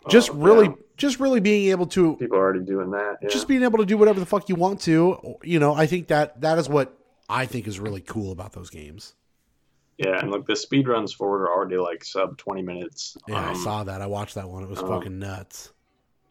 [0.07, 0.73] just Oh, really yeah.
[0.97, 3.17] just really being able to people are already doing that.
[3.23, 3.29] Yeah.
[3.29, 6.09] just being able to do whatever the fuck you want to, you know, I think
[6.09, 6.95] that that is what
[7.27, 9.15] I think is really cool about those games.
[9.97, 13.17] yeah, and like the speed runs forward are already like sub 20 minutes.
[13.27, 14.01] Yeah, I Um, saw that.
[14.01, 14.61] I watched that one.
[14.63, 15.71] It was um, fucking nuts.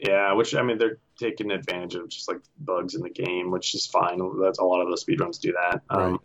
[0.02, 3.72] Yeah, which I mean they're taking advantage of just like bugs in the game, which
[3.74, 4.18] is fine.
[4.42, 5.82] That's a lot of the speedruns do that.
[5.90, 6.06] Right.
[6.06, 6.20] Um,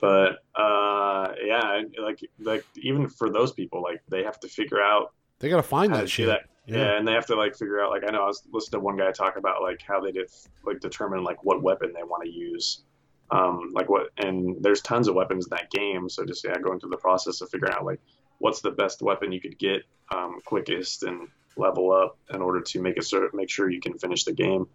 [0.00, 5.12] but uh, yeah, like like even for those people, like they have to figure out
[5.38, 6.26] They got to find that shit.
[6.26, 6.46] that.
[6.66, 6.96] Yeah.
[6.96, 8.96] and they have to like figure out like I know I was listening to one
[8.96, 10.28] guy talk about like how they did
[10.64, 12.82] like determine like what weapon they want to use,
[13.30, 16.08] um, like what and there's tons of weapons in that game.
[16.08, 18.00] So just yeah, going through the process of figuring out like
[18.38, 22.80] what's the best weapon you could get um, quickest and level up in order to
[22.80, 24.66] make it sort of make sure you can finish the game.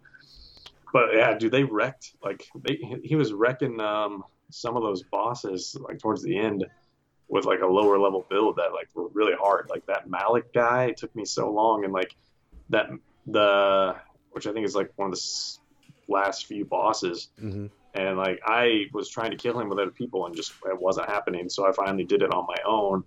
[0.92, 5.76] But yeah, dude, they wrecked like they he was wrecking um, some of those bosses
[5.80, 6.64] like towards the end
[7.28, 9.68] with like a lower level build that like were really hard.
[9.68, 12.14] Like that Malik guy it took me so long, and like
[12.70, 12.88] that
[13.26, 13.96] the
[14.30, 15.58] which I think is like one of the
[16.08, 17.28] last few bosses.
[17.38, 20.80] hmm And like I was trying to kill him with other people, and just it
[20.80, 21.48] wasn't happening.
[21.48, 23.04] So I finally did it on my own,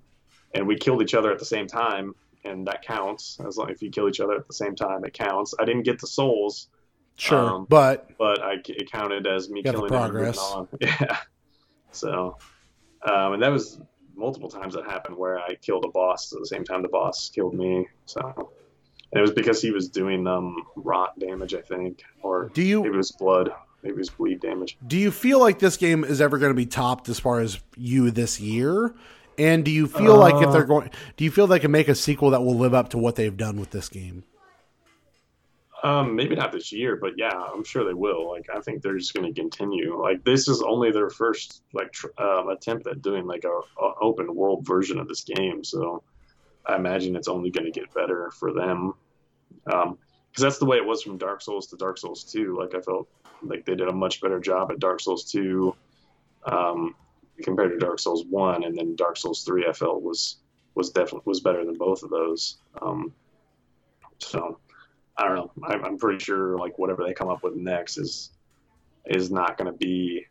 [0.54, 3.40] and we killed each other at the same time, and that counts.
[3.46, 5.54] As long if you kill each other at the same time, it counts.
[5.60, 6.68] I didn't get the souls,
[7.18, 10.38] Sure, Um, but but I it counted as me killing him and moving progress.
[10.40, 10.68] on.
[10.82, 11.18] Yeah.
[11.92, 12.38] So,
[13.08, 13.80] um, and that was
[14.16, 17.30] multiple times that happened where I killed a boss at the same time the boss
[17.34, 17.88] killed me.
[18.06, 18.22] So,
[19.12, 22.86] and it was because he was doing um rot damage, I think, or do you
[22.86, 23.52] it was blood,
[23.84, 24.78] maybe it was bleed damage.
[24.88, 27.60] do you feel like this game is ever going to be topped as far as
[27.78, 28.96] you this year?
[29.38, 31.88] And do you feel like if Uh, they're going, do you feel they can make
[31.88, 34.24] a sequel that will live up to what they've done with this game?
[35.84, 38.30] Um, maybe not this year, but yeah, I'm sure they will.
[38.30, 40.00] Like, I think they're just going to continue.
[40.00, 43.94] Like, this is only their first like tr- um, attempt at doing like a, a
[44.00, 45.64] open world version of this game.
[45.64, 46.04] So,
[46.68, 48.94] I imagine it's only going to get better for them.
[49.72, 49.98] Um,
[50.30, 52.58] because that's the way it was from Dark Souls to Dark Souls 2.
[52.58, 53.10] Like, I felt
[53.44, 55.76] like they did a much better job at Dark Souls 2,
[56.46, 56.96] um,
[57.42, 59.66] compared to Dark Souls 1, and then Dark Souls 3.
[59.68, 60.38] I felt was
[60.76, 62.58] was definitely was better than both of those.
[62.82, 63.14] Um,
[64.20, 64.60] so.
[65.18, 65.52] I don't know.
[65.68, 68.32] I'm, I'm pretty sure like whatever they come up with next is
[69.06, 70.26] is not going to be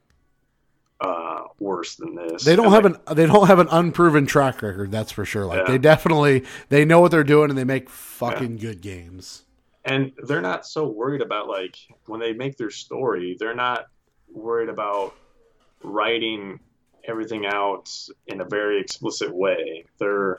[1.01, 2.45] uh, worse than this.
[2.45, 4.91] They don't And, have like, an they don't have an unproven track record.
[4.91, 5.45] That's for sure.
[5.47, 5.73] Like Yeah.
[5.73, 9.45] they definitely they know what they're doing and they make fucking good games.
[9.85, 11.77] and they're not so worried about like
[12.07, 13.37] when they make their story.
[13.39, 13.85] They're not
[14.33, 15.15] worried about
[15.85, 16.59] writing
[17.11, 17.91] everything out
[18.27, 19.85] in a very explicit way.
[19.99, 20.39] They're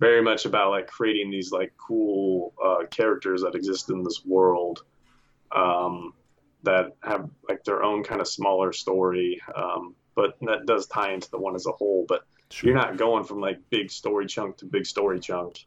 [0.00, 4.82] very much about like creating these like cool uh, characters that exist in this world
[5.52, 6.14] um,
[6.62, 11.30] that have like their own kind of smaller story, um, but that does tie into
[11.30, 12.06] the one as a whole.
[12.08, 12.24] But
[12.62, 15.64] you're not going from like big story chunk to big story chunk.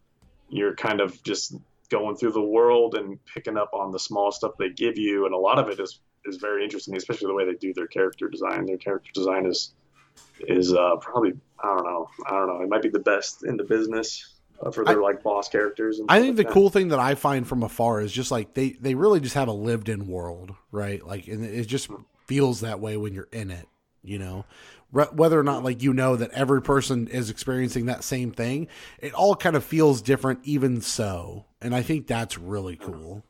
[0.49, 1.55] You're kind of just
[1.89, 5.33] going through the world and picking up on the small stuff they give you, and
[5.33, 8.27] a lot of it is is very interesting, especially the way they do their character
[8.27, 8.65] design.
[8.65, 9.73] Their character design is
[10.39, 11.33] is uh, probably
[11.63, 14.71] I don't know I don't know it might be the best in the business uh,
[14.71, 15.99] for their like boss characters.
[15.99, 16.51] And I think the that.
[16.51, 19.47] cool thing that I find from afar is just like they they really just have
[19.47, 21.05] a lived in world, right?
[21.05, 21.89] Like and it just
[22.25, 23.67] feels that way when you're in it,
[24.03, 24.45] you know.
[24.91, 28.67] Re- Whether or not like you know that every person is experiencing that same thing,
[28.99, 31.45] it all kind of feels different even so.
[31.61, 33.23] And I think that's really cool.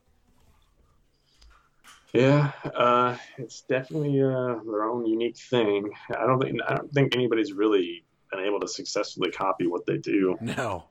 [2.13, 5.89] Yeah, uh, it's definitely uh, their own unique thing.
[6.17, 9.97] I don't think I don't think anybody's really been able to successfully copy what they
[9.97, 10.37] do.
[10.41, 10.85] No.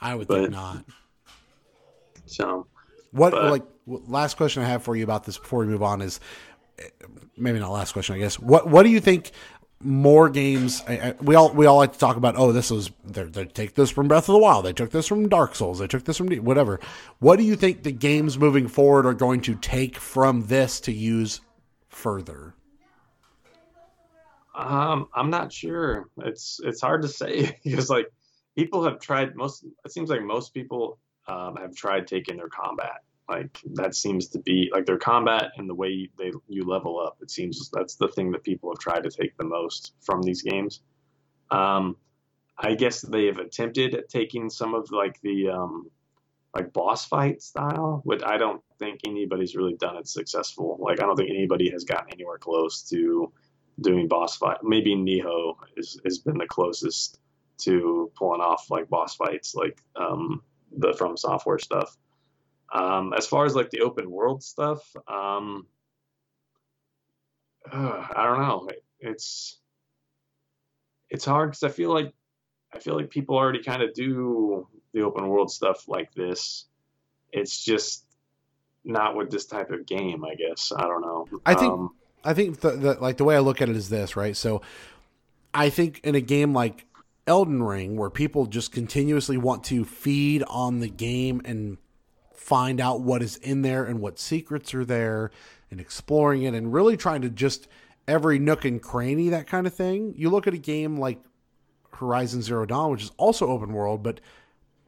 [0.00, 0.84] I would But- think not.
[2.26, 2.66] So
[3.10, 6.00] What But- like last question I have for you about this before we move on
[6.00, 6.20] is
[6.78, 6.84] eh,
[7.36, 8.38] maybe not last question I guess.
[8.38, 9.32] What what do you think
[9.82, 12.90] more games I, I, we all we all like to talk about oh this was
[13.04, 15.86] they take this from Breath of the Wild they took this from Dark Souls they
[15.86, 16.80] took this from whatever
[17.18, 20.92] what do you think the games moving forward are going to take from this to
[20.92, 21.40] use
[21.88, 22.54] further
[24.54, 26.08] Um, I'm not sure.
[26.18, 28.12] It's it's hard to say because like
[28.56, 29.64] people have tried most.
[29.84, 30.98] It seems like most people
[31.28, 33.00] um, have tried taking their combat.
[33.30, 37.18] Like that seems to be like their combat and the way they you level up.
[37.22, 40.42] It seems that's the thing that people have tried to take the most from these
[40.42, 40.82] games.
[41.48, 41.96] Um,
[42.58, 45.90] I guess they have attempted at taking some of like the um,
[46.52, 50.76] like boss fight style, but I don't think anybody's really done it successful.
[50.80, 53.32] Like I don't think anybody has gotten anywhere close to
[53.80, 54.58] doing boss fight.
[54.64, 57.20] Maybe Nioh is has been the closest
[57.58, 60.42] to pulling off like boss fights, like um,
[60.76, 61.96] the From Software stuff.
[62.72, 65.66] Um, as far as like the open world stuff, um,
[67.70, 68.68] uh, I don't know.
[68.68, 69.58] It, it's
[71.08, 72.12] it's hard because I feel like
[72.72, 76.66] I feel like people already kind of do the open world stuff like this.
[77.32, 78.04] It's just
[78.84, 80.72] not with this type of game, I guess.
[80.74, 81.26] I don't know.
[81.44, 81.90] I think- Um,
[82.22, 84.36] I think the, the like the way I look at it is this, right?
[84.36, 84.60] So
[85.54, 86.84] I think in a game like
[87.26, 91.78] Elden Ring, where people just continuously want to feed on the game and
[92.40, 95.30] find out what is in there and what secrets are there
[95.70, 97.68] and exploring it and really trying to just
[98.08, 100.14] every nook and cranny, that kind of thing.
[100.16, 101.20] You look at a game like
[101.92, 104.20] Horizon Zero Dawn, which is also open world, but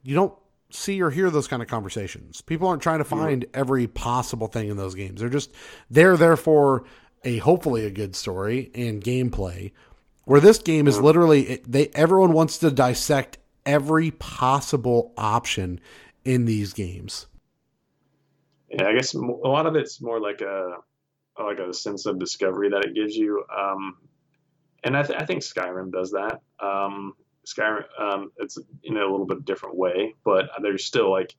[0.03, 0.35] you don't
[0.71, 2.41] see or hear those kind of conversations.
[2.41, 5.21] People aren't trying to find every possible thing in those games.
[5.21, 5.53] They're just
[5.91, 6.85] they're there for
[7.23, 9.73] a hopefully a good story and gameplay.
[10.25, 15.81] Where this game is literally they everyone wants to dissect every possible option
[16.25, 17.27] in these games.
[18.73, 20.77] Yeah, I guess a lot of it's more like a
[21.39, 23.45] like a sense of discovery that it gives you.
[23.57, 23.97] Um,
[24.85, 26.41] and I, th- I think Skyrim does that.
[26.61, 27.15] Um,
[27.47, 31.35] Skyrim, um, it's in a little bit different way, but there's still like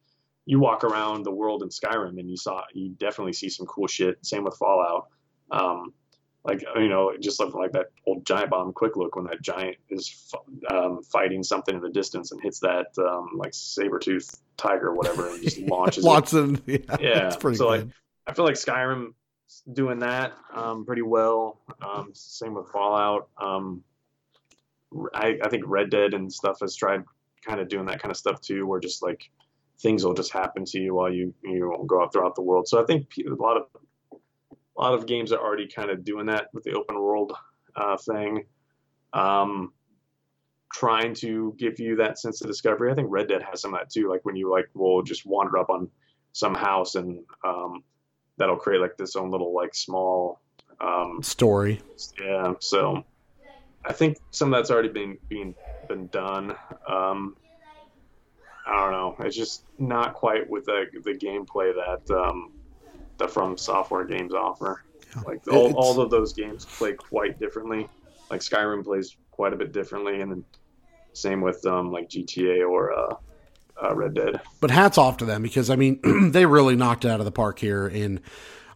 [0.46, 3.88] you walk around the world in Skyrim and you saw you definitely see some cool
[3.88, 4.24] shit.
[4.26, 5.08] Same with Fallout.
[5.52, 5.94] Um,
[6.46, 9.78] like you know, just like, like that old giant bomb quick look when that giant
[9.90, 14.42] is f- um, fighting something in the distance and hits that um, like saber tooth
[14.58, 16.08] tiger or whatever and just launches it.
[16.08, 17.88] Watson, yeah, Yeah, it's pretty so, like.
[18.28, 19.14] I feel like Skyrim
[19.72, 21.60] doing that um, pretty well.
[21.82, 23.30] Um, same with Fallout.
[23.38, 23.84] Um,
[25.14, 27.04] I, I think Red Dead and stuff has tried
[27.46, 29.30] kind of doing that kind of stuff too, where just like
[29.80, 32.68] things will just happen to you while you you go out throughout the world.
[32.68, 33.64] So I think a lot of
[34.78, 37.34] a lot of games are already kind of doing that with the open world
[37.76, 38.46] uh, thing.
[39.14, 39.74] Um,
[40.74, 42.92] trying to give you that sense of discovery.
[42.92, 44.10] I think Red Dead has some of that too.
[44.10, 45.90] Like when you like will just wander up on
[46.32, 47.84] some house and um,
[48.38, 50.42] that'll create like this own little like small
[50.82, 51.82] um, Story.
[52.20, 52.54] yeah.
[52.60, 53.04] So
[53.86, 55.54] I think some of that's already been being
[55.88, 56.56] been done.
[56.88, 57.36] Um,
[58.66, 59.16] I don't know.
[59.26, 62.52] It's just not quite with the the gameplay that um,
[63.18, 64.84] the From Software games offer.
[65.26, 67.88] Like all, It's- all of those games play quite differently.
[68.32, 70.44] Like Skyrim plays quite a bit differently, and then
[71.14, 73.16] same with um, like GTA or uh,
[73.84, 74.42] uh, Red Dead.
[74.60, 76.00] but hats off to them because I mean
[76.32, 78.22] they really knocked it out of the park here, and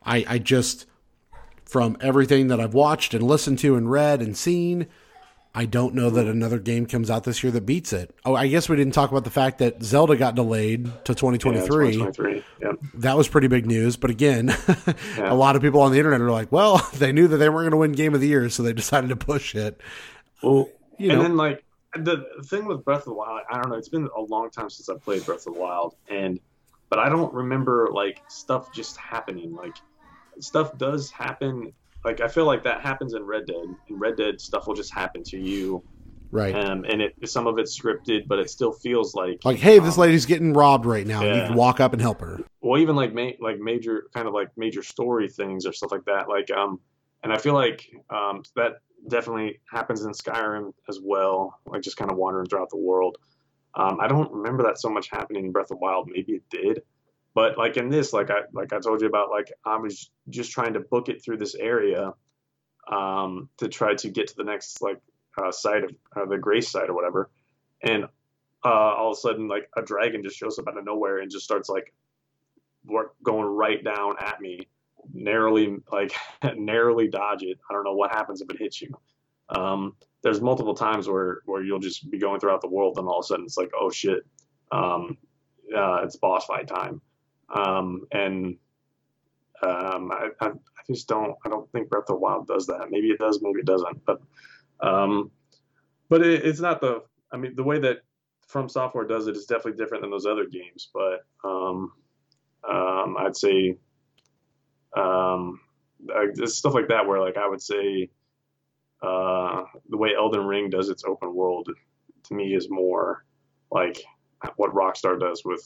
[0.05, 0.85] I I just
[1.65, 4.87] from everything that I've watched and listened to and read and seen.
[5.57, 8.13] I don't know that another game comes out this year that beats it.
[8.23, 11.87] Oh, I guess we didn't talk about the fact that Zelda got delayed to 2023.
[11.87, 12.43] Yeah, 2023.
[12.61, 12.75] Yep.
[12.93, 13.97] that was pretty big news.
[13.97, 14.55] But again,
[15.17, 17.63] a lot of people on the internet are like, well, they knew that they weren't
[17.63, 19.81] going to win Game of the Year, so they decided to push it.
[20.43, 20.69] Well,
[20.99, 21.23] You and know.
[21.23, 21.63] then like
[21.95, 23.77] the thing with Breath of the Wild, I don't know.
[23.77, 26.39] It's been a long time since I played Breath of the Wild, and
[26.89, 29.55] but I don't remember like stuff just happening.
[29.55, 29.75] Like
[30.39, 31.73] stuff does happen.
[32.07, 33.65] Like I feel like that happens in Red Dead.
[33.89, 35.83] In Red Dead, stuff will just happen to you,
[36.31, 36.55] Right.
[36.55, 39.95] um, and it some of it's scripted, but it still feels like like, hey, this
[39.97, 41.21] um, lady's getting robbed right now.
[41.21, 41.47] You yeah.
[41.47, 42.39] can walk up and help her.
[42.61, 46.05] well even like ma- like major kind of like major story things or stuff like
[46.05, 46.79] that like um
[47.23, 47.79] and i feel like
[48.09, 48.73] um that
[49.09, 53.17] definitely happens in skyrim as well like just kind of wandering throughout the world
[53.75, 56.43] um i don't remember that so much happening in breath of the wild maybe it
[56.49, 56.81] did
[57.37, 60.51] but like in this like i like i told you about like i was just
[60.51, 62.13] trying to book it through this area
[62.91, 64.99] um to try to get to the next like
[65.37, 67.29] uh, site of uh, the grace site or whatever.
[67.83, 68.05] And
[68.65, 71.31] uh, all of a sudden like a dragon just shows up out of nowhere and
[71.31, 71.93] just starts like
[72.85, 74.67] work going right down at me
[75.13, 76.13] narrowly like
[76.55, 77.59] narrowly dodge it.
[77.69, 78.91] I don't know what happens if it hits you.
[79.49, 83.19] Um, there's multiple times where where you'll just be going throughout the world and all
[83.19, 84.25] of a sudden it's like oh shit
[84.71, 85.17] um,
[85.75, 87.01] uh, it's boss fight time
[87.53, 88.57] um, and
[89.63, 92.87] um, I, I, I just don't i don't think breath of the wild does that.
[92.91, 94.21] Maybe it does maybe it doesn't but
[94.79, 95.31] um,
[96.09, 97.97] but it, it's not the i mean the way that
[98.47, 101.91] from software does it is definitely different than those other games but um,
[102.67, 103.77] um, I'd say
[104.95, 105.59] um,
[106.35, 108.09] just stuff like that where like I would say
[109.01, 111.69] uh, the way Elden Ring does its open world
[112.23, 113.25] to me is more
[113.71, 114.03] like
[114.55, 115.63] what Rockstar does with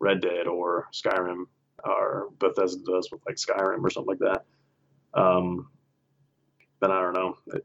[0.00, 1.44] Red Dead or Skyrim
[1.84, 4.44] or Bethesda does with like Skyrim or something like that.
[5.18, 5.68] Um,
[6.80, 7.36] but I don't know.
[7.48, 7.64] It,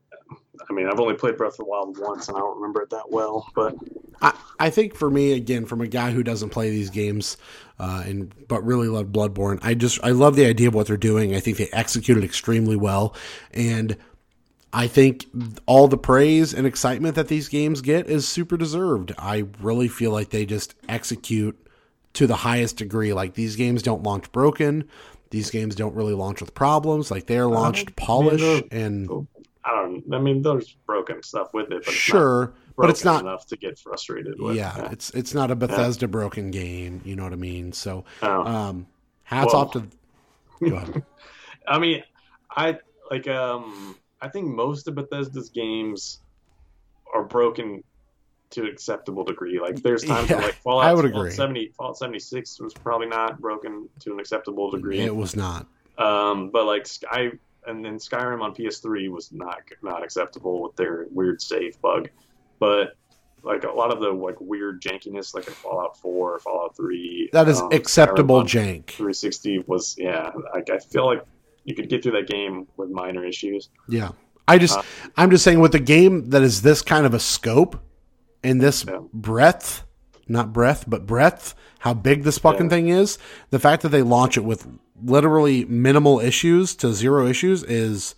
[0.70, 2.90] I mean, I've only played Breath of the Wild once, and I don't remember it
[2.92, 3.48] that well.
[3.56, 3.76] But
[4.22, 7.38] I, I think for me, again, from a guy who doesn't play these games,
[7.80, 10.98] uh, and but really love Bloodborne, I just I love the idea of what they're
[10.98, 11.36] doing.
[11.36, 13.16] I think they executed extremely well,
[13.52, 13.98] and
[14.72, 15.26] I think
[15.66, 19.14] all the praise and excitement that these games get is super deserved.
[19.18, 21.58] I really feel like they just execute
[22.14, 23.14] to the highest degree.
[23.14, 24.88] Like these games don't launch broken.
[25.32, 27.12] These games don't really launch with problems.
[27.12, 29.28] Like they are launched polished they're- and
[29.66, 30.14] I don't.
[30.14, 33.78] I mean, there's broken stuff with it, but sure, but it's not enough to get
[33.78, 34.56] frustrated with.
[34.56, 37.02] yeah, it's it's not a Bethesda broken game.
[37.06, 37.74] You know what I mean?
[37.74, 38.44] So, Oh.
[38.46, 38.88] um,
[39.24, 39.62] hats Well.
[39.64, 39.84] off to.
[40.70, 41.04] Go ahead.
[41.68, 42.04] I mean,
[42.50, 42.80] I
[43.12, 43.28] like.
[43.28, 46.20] Um, I think most of Bethesda's games
[47.14, 47.84] are broken
[48.52, 49.60] to an acceptable degree.
[49.60, 51.36] Like, there's times Yeah, where like Fallout, I would Fallout agree.
[51.36, 55.00] 70, Fallout 76 was probably not broken to an acceptable degree.
[55.00, 55.68] It was not.
[55.98, 57.32] Um, but like Sky
[57.68, 62.10] and then Skyrim on PS3 was not not acceptable with their weird save bug.
[62.58, 62.96] But
[63.44, 67.30] like a lot of the like weird jankiness, like in Fallout Four or Fallout Three.
[67.34, 68.90] That is um, acceptable Skyrim jank.
[68.92, 70.32] 360 was yeah.
[70.54, 71.24] Like I feel like
[71.66, 73.70] you could get through that game with minor issues.
[73.88, 74.12] Yeah.
[74.48, 74.84] I just Uh,
[75.18, 77.80] I'm just saying with a game that is this kind of a scope
[78.44, 79.00] and this Yeah.
[79.14, 79.84] breadth,
[80.28, 82.70] not breadth, but breadth, how big this fucking Yeah.
[82.70, 83.18] thing is,
[83.50, 84.68] the fact that they launch it with
[85.04, 88.16] literally minimal issues to zero issues is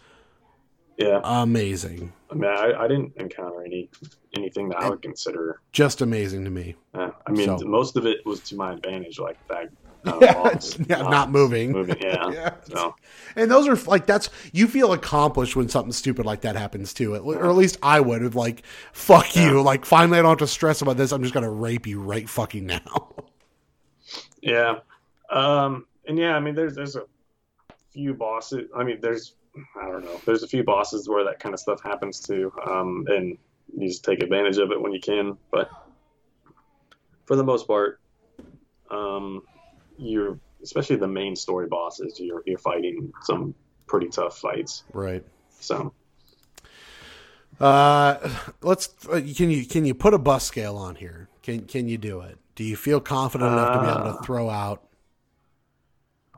[0.97, 2.13] Yeah, amazing.
[2.29, 3.89] I mean, I, I didn't encounter any
[4.37, 5.59] anything that I would consider.
[5.73, 6.75] Just amazing to me.
[6.93, 9.69] I mean, So- most of it was to my advantage, like that.
[10.03, 10.57] Yeah,
[10.89, 11.71] yeah, not moving.
[11.71, 11.97] moving.
[12.01, 12.29] Yeah.
[12.31, 12.53] Yeah.
[12.63, 12.95] So
[13.35, 17.15] And those are like that's you feel accomplished when something stupid like that happens too.
[17.15, 18.63] At- Or at least I would have like
[18.93, 19.61] fuck you.
[19.61, 21.11] Like finally I don't have to stress about this.
[21.11, 23.13] I'm just gonna rape you right fucking now.
[24.41, 24.79] yeah,
[25.29, 27.03] um, and yeah, I mean, there's there's a
[27.93, 28.69] few bosses.
[28.75, 29.35] I mean, there's
[29.79, 30.19] I don't know.
[30.25, 33.37] There's a few bosses where that kind of stuff happens too, um, and
[33.77, 35.37] you just take advantage of it when you can.
[35.51, 35.69] But
[37.25, 37.99] for the most part,
[38.89, 39.43] um,
[40.01, 42.19] you're especially the main story bosses.
[42.19, 43.53] You're you're fighting some
[43.87, 44.83] pretty tough fights.
[44.93, 45.23] Right.
[45.59, 45.93] So
[47.59, 48.17] Uh,
[48.61, 48.89] let's.
[49.07, 51.27] Uh, can you can you put a bus scale on here?
[51.43, 52.37] Can can you do it?
[52.55, 54.17] Do you feel confident enough to be able Uh.
[54.17, 54.83] to throw out?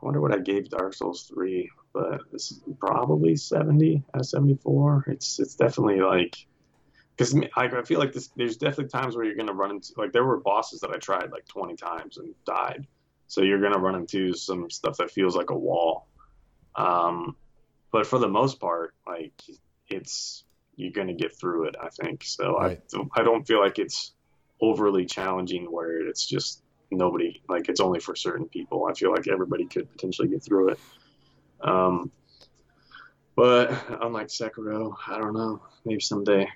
[0.00, 4.56] I wonder what I gave Dark Souls three, but it's probably seventy out of seventy
[4.56, 5.04] four.
[5.08, 6.46] It's it's definitely like
[7.16, 8.28] because I, I feel like this.
[8.36, 11.30] There's definitely times where you're gonna run into like there were bosses that I tried
[11.32, 12.86] like twenty times and died.
[13.26, 16.06] So you're gonna run into some stuff that feels like a wall.
[16.76, 17.36] Um,
[17.92, 19.32] but for the most part, like
[19.88, 20.44] it's
[20.76, 21.76] you're gonna get through it.
[21.80, 22.56] I think so.
[22.58, 22.80] Right.
[22.94, 24.12] I I don't feel like it's
[24.60, 28.86] overly challenging where it's just nobody like it's only for certain people.
[28.88, 30.80] I feel like everybody could potentially get through it.
[31.62, 32.10] Um,
[33.36, 33.72] but
[34.02, 35.62] unlike Sekiro, I don't know.
[35.84, 36.48] Maybe someday.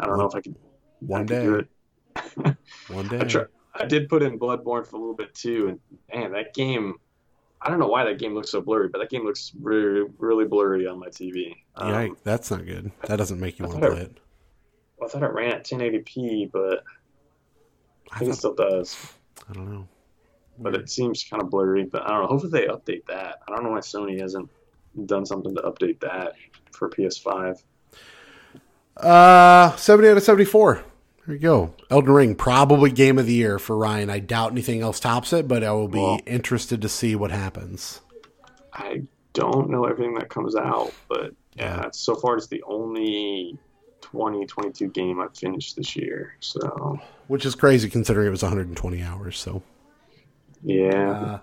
[0.00, 0.54] I don't know if I could.
[1.00, 1.42] One I could day.
[1.42, 2.56] do it.
[2.88, 3.24] One I, day.
[3.24, 3.44] try,
[3.74, 6.94] I did put in Bloodborne for a little bit too, and man, that game.
[7.60, 10.44] I don't know why that game looks so blurry, but that game looks really, really
[10.44, 11.54] blurry on my TV.
[11.76, 12.92] Um, Yikes, that's not good.
[13.06, 14.18] That doesn't make you want to play it- it.
[15.02, 16.84] I thought it ran at 1080p, but
[18.12, 18.96] I I, think it still does.
[19.48, 19.88] I don't know.
[20.58, 21.84] But it seems kind of blurry.
[21.84, 22.26] But I don't know.
[22.28, 23.40] Hopefully they update that.
[23.48, 24.48] I don't know why Sony hasn't
[25.06, 26.34] done something to update that
[26.70, 27.62] for PS5.
[28.96, 30.84] Uh, seventy out of seventy-four.
[31.26, 31.74] There you go.
[31.90, 34.10] Elden Ring, probably game of the year for Ryan.
[34.10, 37.30] I doubt anything else tops it, but I will be Well- interested to see what
[37.30, 38.00] happens.
[38.72, 39.02] I
[39.32, 41.90] don't know everything that comes out, but yeah, Yeah.
[41.92, 43.56] so far it's the only
[44.02, 46.34] 2022 game I've finished this year.
[46.40, 46.98] So
[47.28, 49.38] Which is crazy considering it was 120 hours.
[49.38, 49.62] So
[50.62, 51.38] yeah, Uh,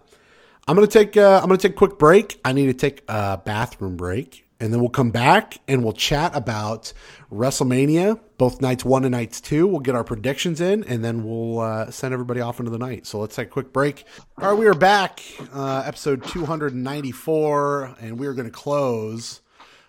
[0.67, 2.39] I'm gonna take uh, I'm gonna take a quick break.
[2.45, 6.35] I need to take a bathroom break, and then we'll come back and we'll chat
[6.35, 6.93] about
[7.31, 9.65] WrestleMania, both nights one and nights two.
[9.65, 13.07] We'll get our predictions in, and then we'll uh, send everybody off into the night.
[13.07, 14.05] So let's take a quick break.
[14.39, 19.41] All right, we are back, uh, episode 294, and we are going to close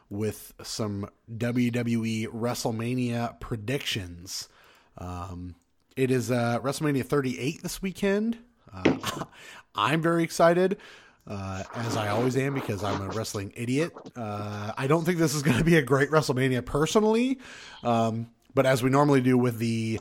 [0.08, 4.48] with some WWE WrestleMania predictions.
[4.96, 5.54] Um,
[5.96, 8.38] it is uh, WrestleMania 38 this weekend.
[8.72, 9.24] Uh,
[9.74, 10.78] I'm very excited,
[11.26, 13.92] uh, as I always am, because I'm a wrestling idiot.
[14.16, 17.38] Uh, I don't think this is going to be a great WrestleMania personally,
[17.82, 20.00] um, but as we normally do with the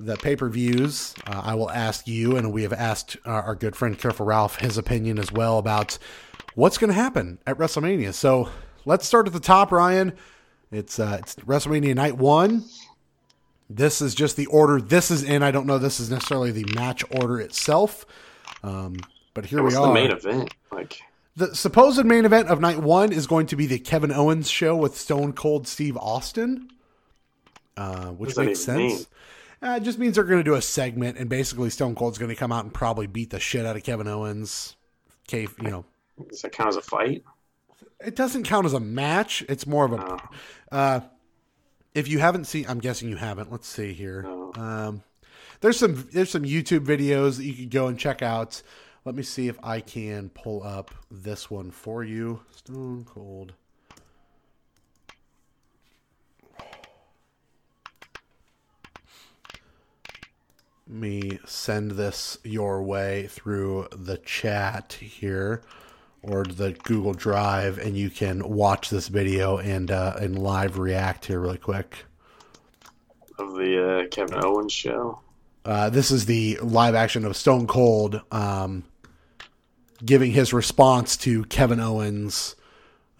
[0.00, 3.76] the pay per views, uh, I will ask you, and we have asked our, good
[3.76, 5.98] friend Careful Ralph his opinion as well about
[6.54, 8.12] what's going to happen at WrestleMania.
[8.12, 8.48] So
[8.84, 10.12] let's start at the top, Ryan.
[10.72, 12.64] It's uh, it's WrestleMania Night One.
[13.70, 15.42] This is just the order this is in.
[15.42, 15.78] I don't know.
[15.78, 18.04] This is necessarily the match order itself,
[18.62, 18.96] um,
[19.34, 19.88] but here what's we are.
[19.88, 20.54] the main event?
[20.72, 21.00] Like,
[21.36, 24.76] The supposed main event of night one is going to be the Kevin Owens show
[24.76, 26.70] with Stone Cold Steve Austin,
[27.76, 29.08] uh, which makes sense.
[29.62, 32.28] Uh, it just means they're going to do a segment, and basically Stone Cold's going
[32.28, 34.76] to come out and probably beat the shit out of Kevin Owens.
[35.28, 35.84] Okay, you know,
[36.28, 37.24] does that count as a fight?
[38.04, 39.44] it doesn't count as a match.
[39.48, 39.96] It's more of a.
[39.96, 40.18] No.
[40.70, 41.00] Uh,
[41.94, 43.50] if you haven't seen, I'm guessing you haven't.
[43.50, 44.22] Let's see here.
[44.22, 44.52] No.
[44.56, 45.02] Um,
[45.60, 48.62] there's some there's some YouTube videos that you could go and check out.
[49.04, 52.40] Let me see if I can pull up this one for you.
[52.50, 53.52] Stone Cold.
[60.86, 65.62] Me send this your way through the chat here
[66.22, 71.26] or the Google Drive, and you can watch this video and uh, and live react
[71.26, 72.06] here really quick.
[73.38, 75.20] Of the uh, Kevin Owens show?
[75.64, 78.84] Uh, this is the live action of Stone Cold um,
[80.04, 82.56] giving his response to Kevin Owens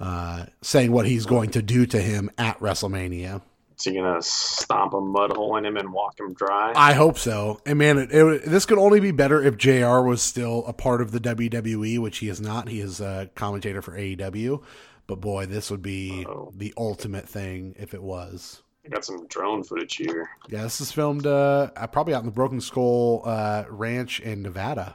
[0.00, 3.42] uh, saying what he's going to do to him at WrestleMania.
[3.78, 6.72] Is he gonna stomp a mud hole in him and walk him dry?
[6.76, 7.60] I hope so.
[7.66, 11.00] And man, it, it, this could only be better if JR was still a part
[11.00, 12.68] of the WWE, which he is not.
[12.68, 14.62] He is a commentator for AEW.
[15.06, 16.52] But boy, this would be Uh-oh.
[16.56, 18.62] the ultimate thing if it was.
[18.86, 20.28] I got some drone footage here.
[20.48, 24.94] Yeah, this is filmed uh, probably out in the Broken Skull uh, Ranch in Nevada.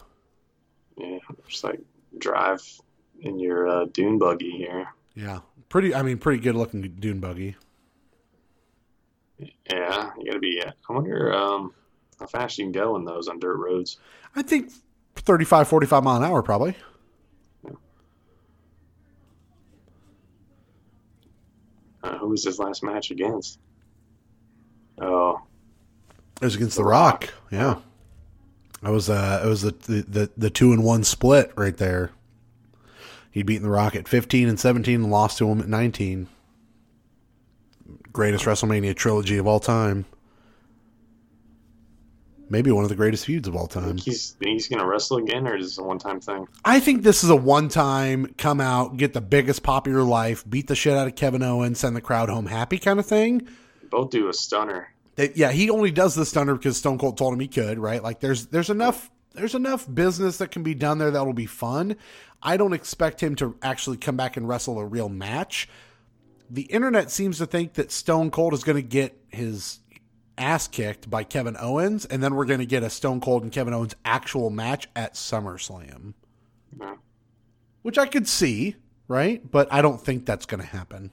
[1.00, 1.18] Yeah,
[1.48, 1.80] just like
[2.18, 2.62] drive
[3.22, 4.88] in your uh, dune buggy here.
[5.16, 5.40] Yeah,
[5.70, 5.96] pretty.
[5.96, 7.56] I mean, pretty good looking dune buggy.
[9.40, 10.62] Yeah, you gotta be.
[10.62, 11.74] I wonder um,
[12.20, 13.98] how fast you can go in those on dirt roads.
[14.36, 14.72] I think
[15.16, 16.76] 35, 45 mile an hour probably.
[22.02, 23.60] Uh, who was his last match against?
[25.02, 25.42] Oh,
[26.42, 27.30] It was against The Rock.
[27.52, 27.76] Yeah,
[28.84, 29.10] it was.
[29.10, 32.12] Uh, it was the, the the two and one split right there.
[33.32, 36.28] He'd beaten The Rock at fifteen and seventeen, and lost to him at nineteen.
[38.12, 40.06] Greatest WrestleMania trilogy of all time.
[42.52, 43.84] Maybe one of the greatest feuds of all time.
[43.84, 46.48] think he's think he's gonna wrestle again, or is this a one-time thing?
[46.66, 50.02] I think this is a one time come out, get the biggest pop of your
[50.02, 53.06] life, beat the shit out of Kevin Owens, send the crowd home happy kind of
[53.06, 53.48] thing.
[53.92, 54.92] Both do a stunner.
[55.20, 58.02] That- yeah, he only does the stunner because Stone Cold told him he could, right?
[58.02, 61.98] Like there's there's enough there's enough business that can be done there that'll be fun.
[62.42, 65.68] I don't expect him to actually come back and wrestle a real match.
[66.50, 69.80] The internet seems to think that Stone Cold is going to get his
[70.38, 73.52] ass kicked by Kevin Owens, and then we're going to get a Stone Cold and
[73.52, 76.14] Kevin Owens actual match at SummerSlam.
[77.82, 78.78] Which I could see,
[79.10, 79.42] right?
[79.52, 81.12] But I don't think that's going to happen.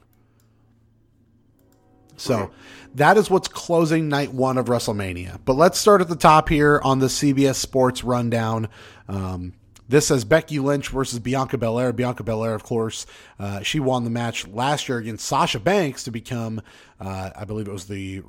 [2.17, 2.51] So
[2.95, 5.39] that is what's closing night one of WrestleMania.
[5.45, 8.67] But let's start at the top here on the CBS Sports rundown.
[9.07, 9.53] Um,
[9.89, 11.93] this says Becky Lynch versus Bianca Belair.
[11.93, 13.05] Bianca Belair, of course,
[13.39, 16.61] uh, she won the match last year against Sasha Banks to become,
[16.99, 18.21] uh, I believe it was the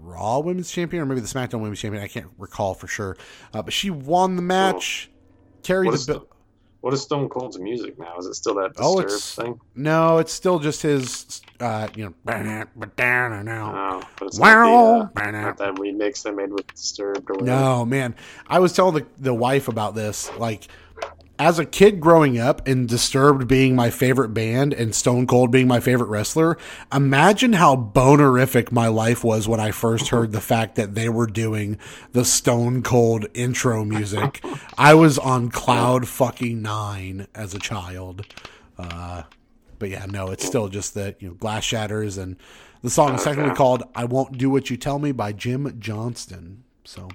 [0.00, 2.02] Raw Women's Champion or maybe the SmackDown Women's Champion.
[2.02, 3.16] I can't recall for sure.
[3.52, 5.10] Uh, but she won the match.
[5.62, 6.26] Carried What the the,
[6.82, 8.16] what is Stone Cold's music now?
[8.18, 9.58] Is it still that Oh, it's- thing?
[9.74, 12.14] No, it's still just his, uh, you know,
[13.42, 13.72] now.
[13.72, 14.98] No, but it's Wow.
[14.98, 17.44] not, the, uh, not that remix they made with Disturbed or whatever.
[17.60, 18.14] No, man.
[18.48, 20.30] I was telling the, the wife about this.
[20.38, 20.66] Like,
[21.42, 25.66] as a kid growing up and Disturbed being my favorite band and Stone Cold being
[25.66, 26.56] my favorite wrestler,
[26.92, 31.26] imagine how bonerific my life was when I first heard the fact that they were
[31.26, 31.78] doing
[32.12, 34.44] the Stone Cold intro music.
[34.78, 38.24] I was on cloud fucking nine as a child.
[38.78, 39.24] Uh,
[39.80, 42.36] but yeah, no, it's still just that, you know, Glass Shatters and
[42.82, 46.62] the song is technically called I Won't Do What You Tell Me by Jim Johnston.
[46.84, 47.08] So.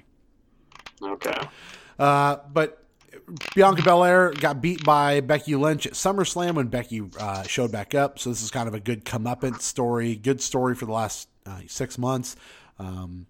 [1.02, 1.40] Okay.
[1.98, 2.84] Uh, but
[3.54, 8.18] Bianca Belair got beat by Becky Lynch at SummerSlam when Becky uh, showed back up.
[8.18, 11.60] So this is kind of a good comeuppance story, good story for the last uh,
[11.66, 12.36] six months.
[12.78, 13.26] Um,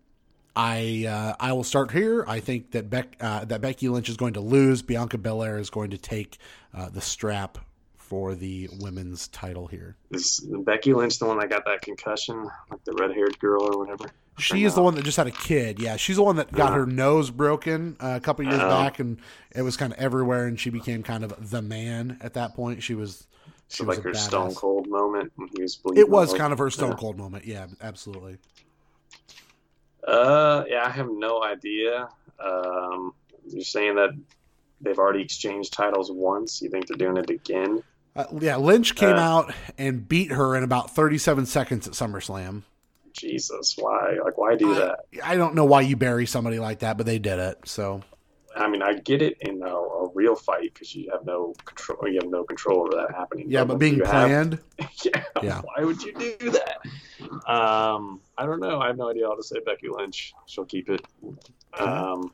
[0.54, 2.24] I uh, I will start here.
[2.26, 4.82] I think that Beck uh, that Becky Lynch is going to lose.
[4.82, 6.38] Bianca Belair is going to take
[6.74, 7.58] uh, the strap
[7.96, 9.96] for the women's title here.
[10.10, 14.10] Is Becky Lynch the one that got that concussion, like the red-haired girl or whatever?
[14.38, 15.80] She is the one that just had a kid.
[15.80, 19.18] Yeah, she's the one that got her nose broken uh, a couple years back, and
[19.54, 20.46] it was kind of everywhere.
[20.46, 22.82] And she became kind of the man at that point.
[22.82, 23.26] She was,
[23.68, 24.16] she So was like her badass.
[24.16, 26.00] Stone Cold moment when he was bleeding.
[26.00, 26.96] It was kind of her Stone Yeah.
[26.96, 27.44] Cold moment.
[27.44, 28.38] Yeah, absolutely.
[30.06, 32.08] Uh, yeah, I have no idea.
[32.42, 33.12] Um,
[33.46, 34.10] you're saying that
[34.80, 36.62] they've already exchanged titles once.
[36.62, 37.82] You think they're doing it again?
[38.16, 39.20] Uh, yeah, Lynch came Uh.
[39.20, 42.62] out and beat her in about 37 seconds at SummerSlam.
[43.18, 44.16] Jesus, why?
[44.24, 45.00] Like, why do that?
[45.22, 47.58] I don't know why you bury somebody like that, but they did it.
[47.64, 48.02] So
[48.56, 52.08] I mean, I get it in a, a real fight because you have no control.
[52.08, 53.46] You have no control over that happening.
[53.48, 54.58] yeah, but when being you have- planned,
[55.04, 55.60] yeah, Yeah.
[55.62, 56.78] Why would you do that?
[57.50, 58.80] Um, I don't know.
[58.80, 59.28] I have no idea.
[59.28, 60.34] I'll just say Becky Lynch.
[60.46, 61.04] She'll keep it.
[61.78, 62.32] Um,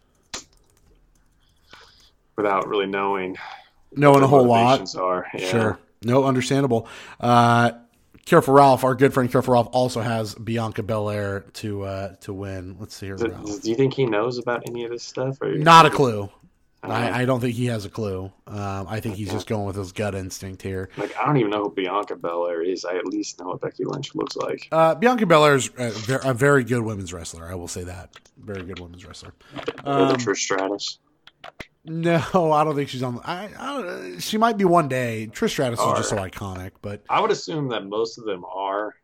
[2.36, 3.36] without really knowing.
[3.92, 4.94] knowing a whole lot.
[4.96, 5.26] Are.
[5.34, 5.48] Yeah.
[5.50, 5.78] Sure.
[6.02, 6.86] No, understandable.
[7.18, 7.72] Uh,
[8.24, 12.76] Careful Ralph, our good friend Careful Ralph, also has Bianca Belair to uh, to win.
[12.80, 15.40] Let's see here, Do, do you think he knows about any of this stuff?
[15.42, 16.30] Or Not a clue.
[16.82, 18.30] Uh, I, I don't think he has a clue.
[18.46, 20.90] Um, I think he's just going with his gut instinct here.
[20.98, 22.84] like I don't even know who Bianca Belair is.
[22.84, 24.68] I at least know what Becky Lynch looks like.
[24.70, 27.50] Uh, Bianca Belair is a, a very good women's wrestler.
[27.50, 28.10] I will say that.
[28.38, 29.32] Very good women's wrestler.
[29.84, 30.98] Um, Trish Stratus.
[31.86, 33.20] No, I don't think she's on.
[33.24, 35.28] I, I don't, she might be one day.
[35.30, 38.94] Trish Stratus is just so iconic, but I would assume that most of them are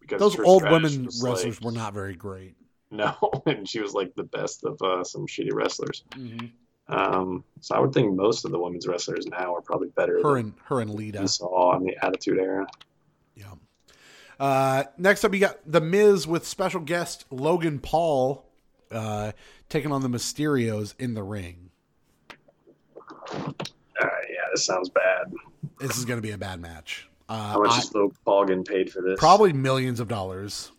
[0.00, 2.54] because those Trish old Stratus women wrestlers like- were not very great.
[2.90, 3.14] No,
[3.46, 6.04] and she was like the best of uh, some shitty wrestlers.
[6.10, 6.46] Mm-hmm.
[6.92, 10.36] Um, so I would think most of the women's wrestlers now are probably better Her
[10.36, 11.28] than and her and Lita.
[11.28, 12.66] saw in the Attitude Era.
[13.36, 13.52] Yeah.
[14.40, 18.46] Uh, next up, you got The Miz with special guest Logan Paul
[18.90, 19.32] uh,
[19.68, 21.67] taking on the Mysterios in the ring.
[23.32, 23.52] Uh,
[24.00, 25.32] yeah, this sounds bad.
[25.80, 27.08] This is going to be a bad match.
[27.28, 29.18] Uh, How much I- is Logan Paul getting paid for this?
[29.18, 30.72] probably millions of dollars.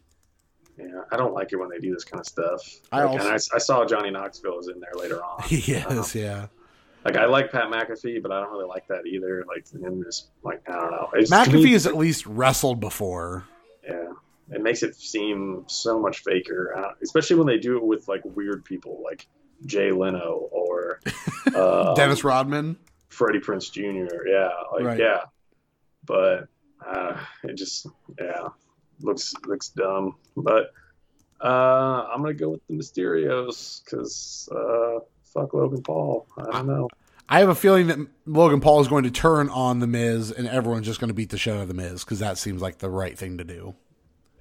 [0.78, 2.62] Yeah, I don't like it when they do this kind of stuff.
[2.92, 5.44] I Like, also- and I, I saw Johnny Knoxville was in there later on.
[5.48, 6.48] He is, yeah.
[7.06, 9.46] Like I like Pat McAfee, but I don't really like that either.
[9.48, 11.10] Like him just like I don't know.
[11.14, 13.46] It's, to me, McAfee has at least wrestled before.
[13.88, 14.12] yeah,
[14.52, 18.22] it makes it seem so much faker, uh, especially when they do it with like
[18.26, 19.28] weird people like
[19.66, 21.00] Jay Leno or
[21.56, 22.78] uh, Dennis Rodman.
[23.10, 24.28] Freddie Prinze Jr.
[24.28, 25.00] Yeah, like Right.
[25.00, 25.22] yeah,
[26.06, 26.48] but
[26.86, 27.88] uh, it just
[28.20, 28.48] yeah
[29.02, 30.16] looks looks dumb.
[30.38, 30.72] But
[31.44, 36.28] uh, I'm gonna go with the Mysterios because uh, fuck Logan Paul.
[36.38, 36.88] I don't know.
[37.32, 40.48] I have a feeling that Logan Paul is going to turn on The Miz and
[40.48, 42.80] everyone's just going to beat the shit out of The Miz because that seems like
[42.80, 43.76] the right thing to do.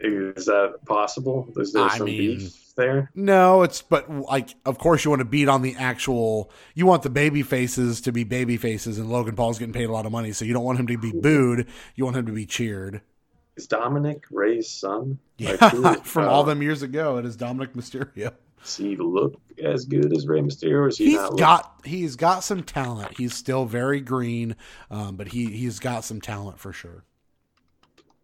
[0.01, 1.47] Is that possible?
[1.57, 3.11] Is there I some mean- beef there?
[3.15, 7.03] No, it's but like of course you want to beat on the actual you want
[7.03, 10.13] the baby faces to be baby faces and Logan Paul's getting paid a lot of
[10.13, 13.03] money, so you don't want him to be booed, you want him to be cheered.
[13.57, 15.19] Is Dominic Rey's son?
[15.37, 18.33] Yeah, Like, who- from uh, all them years ago, it is Dominic Mysterio.
[18.63, 20.89] Does he look as good as Rey Mysterio?
[20.89, 23.17] Is he look- got he's got some talent.
[23.19, 24.57] He's still very green,
[24.91, 27.05] um, but he he's got some talent for sure.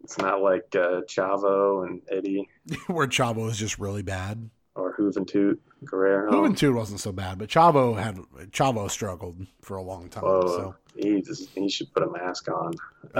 [0.04, 2.48] It's not like uh, Chavo and Eddie
[2.86, 4.48] Where Chavo is just really bad.
[4.74, 6.30] or Juventud Guerrero.
[6.30, 8.16] Juventud wasn't so bad, but Chavo had
[8.50, 10.24] Chavo struggled for a long time.
[10.24, 12.72] Whoa, So he just, he should put a mask on.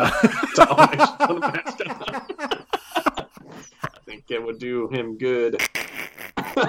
[0.55, 2.65] Dominic put a mask on.
[2.97, 3.27] I
[4.05, 5.61] think it would do him good.
[6.36, 6.61] he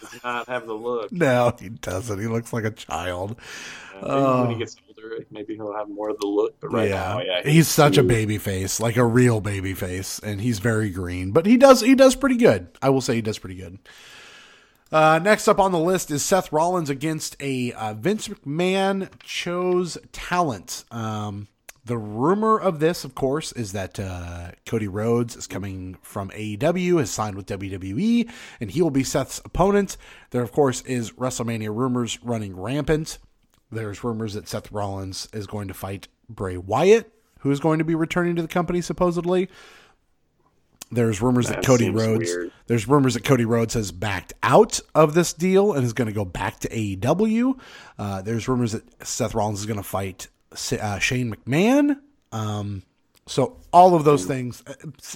[0.00, 1.10] does not have the look.
[1.12, 2.18] no, he doesn't.
[2.18, 3.36] He looks like a child.
[4.02, 4.58] Uh, when he Oh.
[4.58, 6.60] gets older, maybe he'll have more of the look.
[6.60, 6.94] But right yeah.
[6.94, 10.90] now, yeah, he's such a baby face, like a real baby face, and he's very
[10.90, 11.32] green.
[11.32, 12.68] But he does he does pretty good.
[12.82, 13.78] I will say he does pretty good.
[14.92, 19.96] Uh, next up on the list is Seth Rollins against a uh, Vince McMahon chose
[20.12, 20.84] talent.
[20.90, 21.46] Um,
[21.84, 26.98] the rumor of this, of course, is that uh, Cody Rhodes is coming from AEW,
[26.98, 29.96] has signed with WWE, and he will be Seth's opponent.
[30.30, 33.18] There, of course, is WrestleMania rumors running rampant.
[33.72, 37.84] There's rumors that Seth Rollins is going to fight Bray Wyatt, who is going to
[37.84, 39.48] be returning to the company supposedly.
[40.92, 42.28] There's rumors that, That Cody Rhodes.
[42.30, 42.52] weird.
[42.66, 46.12] There's rumors that Cody Rhodes has backed out of this deal and is going to
[46.12, 47.58] go back to AEW.
[47.96, 50.26] Uh, there's rumors that Seth Rollins is going to fight
[50.80, 52.00] uh, Shane McMahon.
[52.32, 52.82] Um,
[53.26, 54.74] so all of those things, uh,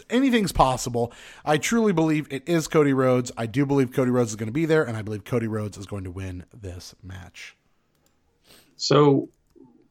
[0.08, 1.12] anything's possible.
[1.44, 3.32] I truly believe it is Cody Rhodes.
[3.36, 5.76] I do believe Cody Rhodes is going to be there, and I believe Cody Rhodes
[5.76, 7.56] is going to win this match.
[8.84, 9.28] So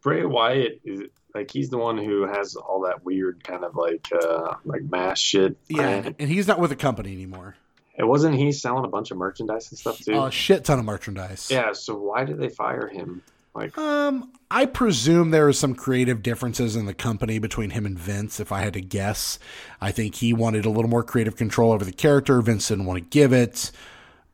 [0.02, 1.04] Bray Wyatt is
[1.34, 5.20] like he's the one who has all that weird kind of like uh like mass
[5.20, 5.58] shit.
[5.68, 7.56] Yeah, and he's not with the company anymore.
[7.98, 10.20] It wasn't he selling a bunch of merchandise and stuff too?
[10.24, 11.50] A shit ton of merchandise.
[11.52, 11.74] yeah.
[11.74, 13.22] So why did they fire him?
[13.56, 18.00] Like, Um, I presume there are some creative differences in the company between him and
[18.00, 18.40] Vince.
[18.40, 19.38] If I had to guess,
[19.80, 22.42] I think he wanted a little more creative control over the character.
[22.42, 23.70] Vince didn't want to give it,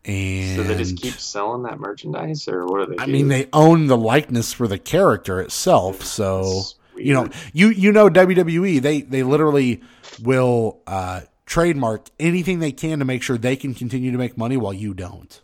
[0.06, 2.98] and so they just keep selling that merchandise, or what are they?
[2.98, 3.12] I do?
[3.12, 6.04] mean, they own the likeness for the character itself.
[6.04, 6.62] So
[6.96, 9.82] you know, you you know WWE, they they literally
[10.22, 14.58] will uh, trademark anything they can to make sure they can continue to make money
[14.58, 15.42] while you don't.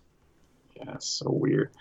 [0.76, 1.72] Yeah, it's so weird.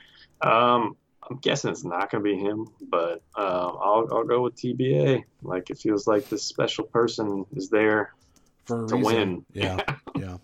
[0.41, 0.97] Um,
[1.29, 5.25] I'm guessing it's not going to be him, but um, I'll I'll go with TBA.
[5.43, 8.13] Like it feels like this special person is there.
[8.67, 9.05] for To reason.
[9.05, 9.47] win.
[9.53, 9.81] Yeah,
[10.17, 10.37] yeah.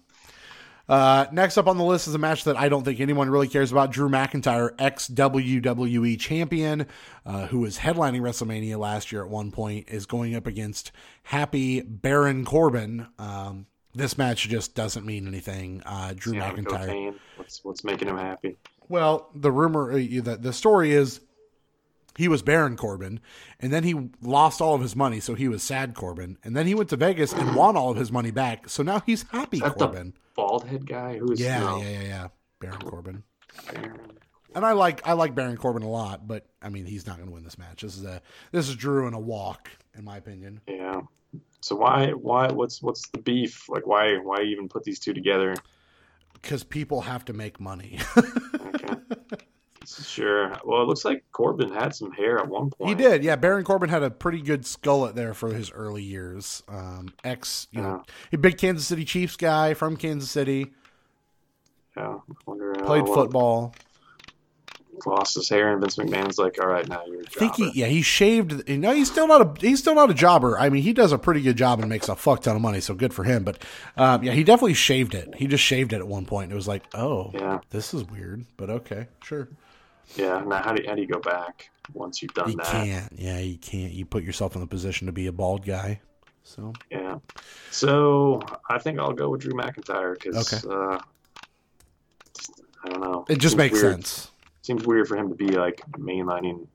[0.90, 3.46] Uh, next up on the list is a match that I don't think anyone really
[3.46, 3.92] cares about.
[3.92, 6.88] Drew McIntyre, ex WWE champion,
[7.24, 10.90] uh, who was headlining WrestleMania last year at one point, is going up against
[11.22, 13.06] Happy Baron Corbin.
[13.20, 15.80] Um, this match just doesn't mean anything.
[15.86, 17.14] Uh, Drew know, McIntyre.
[17.36, 18.56] What's what's making him happy?
[18.88, 21.20] Well, the rumor, uh, the, the story is
[22.16, 23.20] he was Baron Corbin,
[23.60, 26.66] and then he lost all of his money, so he was sad Corbin, and then
[26.66, 29.58] he went to Vegas and won all of his money back, so now he's happy
[29.58, 30.14] Is Corbin.
[30.34, 32.28] bald head guy who's Yeah, no, yeah, yeah, yeah,
[32.60, 33.22] Baron Corbin.
[34.54, 37.28] And I like I like Baron Corbin a lot, but I mean he's not going
[37.28, 37.82] to win this match.
[37.82, 38.20] This is a
[38.50, 40.60] this is Drew in a walk, in my opinion.
[40.66, 41.02] Yeah.
[41.60, 43.68] So why why what's what's the beef?
[43.68, 45.54] Like why why even put these two together?
[46.32, 47.98] Because people have to make money.
[48.82, 48.94] Okay.
[50.06, 50.52] Sure.
[50.64, 52.88] Well, it looks like Corbin had some hair at one point.
[52.90, 53.36] he did, yeah.
[53.36, 56.62] Baron Corbin had a pretty good skullet there for his early years.
[56.68, 58.02] Um, ex, you know,
[58.32, 60.72] a big Kansas City Chiefs guy from Kansas City.
[61.96, 62.18] Yeah.
[62.18, 63.74] I wonder how played football.
[65.06, 67.86] lost his hair, and Vince McMahon's like, "All right, now you're." I think he, yeah,
[67.86, 68.68] he shaved.
[68.68, 70.58] You know, he's still not a he's still not a jobber.
[70.58, 72.80] I mean, he does a pretty good job and makes a fuck ton of money,
[72.80, 73.42] so good for him.
[73.44, 73.62] But
[73.96, 75.34] um, yeah, he definitely shaved it.
[75.36, 76.52] He just shaved it at one point.
[76.52, 77.60] It was like, oh, Yeah.
[77.70, 79.48] this is weird, but okay, sure.
[80.16, 80.42] Yeah.
[80.46, 82.86] Now, how do you, how do you go back once you've done You that?
[82.86, 83.12] You can't.
[83.16, 83.92] Yeah, you can't.
[83.92, 86.00] You put yourself in the position to be a bald guy.
[86.42, 87.18] So Yeah.
[87.70, 90.74] So I think I'll go with Drew McIntyre because Okay.
[90.74, 90.98] uh,
[92.84, 93.24] I don't know.
[93.28, 93.92] it just Seems makes weird.
[93.94, 94.30] sense.
[94.62, 96.66] Seems weird for him to be like mainlining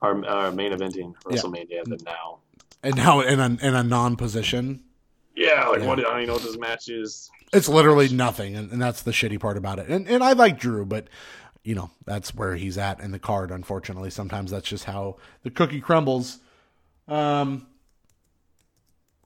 [0.00, 1.36] or uh, main eventing Yeah.
[1.36, 2.38] WrestleMania than now.
[2.82, 4.82] And now in a in a non position,
[5.34, 5.86] Yeah, like Yeah.
[5.86, 5.98] what?
[5.98, 7.28] I don't even know what this match is.
[7.52, 9.88] it's literally nothing, and, and that's the shitty part about it.
[9.88, 11.08] And and I like Drew, but
[11.64, 13.50] you know that's where he's at in the card.
[13.50, 16.38] Unfortunately, sometimes that's just how the cookie crumbles.
[17.06, 17.66] Um,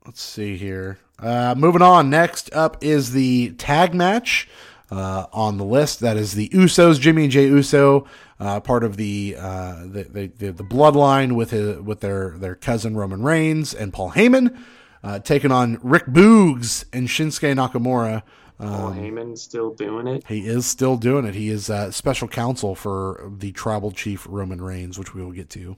[0.05, 0.99] let's see here.
[1.19, 2.11] Uh, moving on.
[2.11, 4.49] Next up is the tag match
[4.91, 6.01] uh, on the list.
[6.01, 8.07] That is the Usos, Jimmy and Jay Uso,
[8.41, 12.97] uh, part of the, uh, the, the the bloodline with his, with their their cousin
[12.97, 14.57] Roman Reigns and Paul Heyman,
[15.05, 18.23] uh, taking on Rick Boogs and Shinsuke Nakamura.
[18.59, 20.25] Paul Um, Heyman still doing it.
[20.29, 21.35] he is still doing it.
[21.35, 25.51] He is uh, special counsel for the tribal chief Roman Reigns, which we will get
[25.51, 25.77] to.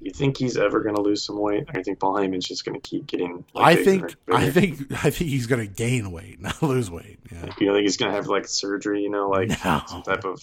[0.00, 1.64] You think he's ever going to lose some weight?
[1.72, 3.44] I think Paul Heyman's just going to keep getting?
[3.54, 4.14] like, I think?
[4.32, 7.20] I think I think he's going to gain weight, not lose weight.
[7.30, 7.46] Yeah.
[7.60, 9.02] You think he's going to have like surgery?
[9.02, 9.82] You know, like No.
[9.86, 10.42] some type of.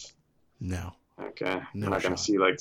[0.61, 0.93] No.
[1.21, 2.57] Okay, No we're not going to see like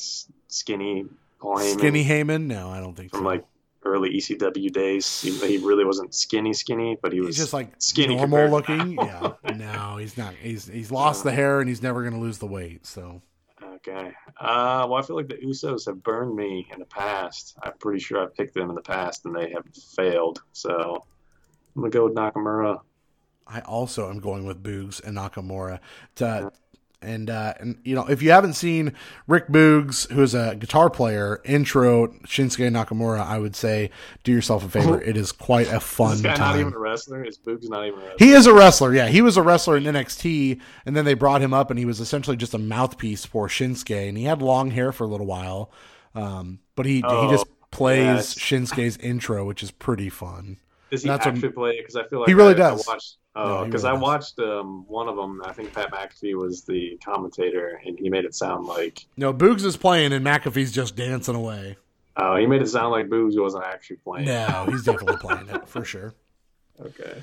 [0.49, 1.07] skinny
[1.41, 2.47] Paul Heyman Skinny Heyman?
[2.47, 3.19] No, I don't think so.
[3.19, 3.45] from like
[3.89, 5.21] early ECW days.
[5.23, 8.93] He, he really wasn't skinny, skinny, but he was he's just like skinny normal looking.
[8.93, 9.33] yeah.
[9.57, 10.35] No, he's not.
[10.35, 12.87] He's he's lost the hair and he's never going to lose the weight.
[12.87, 13.23] So
[13.79, 14.13] Okay.
[14.41, 17.57] Uh, well, I feel like the Usos have burned me in the past.
[17.63, 19.65] I'm pretty sure I've picked them in the past and they have
[19.97, 20.43] failed.
[20.53, 21.05] So
[21.77, 22.81] I'm gonna go with Nakamura.
[23.47, 25.79] I also am going with Boogs and Nakamura
[26.17, 26.51] to
[27.01, 28.93] and uh and you know if you haven't seen
[29.29, 33.91] Rick Boogs who is a guitar player intro Shinsuke Nakamura I would say
[34.25, 36.79] do yourself a favor it is quite a fun this guy not time even a
[36.79, 37.23] wrestler?
[37.25, 38.17] Is Boog's not even a wrestler?
[38.19, 41.41] he is a wrestler yeah he was a wrestler in NXT and then they brought
[41.41, 44.73] him up and he was essentially just a mouthpiece for Shinsuke and he had long
[44.73, 45.71] hair for a little while
[46.17, 48.35] um but he he Oh, just plays yes.
[48.35, 50.57] Shinsuke's intro which is pretty fun
[50.91, 51.77] Does he That's what- actually play?
[51.79, 52.89] Because I feel like He really I, does.
[52.89, 53.17] I watched.
[53.39, 55.41] No, Oh, because really I watched um, one of them.
[55.45, 59.07] I think Pat McAfee was the commentator, and he made it sound like.
[59.17, 61.77] no Boogs is playing and McAfee's just dancing away
[62.21, 64.27] Oh, he made it sound like Boogs wasn't actually playing.
[64.27, 66.15] No, he's definitely playing it for sure.
[66.81, 67.23] Okay.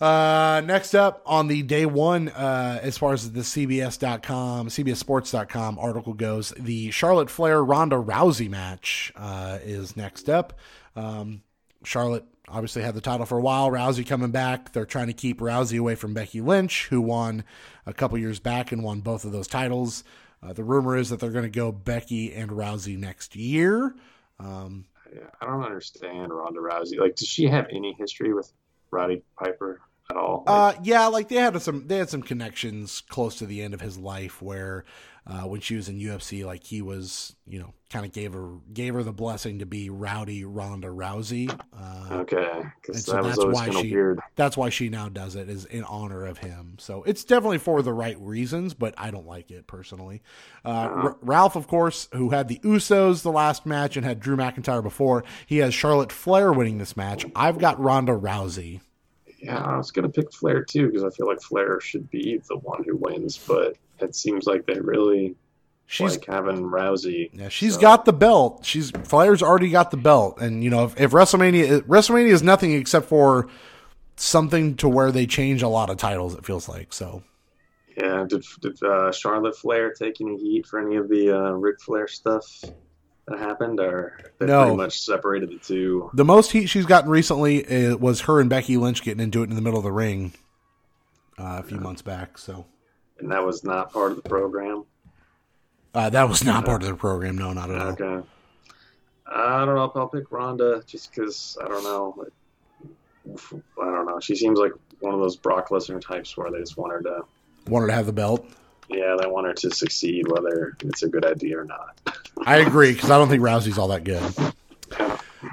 [0.00, 6.12] Uh, next up on the day one, uh, as far as the CBS.com, CBSSports.com article
[6.12, 10.54] goes, the Charlotte Flair Ronda Rousey match uh, is next up.
[10.96, 11.42] Um,
[11.84, 13.70] Charlotte obviously had the title for a while.
[13.70, 14.72] Rousey coming back.
[14.72, 17.44] They're trying to keep Rousey away from Becky Lynch, who won
[17.86, 20.04] a couple years back and won both of those titles.
[20.42, 23.94] Uh, the rumor is that they're going to go Becky and Rousey next year.
[24.38, 24.84] Um,
[25.40, 26.98] I don't understand Ronda Rousey.
[26.98, 28.52] Like, does she have any history with
[28.90, 30.44] Roddy Piper at all?
[30.46, 33.72] Like, Uh, yeah, like they had some they had some connections close to the end
[33.72, 34.84] of his life where
[35.26, 38.54] uh, when she was in UFC, like he was, you know, kind of gave her
[38.72, 41.48] gave her the blessing to be Rowdy Ronda Rousey.
[41.76, 44.20] Uh, okay, and so that that's why she- weird.
[44.36, 46.76] that's why she now does it is in honor of him.
[46.78, 50.22] So it's definitely for the right reasons, but I don't like it personally.
[50.64, 51.08] Uh, Uh-huh.
[51.08, 54.82] R- Ralph, of course, who had the Usos the last match and had Drew McIntyre
[54.82, 57.26] before, he has Charlotte Flair winning this match.
[57.34, 58.80] I've got Ronda Rousey.
[59.38, 62.56] Yeah, I was gonna pick Flair too because I feel like Flair should be the
[62.58, 65.36] one who wins, but it seems like they really
[65.88, 67.30] She's like having Rousey.
[67.32, 68.64] Yeah, she's So- got the belt.
[68.64, 72.72] She's Flair's already got the belt, and you know if, if WrestleMania WrestleMania is nothing
[72.72, 73.46] except for
[74.16, 76.34] something to where they change a lot of titles.
[76.34, 77.22] It feels like so.
[77.96, 81.80] Yeah, did did uh, Charlotte Flair take any heat for any of the uh, Ric
[81.80, 82.44] Flair stuff
[83.28, 84.62] that happened, or they No.
[84.64, 86.10] pretty much separated the two?
[86.14, 89.54] The most heat she's gotten recently was her and Becky Lynch getting into it in
[89.56, 90.32] the middle of the ring
[91.38, 92.38] uh, a few months back.
[92.38, 92.66] So
[93.18, 94.84] And that was not part of the program.
[95.94, 97.36] uh, that was not part of the program.
[97.38, 97.88] No, not at all.
[97.92, 98.26] Okay.
[99.26, 102.14] I don't know if I'll pick Ronda just because I don't know.
[102.16, 102.32] Like,
[103.82, 104.20] I don't know.
[104.20, 107.22] She seems like one of those Brock Lesnar types where they just want her to,
[107.68, 108.46] Wanted to have the belt.
[108.88, 111.98] yeah, they want her to succeed whether it's a good idea or not.
[112.46, 114.22] I agree because I don't think Rousey's all that good.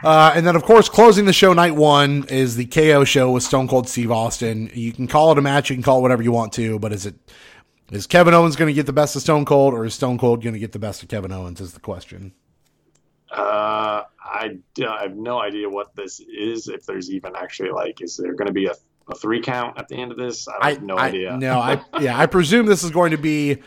[0.04, 3.42] Uh, and then, of course, closing the show night one is the KO show with
[3.44, 4.70] Stone Cold Steve Austin.
[4.74, 6.92] You can call it a match, you can call it whatever you want to, but
[6.92, 7.16] is it
[7.96, 10.44] is Kevin Owens going to get the best of Stone Cold, or is Stone Cold
[10.44, 11.62] going to get the best of Kevin Owens?
[11.62, 12.34] Is the question.
[13.32, 14.58] Uh, I,
[14.88, 16.68] I have no idea what this is.
[16.68, 18.76] If there's even actually like, is there going to be a,
[19.10, 20.48] a three count at the end of this?
[20.48, 21.38] I have no I, idea.
[21.38, 23.58] No, I yeah, I presume this is going to be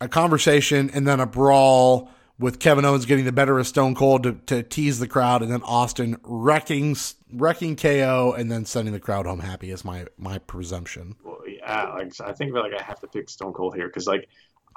[0.00, 4.24] a conversation and then a brawl with Kevin Owens getting the better of Stone Cold
[4.24, 6.96] to, to tease the crowd, and then Austin wrecking
[7.32, 11.16] wrecking KO and then sending the crowd home happy is my my presumption.
[11.24, 14.28] Well, yeah, like I think like I have to pick Stone Cold here because like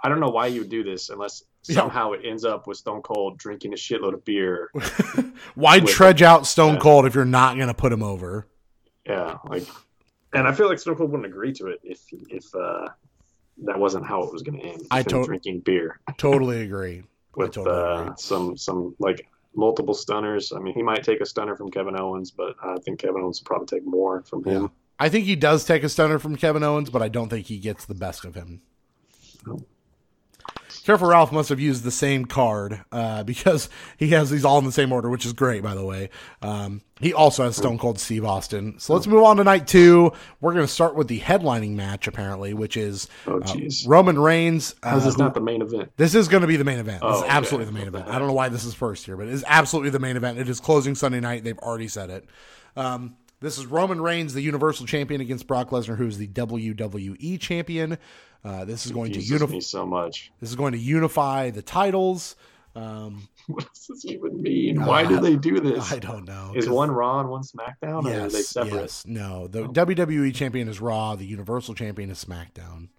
[0.03, 1.75] I don't know why you would do this unless Yeah.
[1.81, 4.69] somehow it ends up with Stone Cold drinking a shitload of beer.
[5.55, 6.79] Why trudge out Stone Yeah.
[6.79, 8.47] Cold if you're not going to put him over?
[9.05, 9.65] yeah, like,
[10.33, 12.87] and I feel like Stone Cold wouldn't agree to it if if uh,
[13.63, 14.81] that wasn't how it was going to end.
[14.91, 17.03] I tot- drinking beer Totally agree.
[17.35, 18.13] with totally uh, agree.
[18.17, 20.53] some some like multiple stunners.
[20.55, 23.41] I mean, he might take a stunner from Kevin Owens, but I think Kevin Owens
[23.41, 24.69] will probably take more from him.
[24.99, 27.59] I think he does take a stunner from Kevin Owens, but I don't think he
[27.59, 28.61] gets the best of him.
[30.83, 34.63] Careful Ralph must have used the same card uh, because he has these all in
[34.63, 36.09] the same order, which is great, by the way.
[36.41, 38.79] Um, he also has Stone Cold Steve Austin.
[38.79, 40.13] So let's move on to night two.
[40.39, 43.53] We're going to start with the headlining match, apparently, which is Oh, uh.
[43.85, 44.75] Roman Reigns.
[44.81, 45.91] Uh, this who- not the main event?
[45.97, 47.01] this is going to be the main event.
[47.01, 47.31] This Oh, is okay.
[47.31, 48.07] absolutely the main event.
[48.07, 50.37] I don't know why this is first here, but it is absolutely the main event.
[50.39, 51.43] It is closing Sunday night.
[51.43, 52.25] They've already said it.
[52.77, 57.39] Um, this is Roman Reigns, the Universal Champion, against Brock Lesnar, who is the WWE
[57.39, 57.97] Champion.
[58.43, 59.59] Uh, this is going to unify.
[59.59, 60.31] so much.
[60.39, 62.35] This is going to unify the titles.
[62.75, 64.83] Um, What does this even mean?
[64.85, 65.89] Why do they do this?
[65.89, 66.51] I don't know.
[66.53, 68.73] Is one Raw and one SmackDown, or are they separate?
[68.73, 69.47] yes, no.
[69.47, 71.15] The WWE Champion is Raw.
[71.15, 72.89] The Universal Champion is SmackDown.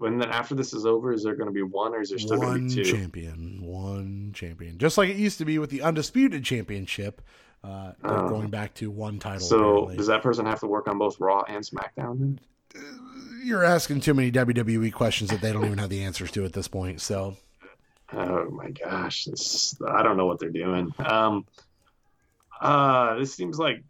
[0.00, 2.18] And then after this is over, is there going to be one, or is there
[2.18, 2.90] still going to be two?
[2.90, 7.20] champion, one champion, just like it used to be with the Undisputed Championship.
[7.62, 8.28] Uh, Oh.
[8.28, 9.40] going back to one title.
[9.40, 9.96] So apparently.
[9.98, 12.38] does that person have to work on both Raw and SmackDown?
[13.44, 16.52] You're asking too many WWE questions that they don't even have the answers to at
[16.54, 17.00] this point.
[17.02, 17.36] So
[18.12, 20.92] Oh my gosh, this, I don't know what they're doing.
[20.98, 21.46] Um,
[22.60, 23.82] uh, this seems like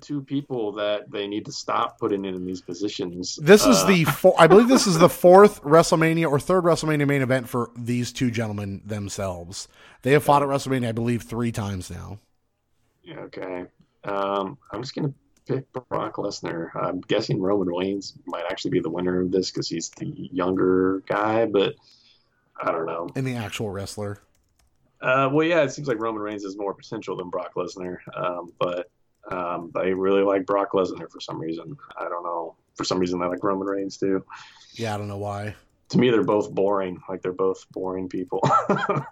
[0.00, 3.38] two people that they need to stop putting in these positions.
[3.42, 7.06] this is Uh, the four, I believe this is the fourth WrestleMania or third WrestleMania
[7.06, 9.68] main event for these two gentlemen themselves.
[10.02, 12.18] They have fought at WrestleMania, I believe, three times now.
[13.10, 13.64] Okay.
[14.04, 15.12] Um, I'm just gonna
[15.46, 16.70] pick Brock Lesnar.
[16.74, 21.02] I'm guessing Roman Reigns might actually be the winner of this because he's the younger
[21.06, 21.74] guy, but
[22.60, 23.08] I don't know.
[23.14, 24.18] And the actual wrestler.
[25.00, 28.52] Uh, well, yeah, it seems like Roman Reigns has more potential than Brock Lesnar, um,
[28.58, 28.90] but
[29.30, 31.76] um, I really like Brock Lesnar for some reason.
[31.98, 32.56] I don't know.
[32.74, 34.24] For some reason, I like Roman Reigns too.
[34.72, 35.54] Yeah, I don't know why.
[35.90, 37.00] To me, they're both boring.
[37.08, 38.40] Like they're both boring people.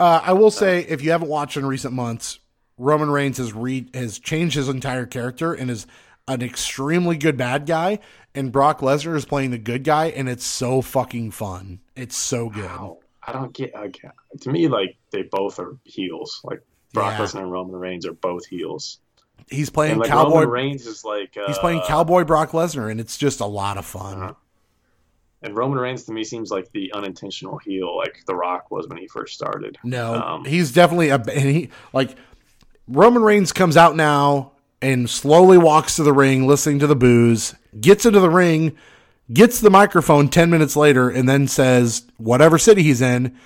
[0.00, 2.38] Uh, I will say, if you haven't watched in recent months,
[2.78, 5.86] Roman Reigns has re- has changed his entire character and is
[6.26, 7.98] an extremely good bad guy,
[8.34, 11.80] and Brock Lesnar is playing the good guy, and it's so fucking fun.
[11.96, 12.64] It's so good.
[12.64, 12.98] Wow.
[13.26, 13.76] I don't get.
[13.76, 16.40] I get- to me, like they both are heels.
[16.44, 16.60] Like
[16.94, 17.24] Brock Yeah.
[17.24, 19.00] Lesnar and Roman Reigns are both heels.
[19.50, 20.34] He's playing and like cowboy.
[20.40, 23.76] Roman Reigns is like uh, he's playing cowboy Brock Lesnar, and it's just a lot
[23.78, 24.22] of fun.
[24.22, 24.34] Uh-huh.
[25.40, 28.98] And Roman Reigns to me seems like the unintentional heel, like The Rock was when
[28.98, 29.78] he first started.
[29.84, 32.16] No, Um, he's definitely a and he like
[32.88, 37.54] Roman Reigns comes out now and slowly walks to the ring, listening to the boos,
[37.80, 38.76] gets into the ring,
[39.32, 43.36] gets the microphone ten minutes later, and then says, "Whatever city he's in,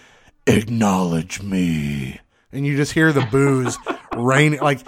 [0.47, 2.21] acknowledge me."
[2.53, 3.79] And you just hear the boos
[4.17, 4.61] raining.
[4.61, 4.81] Like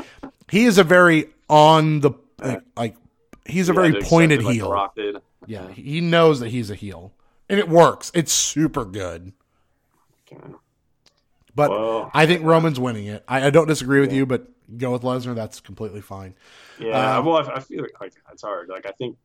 [0.51, 2.13] he is a very on the
[2.77, 2.97] like,
[3.47, 4.91] he's a Yeah, very pointed like heel.
[5.47, 7.13] Yeah, he knows that he's a heel,
[7.49, 8.11] and it works.
[8.15, 9.33] It's super good.
[11.55, 13.25] But Well, I think Roman's winning it.
[13.29, 15.35] I, I don't disagree with you, but go with Lesnar.
[15.35, 16.35] That's completely fine.
[16.79, 18.69] Yeah, Um, well, I, I feel like, like it's hard.
[18.69, 19.17] Like I think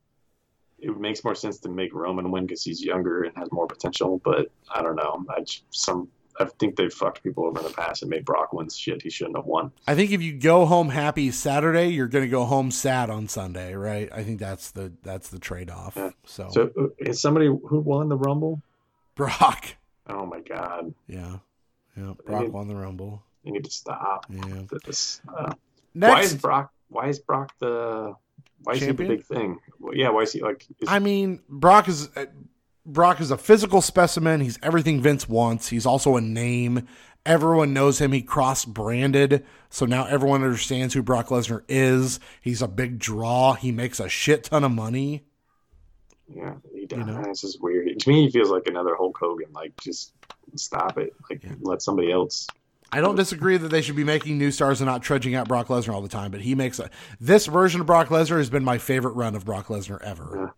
[0.78, 4.20] it makes more sense to make Roman win because he's younger and has more potential.
[4.24, 5.24] But I don't know.
[5.28, 6.08] I some
[6.38, 9.10] I think they've fucked people over in the past and made Brock win shit he
[9.10, 9.72] shouldn't have won.
[9.86, 13.28] I think if you go home happy Saturday, you're going to go home sad on
[13.28, 14.08] Sunday, right?
[14.12, 15.94] I think that's the that's the trade off.
[15.96, 16.10] Yeah.
[16.24, 18.62] So, So uh, is somebody who won the Rumble?
[19.16, 19.76] Brock,
[20.06, 21.38] Oh my God, yeah,
[22.06, 23.22] yeah, Brock won the Rumble.
[23.42, 24.26] you need to stop.
[24.28, 24.62] Yeah.
[24.84, 25.20] This.
[25.28, 25.54] Uh,
[25.94, 26.72] Next, why is Brock?
[26.88, 28.14] Why is Brock the?
[28.62, 29.10] Why is Champion?
[29.10, 29.58] he the big thing?
[29.78, 30.66] Well, yeah, why is he like?
[30.80, 32.26] Is, I mean, Brock is uh,
[32.86, 34.40] Brock is a physical specimen.
[34.40, 35.68] He's everything Vince wants.
[35.68, 36.86] He's also a name.
[37.26, 38.12] Everyone knows him.
[38.12, 42.18] He cross branded, so now everyone understands who Brock Lesnar is.
[42.40, 43.54] He's a big draw.
[43.54, 45.24] He makes a shit ton of money.
[46.28, 47.22] yeah, he you know?
[47.22, 47.98] This is weird.
[48.00, 49.52] To me, he feels like another Hulk Hogan.
[49.52, 50.14] Like, just
[50.58, 51.12] stop it.
[51.28, 51.52] Like, Yeah.
[51.60, 52.46] let somebody else.
[52.92, 55.68] I don't disagree that they should be making new stars and not trudging out Brock
[55.68, 56.90] Lesnar all the time, but he makes a
[57.20, 60.54] this version of Brock Lesnar has been my favorite run of Brock Lesnar ever.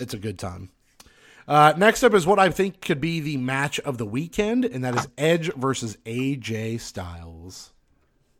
[0.00, 0.70] It's a good time.
[1.48, 4.84] Uh, next up is what I think could be the match of the weekend, and
[4.84, 7.72] that is Edge versus AJ Styles.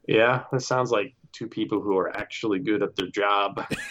[0.08, 3.64] Yeah, that sounds like two people who are actually good at their job.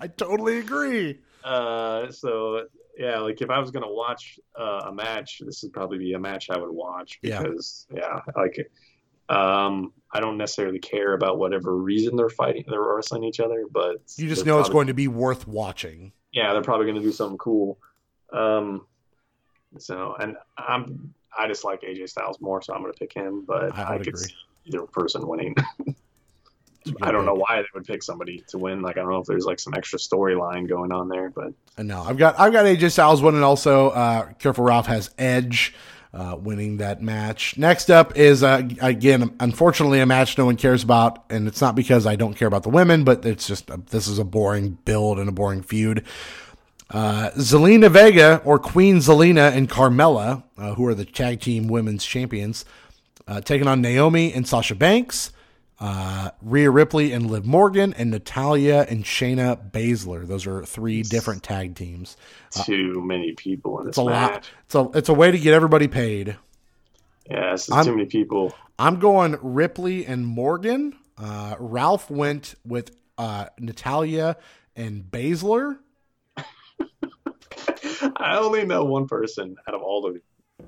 [0.00, 1.20] I totally agree.
[1.42, 2.66] Uh, so
[2.98, 6.18] yeah, like if I was gonna watch uh, a match, this would probably be a
[6.18, 8.70] match I would watch because yeah, like
[9.28, 13.96] um, I don't necessarily care about whatever reason they're fighting, they're wrestling each other, but
[14.16, 16.12] You just know it's going to be worth watching.
[16.32, 17.78] yeah, they're probably going to do something cool.
[18.32, 18.86] Um,
[19.78, 23.44] so, and I'm I just like AJ Styles more, so I'm going to pick him.
[23.46, 24.20] But I I, could agree.
[24.24, 24.34] see
[24.66, 25.54] either person winning.
[26.84, 28.82] It's a good I don't know why they would pick somebody to win.
[28.82, 31.88] Like I don't know if there's like some extra storyline going on there, but And
[31.88, 33.42] no, I've got I've got AJ Styles winning.
[33.42, 35.74] Also, uh, Careful Ralph has Edge
[36.12, 37.56] uh, winning that match.
[37.56, 41.74] Next up is uh, again, unfortunately, a match no one cares about, and it's not
[41.74, 44.76] because I don't care about the women, but it's just a, this is a boring
[44.84, 46.04] build and a boring feud.
[46.90, 52.04] Uh, Zelina Vega or Queen Zelina and Carmella, uh, who are the tag team women's
[52.04, 52.64] champions,
[53.26, 55.32] uh, taking on Naomi and Sasha Banks,
[55.80, 60.26] uh, Rhea Ripley and Liv Morgan, and Natalya and Shayna Baszler.
[60.26, 62.16] Those are three different tag teams.
[62.64, 64.32] too many people in It's this a match.
[64.32, 64.50] lot.
[64.66, 66.36] It's a it's a way to get everybody paid.
[67.30, 68.54] Yeah, it's too many people.
[68.78, 70.96] I'm going Ripley and Morgan.
[71.16, 74.36] Uh, Ralph went with uh, Natalya
[74.76, 75.78] and Baszler.
[78.16, 80.16] I only know one person out of all of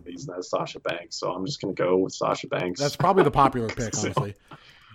[0.05, 1.17] these, and that's Sasha Banks.
[1.17, 2.81] So I'm just going to go with Sasha Banks.
[2.81, 4.35] That's probably the popular pick, honestly.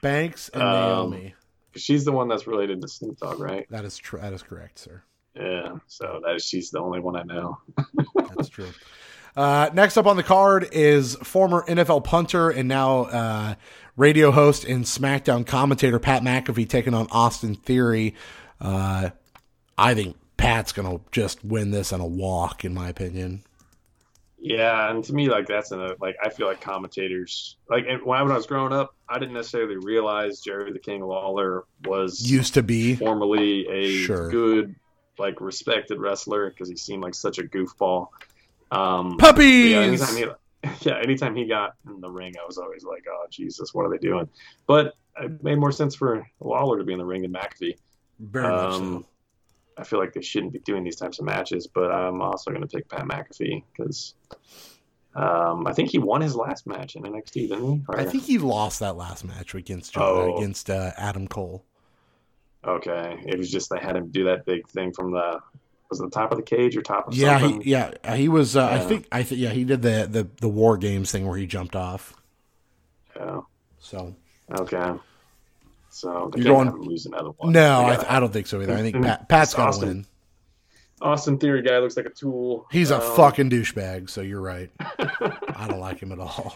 [0.02, 1.34] Banks and Um, Naomi.
[1.76, 3.66] She's the one that's related to Snoop Dogg, right?
[3.70, 4.20] That is true.
[4.20, 5.04] That is correct, sir.
[5.36, 5.78] Yeah.
[5.88, 7.58] So that is she's the only one I know.
[8.36, 8.70] That's true.
[9.34, 13.56] Uh, next up on the card is former NFL punter and now uh,
[13.96, 18.14] radio host and SmackDown commentator Pat McAfee taking on Austin Theory.
[18.60, 19.12] Uh,
[19.78, 23.44] I think Pat's going to just win this on a walk, in my opinion.
[24.44, 28.24] Yeah, and to me, like that's a like I feel like commentators like when I,
[28.24, 32.56] when I was growing up, I didn't necessarily realize Jerry the King Lawler was Used
[32.56, 32.96] to be.
[32.96, 34.32] formerly a Sure.
[34.32, 34.76] good,
[35.20, 38.08] like respected wrestler because he seemed like such a goofball.
[38.72, 39.72] Um, Puppies!
[39.72, 40.26] yeah, anytime he,
[40.90, 43.90] yeah, anytime he got in the ring, I was always like, "Oh Jesus, what are
[43.92, 44.28] they doing?"
[44.66, 47.76] But it made more sense for Lawler to be in the ring than McAfee.
[48.20, 49.06] Very much so.
[49.82, 52.62] I feel like they shouldn't be doing these types of matches, but I'm also going
[52.62, 54.14] to pick Pat McAfee because
[55.16, 57.82] um, I think he won his last match in NXT, didn't he?
[57.90, 60.38] Or- I think he lost that last match against Oh.
[60.38, 61.66] against uh, Adam Cole.
[62.66, 65.40] Okay, it was just they had him do that big thing from the
[65.90, 67.62] was it the top of the cage or top of Yeah, something.
[67.62, 68.56] he, yeah, he was.
[68.56, 69.08] Uh, I think.
[69.12, 69.42] I think.
[69.42, 72.14] Yeah, he did the, the the war games thing where he jumped off.
[73.16, 73.42] Yeah.
[73.80, 74.16] So
[74.52, 74.94] Okay.
[75.94, 77.52] So they You're can't going- him lose another one.
[77.52, 78.74] no, I, I don't think so either.
[78.74, 80.06] I think And- Pat, Pat's gonna win.
[81.02, 82.68] Austin Theory guy looks like a tool.
[82.72, 84.10] He's a Um, fucking douchebag.
[84.10, 84.70] So you're right.
[84.80, 86.56] I don't like him at all.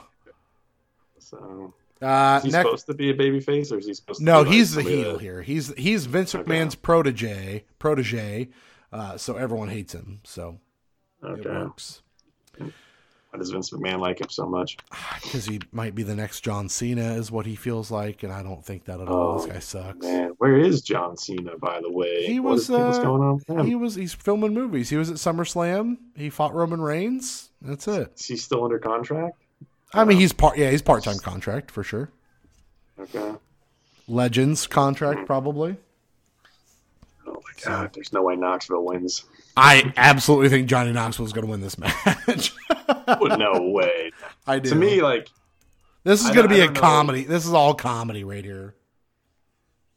[1.20, 4.20] So Uh, is he next, supposed to be a baby face or is he supposed
[4.20, 4.26] to?
[4.26, 5.42] no, like he's the heel that- here.
[5.42, 6.44] He's he's Vince Okay.
[6.44, 7.64] McMahon's protege.
[7.80, 8.50] Protege.
[8.94, 10.20] Uh, so everyone hates him.
[10.24, 10.60] So
[11.24, 12.02] it works
[13.36, 14.78] Why does Vince McMahon like him so much?
[15.24, 18.42] because he might be the next John Cena, is what he feels like, and I
[18.44, 19.36] don't think that at all.
[19.40, 20.06] This Oh, guy sucks.
[20.06, 22.26] Man, where is John Cena, by the way?
[22.26, 23.66] He was, is- what's uh, going on with him?
[23.66, 24.90] He was he's filming movies.
[24.90, 25.98] He was at SummerSlam.
[26.16, 27.50] He fought Roman Reigns.
[27.62, 28.14] That's it.
[28.18, 29.36] Is he still under contract?
[29.94, 30.58] I mean, he's part.
[30.58, 32.10] Yeah, he's part time contract for sure.
[32.98, 33.34] Okay.
[34.08, 35.76] Legends contract probably.
[37.28, 39.26] Oh my god, there's no way Knoxville wins.
[39.58, 42.54] I absolutely think Johnny Knoxville is going to win this match.
[43.08, 44.12] No way.
[44.48, 44.70] I do.
[44.70, 45.30] to me, like,
[46.04, 46.82] this is going to be a don't know.
[46.82, 47.24] comedy.
[47.24, 48.76] This is all comedy right here.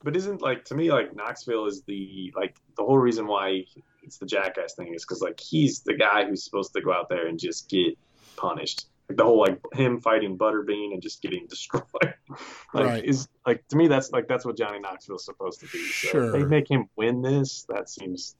[0.05, 3.65] but isn't like to me like Knoxville is the like the whole reason why
[4.03, 7.09] it's the jackass thing is because like he's the guy who's supposed to go out
[7.09, 7.97] there and just get
[8.37, 8.87] punished.
[9.09, 11.83] Like the whole like him fighting Butterbean and just getting destroyed.
[11.93, 12.15] like
[12.87, 13.05] Right.
[13.05, 15.85] is like to me that's like that's what Johnny Knoxville's supposed to be.
[15.87, 18.37] So if they make him win this, that seems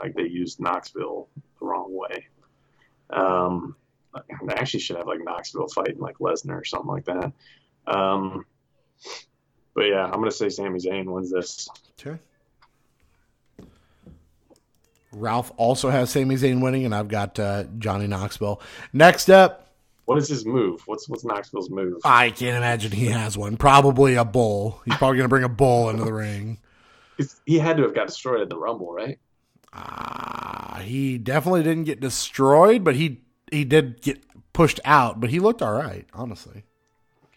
[0.00, 1.28] like they used Knoxville
[1.60, 2.26] the wrong way.
[3.10, 3.76] Um,
[4.46, 7.32] they actually should have like Knoxville fighting like Lesnar or something like that.
[7.86, 8.44] Um,
[9.74, 11.68] but yeah, I'm gonna say Sami Zayn wins this.
[12.00, 12.18] Okay.
[15.12, 18.60] Ralph also has Sami Zayn winning, and I've got uh, Johnny Knoxville.
[18.92, 19.70] Next up,
[20.04, 20.82] What is his move?
[20.86, 22.00] What's what's Knoxville's move?
[22.04, 23.56] I can't imagine he has one.
[23.56, 24.80] Probably a bull.
[24.84, 26.58] He's probably going to bring a bull into the ring.
[27.16, 29.18] He's- he had to have got destroyed at the Rumble, right?
[29.76, 33.20] Uh, he definitely didn't get destroyed, but he
[33.50, 34.18] he did get
[34.52, 35.20] pushed out.
[35.20, 36.64] But he looked all right, honestly.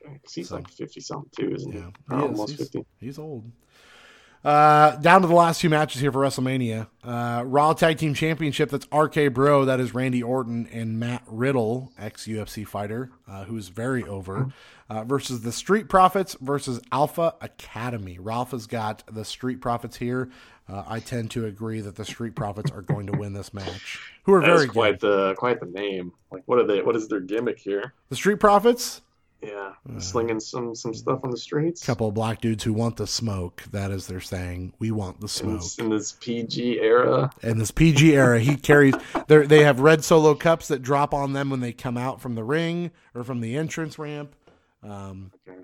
[0.06, 2.16] Okay, he's So- like fifty something too, isn't Yeah, he?
[2.16, 2.86] he almost He's, fifty.
[3.00, 3.52] he's old.
[4.42, 6.88] Uh, down to the last two matches here for WrestleMania.
[7.04, 8.70] Uh, Raw Tag Team Championship.
[8.70, 9.66] That's RK Bro.
[9.66, 14.54] That is Randy Orton and Matt Riddle, ex UFC fighter, uh, who's very over,
[14.90, 18.18] uh, versus the Street Profits versus Alpha Academy.
[18.18, 20.30] Ralph has got the Street Profits here.
[20.70, 24.00] Uh, I tend to agree that the Street Profits are going to win this match.
[24.24, 25.10] Who are That's very quite good.
[25.10, 26.12] the quite the name.
[26.32, 26.82] Like, what are they?
[26.82, 27.94] What is their gimmick here?
[28.10, 29.02] The Street Profits.
[29.42, 31.86] Yeah, slinging some some stuff on the streets.
[31.86, 33.64] couple of black dudes who want the smoke.
[33.72, 34.74] That is their saying.
[34.80, 35.62] We want the in smoke.
[35.62, 37.32] this, in this PG era.
[37.42, 38.96] In this PG era, he carries.
[39.28, 42.36] They they have red solo cups that drop on them when they come out from
[42.36, 44.36] the ring or from the entrance ramp.
[44.84, 45.60] Um, Okay.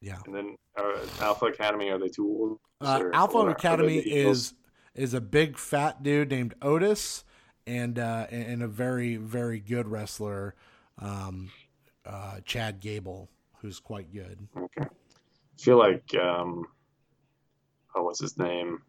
[0.00, 2.58] Yeah, And then uh, Alpha Academy are they tools?
[2.80, 4.54] uh, Alpha or Academy is
[4.94, 7.24] is a big fat dude named Otis,
[7.66, 10.54] and uh, and a very very good wrestler,
[10.98, 11.50] um,
[12.06, 13.28] uh, Chad Gable,
[13.60, 14.46] who's quite good.
[14.56, 14.84] Okay.
[14.88, 16.64] I feel like um
[17.96, 18.82] oh what's his name?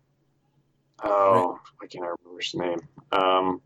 [1.04, 2.80] Oh, I can't remember his name.
[3.12, 3.62] Um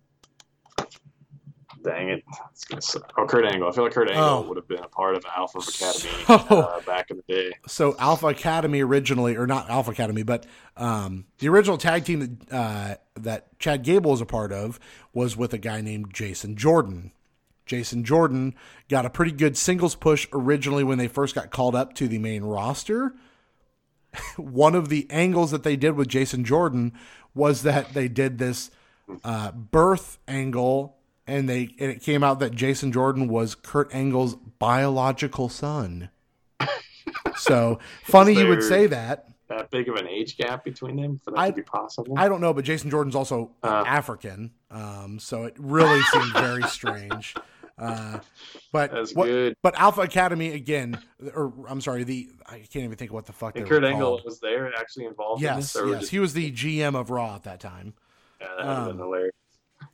[1.83, 2.23] dang it.
[2.51, 3.11] It's gonna suck.
[3.17, 3.67] Oh Kurt Angle.
[3.67, 4.41] I feel like Kurt Angle Oh.
[4.47, 7.51] would have been a part of Alpha Academy So- uh, back in the day.
[7.67, 10.45] so Alpha Academy originally, or not Alpha Academy, but
[10.77, 14.79] um, the original tag team that uh, that Chad Gable was a part of
[15.13, 17.11] was with a guy named Jason Jordan.
[17.65, 18.55] Jason Jordan
[18.89, 22.17] got a pretty good singles push originally when they first got called up to the
[22.19, 23.13] main roster.
[24.37, 26.93] One of the angles that they did with Jason Jordan
[27.33, 28.69] was that they did this
[29.23, 30.97] uh, birth angle,
[31.27, 36.09] and they and it came out that Jason Jordan was Kurt Angle's biological son.
[37.35, 39.27] So funny you would say that.
[39.49, 42.13] That big of an age gap between them for that I- to be possible.
[42.17, 43.83] I don't know, but Jason Jordan's also Uh.
[43.87, 47.35] African, um, so it really seemed very strange.
[47.77, 48.19] Uh,
[48.71, 49.55] but what- good.
[49.63, 50.99] But Alpha Academy again,
[51.33, 54.21] or I'm sorry, the I can't even think of what the fuck And Kurt Angle
[54.23, 55.81] was there actually involved in Yes, this?
[55.87, 57.95] Yes, just, he was the GM of Raw at that time,
[58.39, 59.35] yeah, that would have been um, hilarious.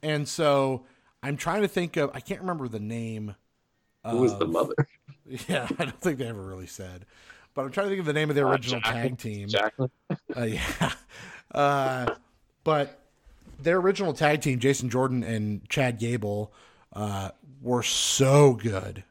[0.03, 0.85] and so
[1.24, 3.36] I'm trying to think of I can't remember the name.
[4.06, 4.76] Who was the mother?
[5.48, 7.06] Yeah, I don't think they ever really said,
[7.54, 9.10] but I'm trying to think of the name of the Uh, original Jacqueline?
[9.10, 9.48] tag team.
[9.48, 9.91] Jacqueline?
[10.36, 10.91] Uh, yeah.
[11.54, 12.16] Uh,
[12.64, 13.00] but
[13.62, 16.52] their original tag team, Jason Jordan and Chad Gable,
[16.94, 17.30] uh,
[17.62, 19.04] were so good.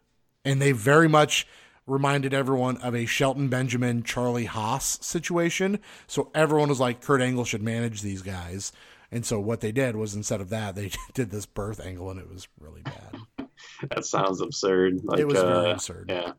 [0.45, 1.47] And they very much
[1.87, 5.79] reminded everyone of a Shelton Benjamin, Charlie Haas situation.
[6.09, 8.73] So everyone was like, Kurt Angle should manage these guys.
[9.11, 12.21] And so what they did was instead of that, they did this birth angle, and
[12.21, 13.17] it was really bad.
[13.91, 15.05] That sounds absurd.
[15.05, 16.07] Like, it was very uh, absurd.
[16.11, 16.33] Yeah.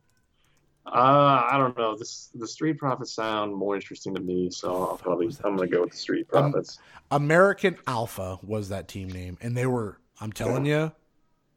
[0.86, 1.96] Uh, I don't know.
[1.96, 5.82] This the Street Profits sound more interesting to me, so I'll probably I'm gonna go
[5.82, 6.80] with the Street Um, Profits.
[7.12, 10.00] American Alpha was that team name, and they were.
[10.20, 10.92] I'm telling you,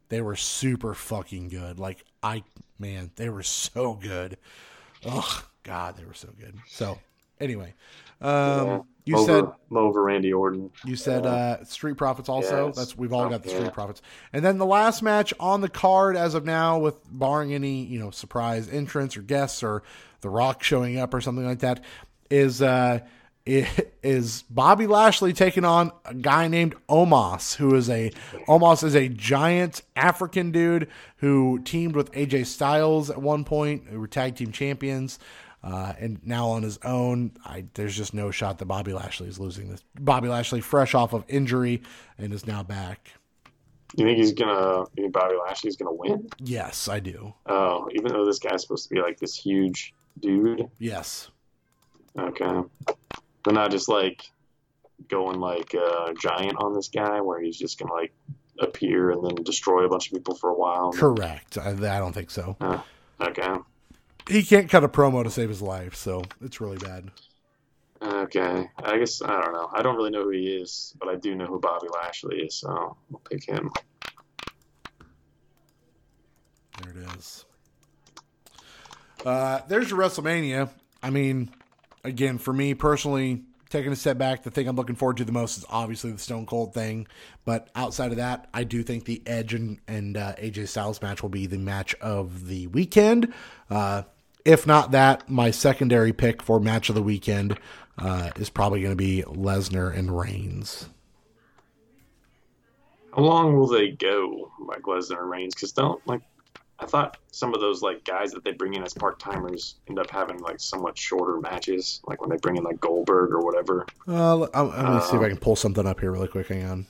[0.09, 1.79] they were super fucking good.
[1.79, 2.45] Like I,
[2.79, 4.37] man, they were so good.
[5.07, 6.55] Oh God, they were so good.
[6.69, 6.99] So
[7.41, 7.75] anyway,
[8.21, 8.81] um, Yeah.
[9.05, 10.70] You over, said over Randy Orton.
[10.85, 12.66] you said uh, Street Profits also.
[12.69, 12.77] Yes.
[12.77, 13.57] That's we've all got the Yeah.
[13.57, 14.03] Street Profits.
[14.33, 17.99] And then the last match on the card as of now, with barring any you
[17.99, 19.83] know surprise entrance or guests or
[20.20, 21.83] The Rock showing up or something like that,
[22.31, 23.01] is uh,
[23.45, 28.11] is Bobby Lashley taking on a guy named Omos, who is a
[28.47, 33.99] Omos is a giant African dude who teamed with AJ Styles at one point, who
[33.99, 35.19] were tag team champions.
[35.65, 39.39] Uh, and now on his own, I, there's just no shot that Bobby Lashley is
[39.39, 39.85] losing this.
[40.01, 41.83] Bobby Lashley, fresh off of injury,
[42.19, 43.11] and is now back.
[43.97, 44.81] You think he's gonna?
[44.97, 46.29] You think Bobby Lashley's gonna win?
[46.39, 47.35] Yes, I do.
[47.47, 50.69] Oh, even though this guy's supposed to be like this huge dude.
[50.79, 51.31] Yes,
[52.19, 52.61] Okay,
[53.45, 54.31] but not just like
[55.09, 58.13] going like uh, giant on this guy, where he's just gonna like
[58.59, 60.93] appear and then destroy a bunch of people for a while.
[60.93, 61.57] correct.
[61.59, 62.57] I, I don't think so.
[63.21, 63.55] Okay.
[64.28, 67.11] He can't cut a promo to save his life, so it's really bad.
[68.03, 69.70] Okay, I guess I don't know.
[69.73, 72.57] I don't really know who he is, but I do know who Bobby Lashley is,
[72.57, 73.70] so I'll pick him.
[76.82, 77.44] There it is.
[79.24, 80.69] Uh, there's your WrestleMania.
[81.03, 81.51] I mean,
[82.03, 85.32] again, for me personally, taking a step back, the thing I'm looking forward to the
[85.32, 87.07] most is obviously the Stone Cold thing.
[87.44, 91.23] But outside of that, I do think the Edge and, and uh, AJ Styles match
[91.23, 93.32] will be the match of the weekend.
[93.70, 94.03] Uh,
[94.44, 97.59] if not that, my secondary pick for match of the weekend
[97.98, 100.89] uh, is probably going to be Lesnar and Reigns.
[103.14, 105.55] How long will they go, like Lesnar and Reigns?
[105.55, 106.23] Because don't like,
[106.78, 109.98] I thought some of those like guys that they bring in as part timers end
[109.98, 113.86] up having like somewhat shorter matches, like when they bring in like Goldberg or whatever.
[114.09, 116.48] Uh, let let me see if I can pull something up here really quick.
[116.48, 116.86] Hang on.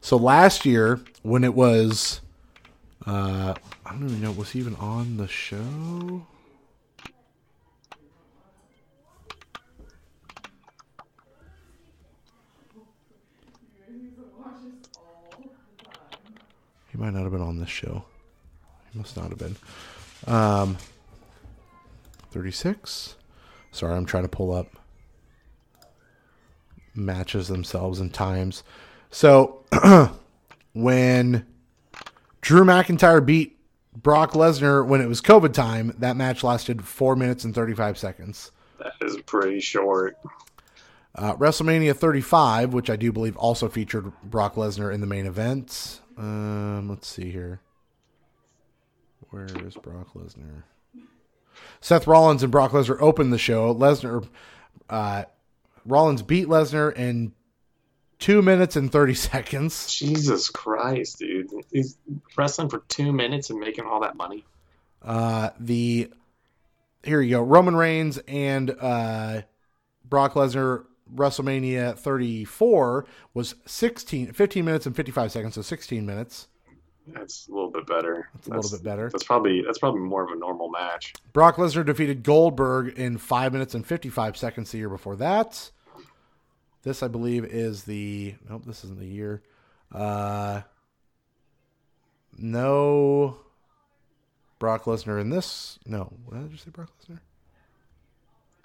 [0.00, 2.20] So last year, when it was,
[3.06, 3.54] uh,
[3.84, 6.26] I don't even know was he even on the show.
[16.90, 18.04] He might not have been on this show.
[18.92, 19.56] He must not have been.
[20.26, 20.78] Um,
[22.32, 23.14] 36.
[23.70, 24.68] Sorry, I'm trying to pull up
[26.94, 28.64] matches themselves and times.
[29.10, 29.62] So
[30.72, 31.46] when
[32.46, 33.58] Drew McIntyre beat
[33.92, 38.52] Brock Lesnar when it was COVID time, that match lasted four minutes and 35 seconds.
[38.78, 40.16] That is pretty short.
[41.16, 45.98] Uh, WrestleMania 35, which I do believe also featured Brock Lesnar in the main event.
[46.16, 47.62] Um, let's see here.
[49.30, 50.62] Where is Brock Lesnar?
[51.80, 53.74] Seth Rollins and Brock Lesnar opened the show.
[53.74, 54.24] Lesnar,
[54.88, 55.24] uh,
[55.84, 57.32] Rollins beat Lesnar in
[58.18, 59.94] two minutes and 30 seconds.
[59.94, 61.50] Jesus Christ, dude.
[61.72, 61.96] He's
[62.36, 64.44] wrestling for two minutes and making all that money.
[65.02, 66.10] Uh, the
[67.04, 67.42] here you go.
[67.42, 69.42] Roman Reigns and uh,
[70.04, 70.84] Brock Lesnar
[71.14, 76.48] WrestleMania 34 was 16, 15 minutes and 55 seconds, so 16 minutes.
[77.06, 78.28] That's a little bit better.
[78.34, 79.10] That's a little bit better.
[79.10, 81.14] That's probably that's probably more of a normal match.
[81.32, 85.70] Brock Lesnar defeated Goldberg in 5 minutes and 55 seconds the year before that.
[86.86, 88.36] This, I believe, is the.
[88.48, 89.42] Nope, this isn't the year.
[89.92, 90.60] Uh,
[92.38, 93.38] no
[94.60, 95.80] Brock Lesnar in this.
[95.84, 97.18] No, what did you say, Brock Lesnar?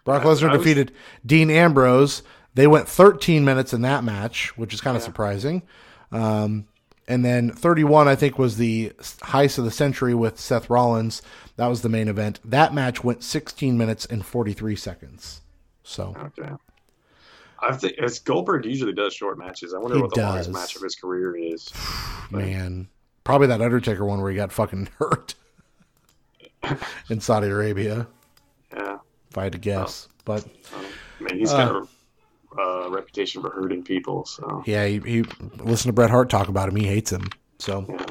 [0.06, 0.92] Brock I- Lesnar defeated
[1.26, 2.22] Dean Ambrose.
[2.54, 5.08] They went 13 minutes in that match, which is kind of Yeah.
[5.08, 5.64] surprising.
[6.12, 6.68] Um,
[7.08, 11.24] and then 31, I think, was the heist of the century with Seth Rollins.
[11.56, 12.40] That was the main event.
[12.46, 15.42] That match went 16 minutes and 43 seconds.
[15.82, 16.52] So Okay.
[17.62, 19.74] I think it's Goldberg usually does short matches.
[19.74, 21.72] I wonder He what the longest match of his career is.
[22.32, 22.88] man,
[23.24, 25.36] probably that Undertaker one where he got fucking hurt
[27.10, 28.08] in Saudi Arabia,
[28.74, 28.98] Yeah.
[29.30, 30.08] if I had to guess.
[30.26, 30.46] But
[31.20, 34.26] I mean, he's got a uh, reputation for hurting people.
[34.26, 35.24] So yeah, he, he
[35.58, 36.76] listen to Bret Hart talk about him.
[36.76, 37.28] He hates him.
[37.60, 37.86] So.
[37.90, 38.06] yeah.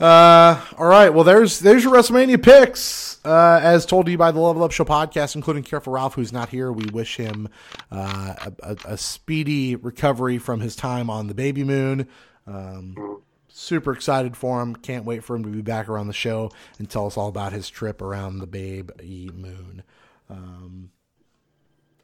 [0.00, 1.10] Uh, all right.
[1.10, 3.10] Well, there's there's your WrestleMania picks.
[3.22, 6.32] Uh, as told to you by the Level Up Show podcast, including Careful Ralph, who's
[6.32, 6.72] not here.
[6.72, 7.50] We wish him
[7.92, 12.08] uh, a, a, speedy recovery from his time on the Baby Moon.
[12.46, 14.74] Um, super excited for him.
[14.74, 17.52] Can't wait for him to be back around the show and tell us all about
[17.52, 19.82] his trip around the Baby Moon.
[20.30, 20.90] Um,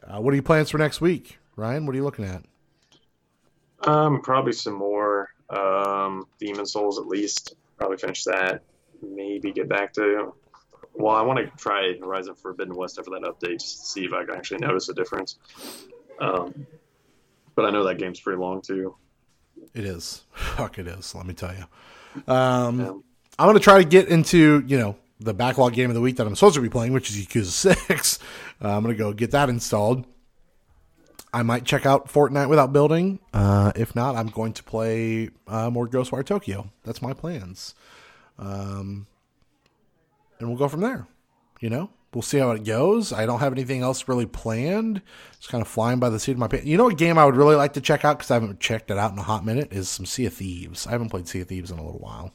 [0.06, 1.86] uh, what are your plans for next week, Ryan?
[1.86, 2.43] What are you looking at?
[3.89, 7.55] Um, probably some more um, Demon's Souls at least.
[7.78, 8.62] Probably finish that.
[9.03, 10.32] Maybe get back to.
[10.94, 14.12] Well, I want to try Horizon Forbidden West after that update just to see if
[14.15, 15.39] I can actually notice a difference.
[16.20, 16.66] Um,
[17.55, 18.97] but I know that game's pretty long too.
[19.74, 20.24] It is.
[20.32, 21.15] Fuck, it is.
[21.15, 22.32] Let me tell you.
[22.32, 22.93] Um, Yeah.
[23.39, 26.16] I'm going to try to get into, you know, the backlog game of the week
[26.16, 28.19] that I'm supposed to be playing, which is Yakuza 6.
[28.65, 30.07] Uh, I'm going to go get that installed.
[31.32, 33.19] I might check out Fortnite without building.
[33.32, 36.70] Uh, if not, I'm going to play uh, more Ghostwire Tokyo.
[36.85, 37.74] That's my plans.
[38.39, 39.07] Um,
[40.39, 41.07] and we'll go from there.
[41.61, 43.12] You know, we'll see how it goes.
[43.12, 45.03] I don't have anything else really planned.
[45.36, 46.66] It's kind of flying by the seat of my pants.
[46.66, 48.90] You know, what game I would really like to check out because I haven't checked
[48.90, 50.86] it out in a hot minute is some Sea of Thieves.
[50.86, 52.32] I haven't played Sea of Thieves in a little while.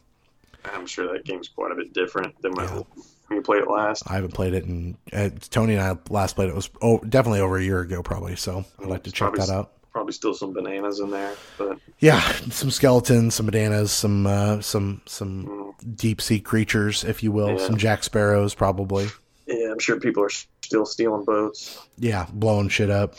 [0.66, 2.86] I'm sure that game's quite a bit different than when,
[3.32, 4.04] when you played it last.
[4.08, 7.40] I haven't played it, and uh, Tony and I last played it was oh, definitely
[7.40, 8.36] over a year ago, probably.
[8.36, 9.72] So I'd like to check probably that out.
[9.94, 15.02] Probably still some bananas in there, but Yeah, some skeletons, some bananas, some uh, some
[15.06, 17.66] some deep sea creatures, if you will, Yeah.
[17.66, 19.08] some Jack Sparrows, probably.
[19.48, 21.80] yeah, I'm sure people are still stealing boats.
[21.98, 23.16] Yeah, blowing shit up,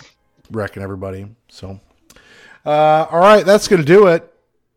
[0.51, 1.27] wrecking everybody.
[1.49, 1.81] So,
[2.67, 4.32] uh, all right, that's gonna do it.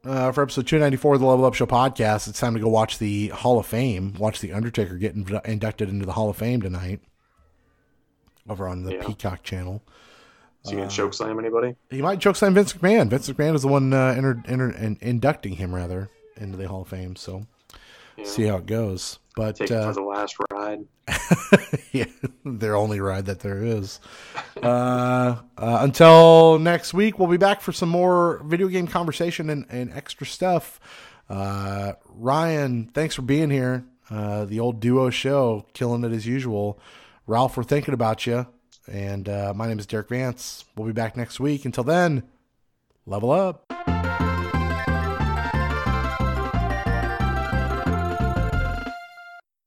[0.05, 2.99] Uh, for episode 294 of the Level Up Show podcast, it's time to go watch
[2.99, 4.13] the Hall of Fame.
[4.19, 6.99] Watch the Undertaker get inv- inducted into the Hall of Fame tonight,
[8.47, 9.03] over on the Yeah.
[9.03, 9.81] Peacock channel.
[10.63, 11.75] So you can choke slam anybody?
[11.89, 13.09] He might choke slam Vince McMahon.
[13.09, 16.81] Vince McMahon is the one uh, entered, entered, in, inducting him rather into the Hall
[16.83, 17.15] of Fame.
[17.15, 17.47] So
[18.15, 18.25] Yeah.
[18.25, 19.17] see how it goes.
[19.35, 20.85] But Take uh, for the last ride.
[21.91, 22.05] yeah,
[22.45, 23.99] their only ride that there is.
[24.61, 29.65] Uh, uh, until next week, we'll be back for some more video game conversation and,
[29.69, 30.79] and extra stuff.
[31.29, 33.85] Uh, Ryan, thanks for being here.
[34.09, 36.79] Uh, the old duo show, killing it as usual.
[37.27, 38.47] Ralph, we're thinking about you.
[38.87, 40.65] And uh, my name is Derrick Vance.
[40.75, 41.65] We'll be back next week.
[41.65, 42.23] Until then,
[43.05, 43.65] level up.